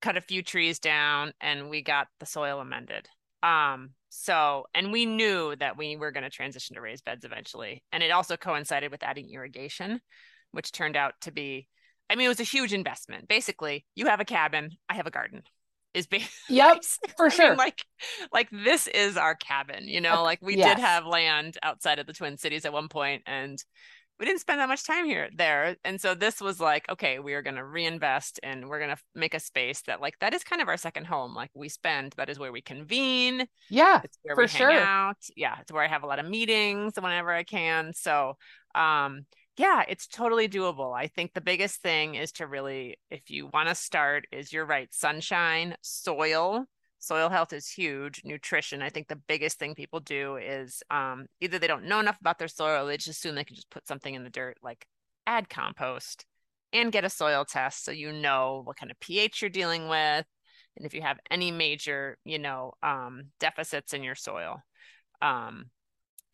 cut 0.00 0.16
a 0.16 0.20
few 0.20 0.44
trees 0.44 0.78
down, 0.78 1.32
and 1.40 1.68
we 1.68 1.82
got 1.82 2.06
the 2.20 2.26
soil 2.26 2.60
amended. 2.60 3.08
Um, 3.42 3.90
so 4.08 4.66
and 4.74 4.92
we 4.92 5.06
knew 5.06 5.54
that 5.56 5.76
we 5.76 5.96
were 5.96 6.12
going 6.12 6.24
to 6.24 6.30
transition 6.30 6.74
to 6.74 6.80
raised 6.80 7.04
beds 7.04 7.24
eventually. 7.24 7.82
And 7.92 8.02
it 8.02 8.10
also 8.10 8.36
coincided 8.36 8.90
with 8.90 9.02
adding 9.02 9.30
irrigation, 9.30 10.00
which 10.52 10.72
turned 10.72 10.96
out 10.96 11.14
to 11.22 11.32
be 11.32 11.68
I 12.10 12.14
mean, 12.14 12.24
it 12.24 12.28
was 12.28 12.40
a 12.40 12.44
huge 12.44 12.72
investment. 12.72 13.28
Basically, 13.28 13.84
you 13.94 14.06
have 14.06 14.20
a 14.20 14.24
cabin, 14.24 14.70
I 14.88 14.94
have 14.94 15.06
a 15.06 15.10
garden. 15.10 15.42
Is 15.94 16.06
basically 16.06 16.32
yep 16.56 16.82
for 17.16 17.30
sure. 17.30 17.50
Mean, 17.50 17.58
like, 17.58 17.84
like 18.32 18.48
this 18.50 18.86
is 18.86 19.16
our 19.16 19.34
cabin. 19.34 19.88
You 19.88 20.00
know, 20.00 20.22
like 20.22 20.38
we 20.42 20.56
yes. 20.56 20.76
did 20.76 20.82
have 20.82 21.06
land 21.06 21.56
outside 21.62 21.98
of 21.98 22.06
the 22.06 22.12
Twin 22.12 22.36
Cities 22.36 22.64
at 22.64 22.72
one 22.72 22.88
point, 22.88 23.22
and 23.26 23.62
we 24.18 24.26
didn't 24.26 24.40
spend 24.40 24.60
that 24.60 24.68
much 24.68 24.84
time 24.84 25.04
here 25.04 25.28
there. 25.36 25.76
And 25.84 26.00
so 26.00 26.14
this 26.14 26.40
was 26.40 26.60
like, 26.60 26.88
okay, 26.90 27.18
we 27.18 27.34
are 27.34 27.42
going 27.42 27.56
to 27.56 27.64
reinvest 27.64 28.40
and 28.42 28.68
we're 28.68 28.78
going 28.78 28.94
to 28.94 29.02
make 29.14 29.34
a 29.34 29.40
space 29.40 29.82
that 29.82 30.00
like 30.00 30.18
that 30.20 30.34
is 30.34 30.44
kind 30.44 30.60
of 30.60 30.68
our 30.68 30.76
second 30.76 31.06
home. 31.06 31.34
Like 31.34 31.50
we 31.54 31.68
spend 31.68 32.14
that 32.16 32.28
is 32.28 32.38
where 32.38 32.52
we 32.52 32.60
convene. 32.60 33.46
Yeah, 33.70 34.00
it's 34.02 34.18
where 34.22 34.34
for 34.34 34.44
we 34.44 34.48
sure. 34.48 34.70
hang 34.70 34.82
out. 34.82 35.16
Yeah, 35.36 35.56
it's 35.60 35.72
where 35.72 35.84
I 35.84 35.88
have 35.88 36.02
a 36.02 36.06
lot 36.06 36.18
of 36.18 36.26
meetings 36.26 36.94
whenever 36.96 37.30
I 37.30 37.44
can. 37.44 37.92
So 37.94 38.36
um 38.74 39.26
yeah, 39.56 39.82
it's 39.88 40.06
totally 40.06 40.48
doable. 40.48 40.96
I 40.96 41.08
think 41.08 41.34
the 41.34 41.40
biggest 41.40 41.82
thing 41.82 42.14
is 42.14 42.30
to 42.32 42.46
really, 42.46 42.96
if 43.10 43.28
you 43.28 43.50
want 43.52 43.68
to 43.68 43.74
start, 43.74 44.26
is 44.30 44.52
you're 44.52 44.64
right, 44.64 44.88
sunshine, 44.94 45.74
soil. 45.82 46.64
Soil 46.98 47.28
health 47.28 47.52
is 47.52 47.68
huge. 47.68 48.22
Nutrition. 48.24 48.82
I 48.82 48.88
think 48.88 49.08
the 49.08 49.16
biggest 49.16 49.58
thing 49.58 49.74
people 49.74 50.00
do 50.00 50.36
is 50.36 50.82
um, 50.90 51.26
either 51.40 51.58
they 51.58 51.66
don't 51.66 51.84
know 51.84 52.00
enough 52.00 52.20
about 52.20 52.38
their 52.38 52.48
soil, 52.48 52.86
they 52.86 52.96
just 52.96 53.08
assume 53.08 53.34
they 53.34 53.44
can 53.44 53.56
just 53.56 53.70
put 53.70 53.86
something 53.86 54.14
in 54.14 54.24
the 54.24 54.30
dirt, 54.30 54.58
like 54.62 54.86
add 55.26 55.48
compost 55.48 56.24
and 56.72 56.92
get 56.92 57.04
a 57.04 57.10
soil 57.10 57.44
test 57.44 57.84
so 57.84 57.90
you 57.90 58.12
know 58.12 58.62
what 58.64 58.76
kind 58.76 58.90
of 58.90 59.00
pH 59.00 59.42
you're 59.42 59.50
dealing 59.50 59.88
with. 59.88 60.26
And 60.76 60.86
if 60.86 60.94
you 60.94 61.02
have 61.02 61.18
any 61.30 61.50
major, 61.50 62.18
you 62.24 62.38
know, 62.38 62.72
um, 62.82 63.30
deficits 63.40 63.94
in 63.94 64.02
your 64.02 64.14
soil. 64.14 64.62
Um, 65.20 65.66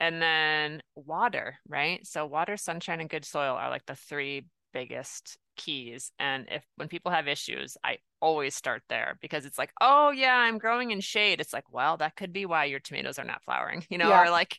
and 0.00 0.20
then 0.20 0.82
water, 0.94 1.58
right? 1.68 2.06
So 2.06 2.26
water, 2.26 2.56
sunshine, 2.56 3.00
and 3.00 3.08
good 3.08 3.24
soil 3.24 3.54
are 3.54 3.70
like 3.70 3.86
the 3.86 3.94
three 3.94 4.46
biggest 4.72 5.38
keys. 5.56 6.12
And 6.18 6.46
if 6.50 6.64
when 6.76 6.88
people 6.88 7.12
have 7.12 7.28
issues, 7.28 7.76
I 7.84 7.98
always 8.20 8.54
start 8.54 8.82
there 8.88 9.18
because 9.20 9.44
it's 9.44 9.58
like, 9.58 9.72
oh 9.80 10.10
yeah, 10.10 10.36
I'm 10.36 10.58
growing 10.58 10.90
in 10.90 11.00
shade. 11.00 11.40
It's 11.40 11.52
like, 11.52 11.64
well, 11.70 11.96
that 11.98 12.16
could 12.16 12.32
be 12.32 12.46
why 12.46 12.64
your 12.64 12.80
tomatoes 12.80 13.18
are 13.18 13.24
not 13.24 13.42
flowering, 13.44 13.84
you 13.90 13.98
know, 13.98 14.08
yeah. 14.08 14.22
or 14.22 14.30
like 14.30 14.58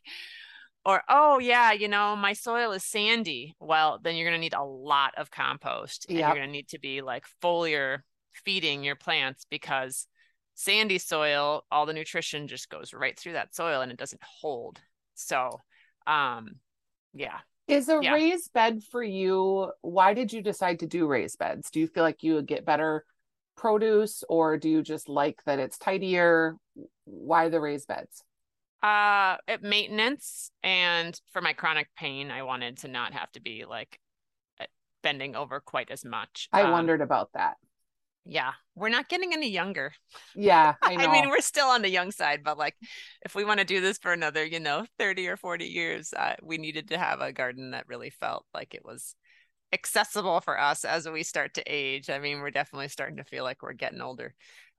or 0.85 1.01
oh 1.09 1.39
yeah, 1.39 1.71
you 1.71 1.87
know, 1.87 2.15
my 2.15 2.33
soil 2.33 2.71
is 2.71 2.83
sandy. 2.83 3.55
Well, 3.59 3.99
then 4.03 4.15
you're 4.15 4.27
gonna 4.27 4.37
need 4.37 4.53
a 4.53 4.63
lot 4.63 5.13
of 5.17 5.31
compost. 5.31 6.05
And 6.07 6.17
yep. 6.17 6.27
you're 6.27 6.43
gonna 6.43 6.51
need 6.51 6.69
to 6.69 6.79
be 6.79 7.01
like 7.01 7.25
foliar 7.43 7.99
feeding 8.43 8.83
your 8.83 8.95
plants 8.95 9.45
because 9.49 10.07
sandy 10.53 10.97
soil, 10.97 11.65
all 11.71 11.85
the 11.85 11.93
nutrition 11.93 12.47
just 12.47 12.69
goes 12.69 12.93
right 12.93 13.17
through 13.17 13.33
that 13.33 13.55
soil 13.55 13.81
and 13.81 13.91
it 13.91 13.97
doesn't 13.97 14.21
hold. 14.23 14.79
So, 15.15 15.61
um, 16.07 16.55
yeah. 17.13 17.39
Is 17.67 17.89
a 17.89 17.99
yeah. 18.01 18.13
raised 18.13 18.53
bed 18.53 18.83
for 18.83 19.01
you? 19.01 19.71
Why 19.81 20.13
did 20.13 20.31
you 20.31 20.41
decide 20.41 20.79
to 20.79 20.87
do 20.87 21.07
raised 21.07 21.39
beds? 21.39 21.71
Do 21.71 21.79
you 21.79 21.87
feel 21.87 22.03
like 22.03 22.21
you 22.21 22.35
would 22.35 22.45
get 22.45 22.65
better 22.65 23.05
produce 23.57 24.23
or 24.29 24.57
do 24.57 24.69
you 24.69 24.83
just 24.83 25.09
like 25.09 25.41
that 25.45 25.59
it's 25.59 25.77
tidier? 25.77 26.57
Why 27.05 27.49
the 27.49 27.59
raised 27.59 27.87
beds? 27.87 28.21
Uh, 28.83 29.37
maintenance 29.61 30.51
and 30.61 31.19
for 31.33 31.41
my 31.41 31.53
chronic 31.53 31.87
pain, 31.97 32.29
I 32.29 32.43
wanted 32.43 32.77
to 32.79 32.87
not 32.87 33.13
have 33.13 33.31
to 33.31 33.41
be 33.41 33.65
like 33.65 33.99
bending 35.01 35.35
over 35.35 35.59
quite 35.59 35.89
as 35.89 36.05
much. 36.05 36.49
I 36.51 36.63
um, 36.63 36.71
wondered 36.71 37.01
about 37.01 37.29
that 37.33 37.57
yeah 38.25 38.51
we're 38.75 38.89
not 38.89 39.07
getting 39.07 39.33
any 39.33 39.49
younger. 39.49 39.93
Yeah 40.35 40.75
I, 40.81 40.95
I, 40.95 41.11
mean 41.11 41.29
we're 41.29 41.39
still 41.39 41.67
on 41.67 41.81
the 41.81 41.89
young 41.89 42.11
side 42.11 42.41
but 42.43 42.57
like 42.57 42.75
if 43.23 43.35
we 43.35 43.45
want 43.45 43.59
to 43.59 43.65
do 43.65 43.79
this 43.79 43.97
for 43.97 44.11
another 44.11 44.43
you 44.45 44.59
know 44.59 44.85
30 44.99 45.27
or 45.27 45.37
40 45.37 45.65
years 45.65 46.13
uh, 46.13 46.35
we 46.43 46.57
needed 46.57 46.89
to 46.89 46.97
have 46.97 47.21
a 47.21 47.31
garden 47.31 47.71
that 47.71 47.87
really 47.87 48.09
felt 48.09 48.45
like 48.53 48.73
it 48.73 48.83
was 48.83 49.15
accessible 49.71 50.41
for 50.41 50.59
us 50.59 50.85
as 50.85 51.07
we 51.07 51.23
start 51.23 51.53
to 51.55 51.63
age. 51.67 52.09
I 52.09 52.19
mean 52.19 52.39
we're 52.39 52.51
definitely 52.51 52.89
starting 52.89 53.17
to 53.17 53.23
feel 53.23 53.43
like 53.43 53.61
we're 53.61 53.73
getting 53.73 54.01
older. 54.01 54.33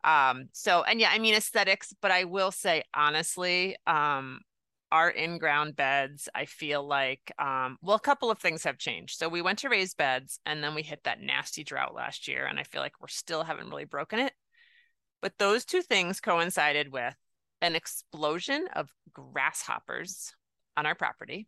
Um 0.05 0.49
so 0.53 0.83
and 0.83 1.01
yeah 1.01 1.11
i 1.13 1.19
mean 1.19 1.35
aesthetics 1.35 1.95
but 2.03 2.11
i 2.11 2.25
will 2.25 2.53
say 2.53 2.83
honestly 2.95 3.77
um 3.87 4.41
our 4.97 5.11
in-ground 5.11 5.77
beds 5.77 6.29
i 6.35 6.47
feel 6.47 6.87
like 6.87 7.31
um, 7.39 7.77
well 7.83 7.97
a 7.97 8.01
couple 8.01 8.31
of 8.31 8.39
things 8.39 8.65
have 8.65 8.79
changed. 8.79 9.19
So 9.19 9.29
we 9.29 9.43
went 9.43 9.59
to 9.61 9.69
raised 9.69 9.99
beds 9.99 10.41
and 10.47 10.65
then 10.65 10.75
we 10.75 10.83
hit 10.83 11.05
that 11.05 11.21
nasty 11.21 11.65
drought 11.65 11.95
last 11.95 12.29
year 12.29 12.47
and 12.47 12.59
i 12.59 12.63
feel 12.63 12.81
like 12.81 13.01
we're 13.01 13.09
still 13.09 13.45
haven't 13.45 13.69
really 13.69 13.85
broken 13.85 14.19
it. 14.19 14.33
But 15.21 15.35
those 15.39 15.65
two 15.65 15.83
things 15.83 16.21
coincided 16.21 16.93
with 16.93 17.15
an 17.61 17.75
explosion 17.75 18.67
of 18.75 18.89
grasshoppers 19.13 20.33
on 20.77 20.87
our 20.87 20.95
property 20.95 21.47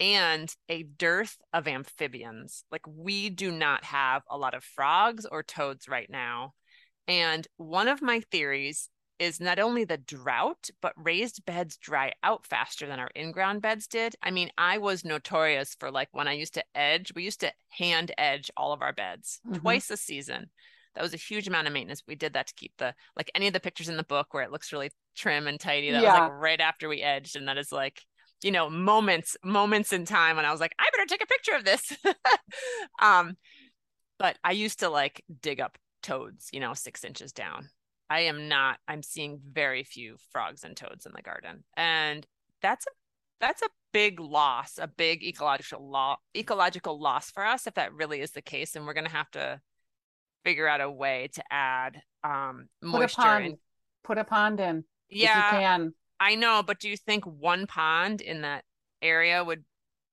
and 0.00 0.54
a 0.68 0.82
dearth 0.82 1.36
of 1.52 1.68
amphibians. 1.68 2.64
Like 2.72 2.86
we 2.86 3.30
do 3.30 3.50
not 3.50 3.84
have 3.84 4.22
a 4.30 4.38
lot 4.38 4.54
of 4.54 4.64
frogs 4.64 5.26
or 5.26 5.42
toads 5.42 5.88
right 5.88 6.08
now. 6.10 6.54
And 7.06 7.46
one 7.56 7.88
of 7.88 8.02
my 8.02 8.20
theories 8.30 8.88
is 9.18 9.40
not 9.40 9.58
only 9.58 9.84
the 9.84 9.96
drought, 9.96 10.70
but 10.80 10.92
raised 10.96 11.44
beds 11.44 11.76
dry 11.76 12.12
out 12.22 12.46
faster 12.46 12.86
than 12.86 12.98
our 12.98 13.10
in 13.14 13.32
ground 13.32 13.62
beds 13.62 13.86
did. 13.86 14.16
I 14.22 14.30
mean, 14.30 14.50
I 14.58 14.78
was 14.78 15.04
notorious 15.04 15.76
for 15.78 15.90
like 15.90 16.08
when 16.12 16.28
I 16.28 16.32
used 16.32 16.54
to 16.54 16.64
edge, 16.74 17.12
we 17.14 17.22
used 17.22 17.40
to 17.40 17.52
hand 17.70 18.12
edge 18.18 18.50
all 18.56 18.72
of 18.72 18.82
our 18.82 18.92
beds 18.92 19.40
mm-hmm. 19.46 19.60
twice 19.60 19.90
a 19.90 19.96
season. 19.96 20.50
That 20.94 21.02
was 21.02 21.14
a 21.14 21.18
huge 21.18 21.48
amount 21.48 21.66
of 21.66 21.72
maintenance. 21.72 22.02
We 22.06 22.14
did 22.14 22.34
that 22.34 22.48
to 22.48 22.54
keep 22.54 22.72
the 22.78 22.94
like 23.16 23.30
any 23.34 23.46
of 23.46 23.52
the 23.52 23.60
pictures 23.60 23.88
in 23.88 23.96
the 23.96 24.04
book 24.04 24.32
where 24.32 24.44
it 24.44 24.52
looks 24.52 24.72
really 24.72 24.90
trim 25.16 25.46
and 25.46 25.58
tidy. 25.58 25.90
That 25.90 26.02
yeah. 26.02 26.12
was 26.12 26.30
like 26.30 26.40
right 26.40 26.60
after 26.60 26.88
we 26.88 27.02
edged, 27.02 27.36
and 27.36 27.48
that 27.48 27.58
is 27.58 27.72
like 27.72 28.00
you 28.42 28.50
know 28.50 28.68
moments 28.68 29.36
moments 29.44 29.92
in 29.92 30.04
time 30.04 30.36
when 30.36 30.44
I 30.44 30.52
was 30.52 30.60
like, 30.60 30.74
I 30.78 30.88
better 30.92 31.06
take 31.06 31.22
a 31.22 31.26
picture 31.26 31.54
of 31.54 31.64
this. 31.64 31.92
um, 33.02 33.36
but 34.18 34.38
I 34.44 34.52
used 34.52 34.80
to 34.80 34.88
like 34.88 35.24
dig 35.40 35.60
up 35.60 35.76
toads, 36.02 36.50
you 36.52 36.60
know, 36.60 36.74
six 36.74 37.02
inches 37.02 37.32
down 37.32 37.70
I 38.10 38.20
am 38.20 38.48
not 38.48 38.78
I'm 38.86 39.02
seeing 39.02 39.40
very 39.42 39.84
few 39.84 40.16
frogs 40.30 40.64
and 40.64 40.76
toads 40.76 41.06
in 41.06 41.12
the 41.14 41.22
garden. 41.22 41.64
And 41.76 42.26
that's 42.62 42.86
a 42.86 42.90
that's 43.40 43.62
a 43.62 43.68
big 43.92 44.20
loss, 44.20 44.78
a 44.78 44.86
big 44.86 45.22
ecological 45.22 45.88
law 45.90 46.16
ecological 46.36 47.00
loss 47.00 47.30
for 47.30 47.44
us 47.44 47.66
if 47.66 47.74
that 47.74 47.92
really 47.94 48.20
is 48.20 48.32
the 48.32 48.42
case 48.42 48.76
and 48.76 48.86
we're 48.86 48.94
going 48.94 49.06
to 49.06 49.10
have 49.10 49.30
to 49.30 49.60
figure 50.44 50.68
out 50.68 50.80
a 50.80 50.90
way 50.90 51.28
to 51.32 51.42
add 51.50 52.00
um 52.22 52.66
moisture 52.82 53.16
put 53.16 53.22
a 53.22 53.22
pond, 53.22 53.44
in. 53.46 53.58
put 54.04 54.18
a 54.18 54.24
pond 54.24 54.60
in 54.60 54.84
yeah 55.08 55.50
can 55.50 55.94
i 56.20 56.34
know 56.34 56.62
but 56.64 56.78
do 56.78 56.88
you 56.88 56.96
think 56.96 57.24
one 57.24 57.66
pond 57.66 58.20
in 58.20 58.42
that 58.42 58.62
area 59.02 59.42
would 59.42 59.64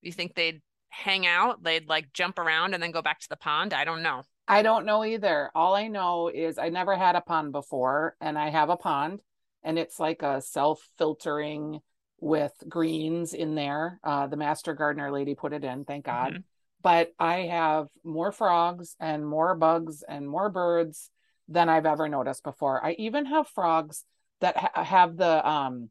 you 0.01 0.11
think 0.11 0.33
they'd 0.33 0.61
hang 0.89 1.27
out 1.27 1.63
they'd 1.63 1.87
like 1.87 2.11
jump 2.13 2.39
around 2.39 2.73
and 2.73 2.81
then 2.81 2.91
go 2.91 3.01
back 3.01 3.19
to 3.19 3.29
the 3.29 3.37
pond 3.37 3.73
i 3.73 3.83
don't 3.83 4.01
know 4.01 4.23
I 4.51 4.63
don't 4.63 4.85
know 4.85 5.05
either. 5.05 5.49
All 5.55 5.73
I 5.75 5.87
know 5.87 6.27
is 6.27 6.57
I 6.57 6.67
never 6.67 6.97
had 6.97 7.15
a 7.15 7.21
pond 7.21 7.53
before, 7.53 8.17
and 8.19 8.37
I 8.37 8.49
have 8.49 8.69
a 8.69 8.75
pond, 8.75 9.21
and 9.63 9.79
it's 9.79 9.97
like 9.97 10.23
a 10.23 10.41
self 10.41 10.85
filtering 10.97 11.79
with 12.19 12.51
greens 12.67 13.33
in 13.33 13.55
there. 13.55 14.01
Uh, 14.03 14.27
the 14.27 14.35
master 14.35 14.73
gardener 14.73 15.09
lady 15.09 15.35
put 15.35 15.53
it 15.53 15.63
in, 15.63 15.85
thank 15.85 16.03
God. 16.03 16.33
Mm-hmm. 16.33 16.41
But 16.81 17.13
I 17.17 17.43
have 17.43 17.87
more 18.03 18.33
frogs 18.33 18.97
and 18.99 19.25
more 19.25 19.55
bugs 19.55 20.03
and 20.05 20.27
more 20.27 20.49
birds 20.49 21.09
than 21.47 21.69
I've 21.69 21.85
ever 21.85 22.09
noticed 22.09 22.43
before. 22.43 22.83
I 22.85 22.91
even 22.99 23.27
have 23.27 23.47
frogs 23.47 24.03
that 24.41 24.57
ha- 24.57 24.83
have 24.83 25.15
the 25.15 25.47
um 25.47 25.89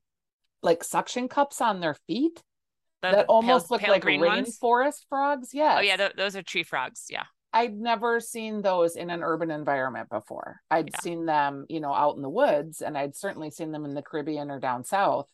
like 0.63 0.85
suction 0.85 1.29
cups 1.29 1.63
on 1.63 1.81
their 1.81 1.95
feet 2.07 2.43
the 3.01 3.13
that 3.13 3.27
almost 3.29 3.69
pale, 3.71 3.77
look 3.77 3.81
pale 3.81 3.93
like 3.93 4.05
rainforest 4.05 4.61
ones? 4.61 5.07
frogs. 5.09 5.49
Yes. 5.55 5.77
Oh 5.79 5.83
yeah, 5.83 5.97
th- 5.97 6.13
those 6.15 6.37
are 6.37 6.43
tree 6.43 6.63
frogs. 6.63 7.07
Yeah. 7.09 7.25
I'd 7.53 7.75
never 7.75 8.21
seen 8.21 8.63
those 8.63 8.97
in 8.97 9.11
an 9.11 9.23
urban 9.23 9.51
environment 9.51 10.09
before. 10.09 10.61
I'd 10.71 10.91
yeah. 10.91 11.01
seen 11.01 11.27
them, 11.27 11.67
you 11.69 11.81
know, 11.81 11.93
out 11.93 12.17
in 12.17 12.23
the 12.23 12.29
woods, 12.29 12.81
and 12.81 12.97
I'd 12.97 13.17
certainly 13.17 13.51
seen 13.51 13.73
them 13.73 13.85
in 13.85 13.95
the 13.95 14.03
Caribbean 14.03 14.51
or 14.51 14.61
down 14.61 14.85
south. 14.85 15.29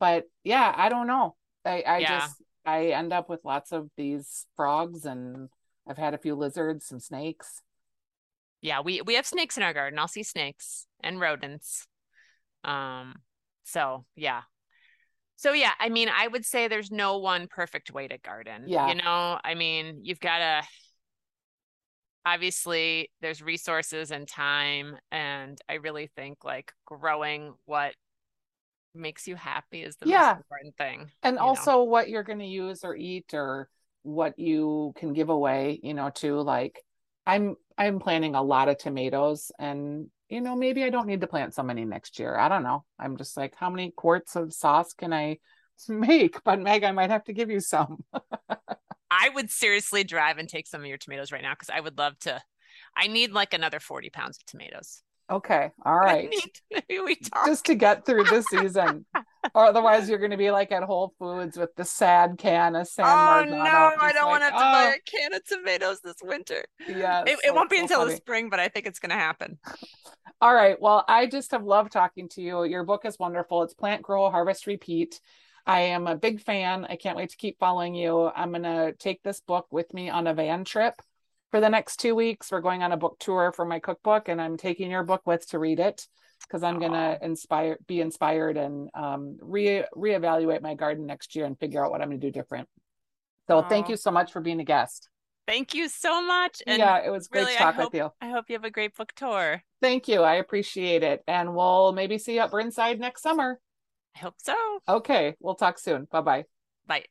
but 0.00 0.24
yeah, 0.44 0.72
I 0.76 0.88
don't 0.88 1.06
know. 1.06 1.36
I, 1.64 1.82
I 1.82 1.98
Yeah. 1.98 2.20
just 2.20 2.42
I 2.64 2.88
end 2.88 3.12
up 3.12 3.28
with 3.28 3.44
lots 3.44 3.72
of 3.72 3.90
these 3.96 4.46
frogs 4.56 5.04
and 5.04 5.48
I've 5.88 5.98
had 5.98 6.14
a 6.14 6.18
few 6.18 6.34
lizards, 6.36 6.86
some 6.86 7.00
snakes. 7.00 7.60
Yeah, 8.60 8.80
we 8.80 9.02
we 9.02 9.14
have 9.14 9.26
snakes 9.26 9.56
in 9.56 9.62
our 9.62 9.72
garden. 9.72 9.98
I'll 9.98 10.08
see 10.08 10.22
snakes 10.22 10.86
and 11.02 11.20
rodents. 11.20 11.86
Um, 12.64 13.16
so 13.64 14.06
yeah. 14.16 14.42
So 15.36 15.52
yeah, 15.52 15.72
I 15.80 15.88
mean, 15.88 16.08
I 16.08 16.28
would 16.28 16.44
say 16.44 16.68
there's 16.68 16.90
no 16.90 17.18
one 17.18 17.48
perfect 17.48 17.90
way 17.92 18.08
to 18.08 18.18
garden. 18.18 18.64
Yeah. 18.66 18.88
You 18.88 18.94
know, 18.94 19.38
I 19.44 19.54
mean, 19.54 20.00
you've 20.04 20.20
got 20.20 20.38
to 20.38 20.62
obviously 22.24 23.10
there's 23.20 23.42
resources 23.42 24.10
and 24.10 24.26
time, 24.28 24.96
and 25.10 25.58
I 25.68 25.74
really 25.74 26.08
think 26.16 26.44
like 26.44 26.72
growing 26.86 27.54
what 27.66 27.94
makes 28.94 29.26
you 29.26 29.36
happy 29.36 29.82
is 29.82 29.96
the 29.96 30.06
Yeah. 30.06 30.18
most 30.28 30.36
important 30.38 30.76
thing. 30.76 31.10
And 31.22 31.34
you 31.34 31.40
know? 31.40 31.42
also 31.42 31.82
what 31.82 32.08
you're 32.08 32.22
going 32.22 32.40
to 32.40 32.44
use 32.46 32.84
or 32.84 32.94
eat 32.94 33.32
or 33.34 33.68
what 34.02 34.38
you 34.38 34.92
can 34.96 35.12
give 35.12 35.28
away, 35.28 35.80
you 35.82 35.94
know, 35.94 36.10
to 36.16 36.40
like 36.40 36.82
I'm 37.26 37.56
I'm 37.78 38.00
planting 38.00 38.34
a 38.34 38.42
lot 38.42 38.68
of 38.68 38.78
tomatoes 38.78 39.50
and 39.58 40.08
you 40.28 40.40
know, 40.40 40.56
maybe 40.56 40.82
I 40.82 40.88
don't 40.88 41.06
need 41.06 41.20
to 41.20 41.26
plant 41.26 41.54
so 41.54 41.62
many 41.62 41.84
next 41.84 42.18
year. 42.18 42.34
I 42.36 42.48
don't 42.48 42.62
know. 42.62 42.84
I'm 42.98 43.18
just 43.18 43.36
like, 43.36 43.54
how 43.54 43.68
many 43.68 43.90
quarts 43.90 44.34
of 44.34 44.52
sauce 44.52 44.94
can 44.94 45.12
I 45.12 45.38
make? 45.88 46.42
But 46.42 46.58
Meg, 46.60 46.84
I 46.84 46.92
might 46.92 47.10
have 47.10 47.24
to 47.24 47.32
give 47.32 47.50
you 47.50 47.60
some. 47.60 48.04
I 49.12 49.28
would 49.28 49.50
seriously 49.50 50.04
drive 50.04 50.38
and 50.38 50.48
take 50.48 50.66
some 50.66 50.80
of 50.80 50.86
your 50.86 50.96
tomatoes 50.96 51.30
right 51.32 51.42
now 51.42 51.52
because 51.52 51.68
I 51.68 51.80
would 51.80 51.98
love 51.98 52.18
to. 52.20 52.40
I 52.96 53.06
need 53.08 53.32
like 53.32 53.52
another 53.52 53.78
40 53.78 54.08
pounds 54.08 54.38
of 54.38 54.46
tomatoes. 54.46 55.02
Okay. 55.30 55.70
All 55.84 55.98
right. 55.98 56.30
Need, 56.30 56.82
maybe 56.88 57.00
we 57.02 57.16
talk. 57.32 57.46
Just 57.46 57.66
to 57.66 57.74
get 57.74 58.06
through 58.06 58.24
this 58.24 58.46
season. 58.46 59.04
or 59.54 59.64
otherwise 59.66 60.08
you're 60.08 60.18
going 60.18 60.30
to 60.30 60.38
be 60.38 60.50
like 60.50 60.72
at 60.72 60.82
Whole 60.82 61.12
Foods 61.18 61.58
with 61.58 61.74
the 61.76 61.84
sad 61.84 62.38
can 62.38 62.74
of 62.74 62.88
San 62.88 63.04
oh 63.04 63.08
Marzano. 63.08 63.50
no, 63.50 63.92
I 64.00 64.12
don't 64.12 64.22
like, 64.22 64.30
want 64.30 64.40
to 64.40 64.44
have 64.44 64.52
to 64.54 64.58
oh. 64.58 64.72
buy 64.72 64.92
oh, 64.92 64.94
a 64.94 65.10
can 65.10 65.34
of 65.34 65.44
tomatoes 65.44 66.00
this 66.02 66.16
winter. 66.22 66.64
yes, 66.88 67.24
It, 67.26 67.38
it 67.46 67.54
won't 67.54 67.70
be 67.70 67.76
so 67.76 67.82
until 67.82 68.06
the 68.06 68.16
spring, 68.16 68.48
but 68.48 68.60
I 68.60 68.68
think 68.68 68.86
it's 68.86 68.98
going 68.98 69.10
to 69.10 69.16
happen. 69.16 69.58
All 70.40 70.54
right. 70.54 70.80
Well, 70.80 71.04
I 71.06 71.26
just 71.26 71.52
have 71.52 71.64
loved 71.64 71.92
talking 71.92 72.28
to 72.30 72.42
you. 72.42 72.64
Your 72.64 72.84
book 72.84 73.04
is 73.04 73.18
wonderful. 73.18 73.62
It's 73.62 73.74
Plant, 73.74 74.02
Grow, 74.02 74.30
Harvest, 74.30 74.66
Repeat. 74.66 75.20
I 75.66 75.80
am 75.80 76.06
a 76.06 76.16
big 76.16 76.40
fan. 76.40 76.86
I 76.88 76.96
can't 76.96 77.16
wait 77.16 77.30
to 77.30 77.36
keep 77.36 77.58
following 77.58 77.94
you. 77.94 78.30
I'm 78.34 78.50
going 78.50 78.62
to 78.64 78.94
take 78.98 79.22
this 79.22 79.40
book 79.40 79.66
with 79.70 79.92
me 79.94 80.10
on 80.10 80.26
a 80.26 80.34
van 80.34 80.64
trip 80.64 80.94
for 81.50 81.60
the 81.60 81.68
next 81.68 81.98
two 81.98 82.14
weeks. 82.14 82.50
We're 82.50 82.60
going 82.60 82.82
on 82.82 82.92
a 82.92 82.96
book 82.96 83.16
tour 83.20 83.52
for 83.52 83.64
my 83.64 83.78
cookbook, 83.78 84.28
and 84.28 84.40
I'm 84.40 84.56
taking 84.56 84.90
your 84.90 85.04
book 85.04 85.22
with 85.24 85.48
to 85.50 85.58
read 85.58 85.78
it 85.78 86.06
because 86.40 86.62
I'm 86.62 86.80
going 86.80 86.92
to 86.92 87.18
inspire, 87.22 87.78
be 87.86 88.00
inspired, 88.00 88.56
and 88.56 88.88
um, 88.94 89.38
re 89.40 89.84
reevaluate 89.94 90.62
my 90.62 90.74
garden 90.74 91.06
next 91.06 91.36
year 91.36 91.44
and 91.44 91.58
figure 91.58 91.84
out 91.84 91.92
what 91.92 92.02
I'm 92.02 92.08
going 92.08 92.20
to 92.20 92.26
do 92.26 92.32
different. 92.32 92.68
So, 93.48 93.62
thank 93.62 93.88
you 93.88 93.96
so 93.96 94.10
much 94.10 94.32
for 94.32 94.40
being 94.40 94.60
a 94.60 94.64
guest. 94.64 95.08
Thank 95.46 95.74
you 95.74 95.88
so 95.88 96.22
much. 96.22 96.62
And 96.66 96.78
yeah, 96.78 97.04
it 97.04 97.10
was 97.10 97.28
great 97.28 97.42
really, 97.42 97.52
to 97.52 97.58
talk 97.58 97.74
hope, 97.74 97.92
with 97.92 98.00
you. 98.00 98.10
I 98.20 98.30
hope 98.30 98.44
you 98.48 98.54
have 98.54 98.64
a 98.64 98.70
great 98.70 98.96
book 98.96 99.12
tour. 99.16 99.62
Thank 99.80 100.08
you. 100.08 100.22
I 100.22 100.36
appreciate 100.36 101.02
it. 101.02 101.22
And 101.26 101.54
we'll 101.54 101.92
maybe 101.92 102.18
see 102.18 102.34
you 102.34 102.40
at 102.40 102.50
Burntside 102.50 102.98
next 102.98 103.22
summer. 103.22 103.58
I 104.14 104.18
hope 104.18 104.34
so. 104.38 104.54
Okay. 104.88 105.36
We'll 105.40 105.54
talk 105.54 105.78
soon. 105.78 106.06
Bye-bye. 106.10 106.44
Bye. 106.86 107.04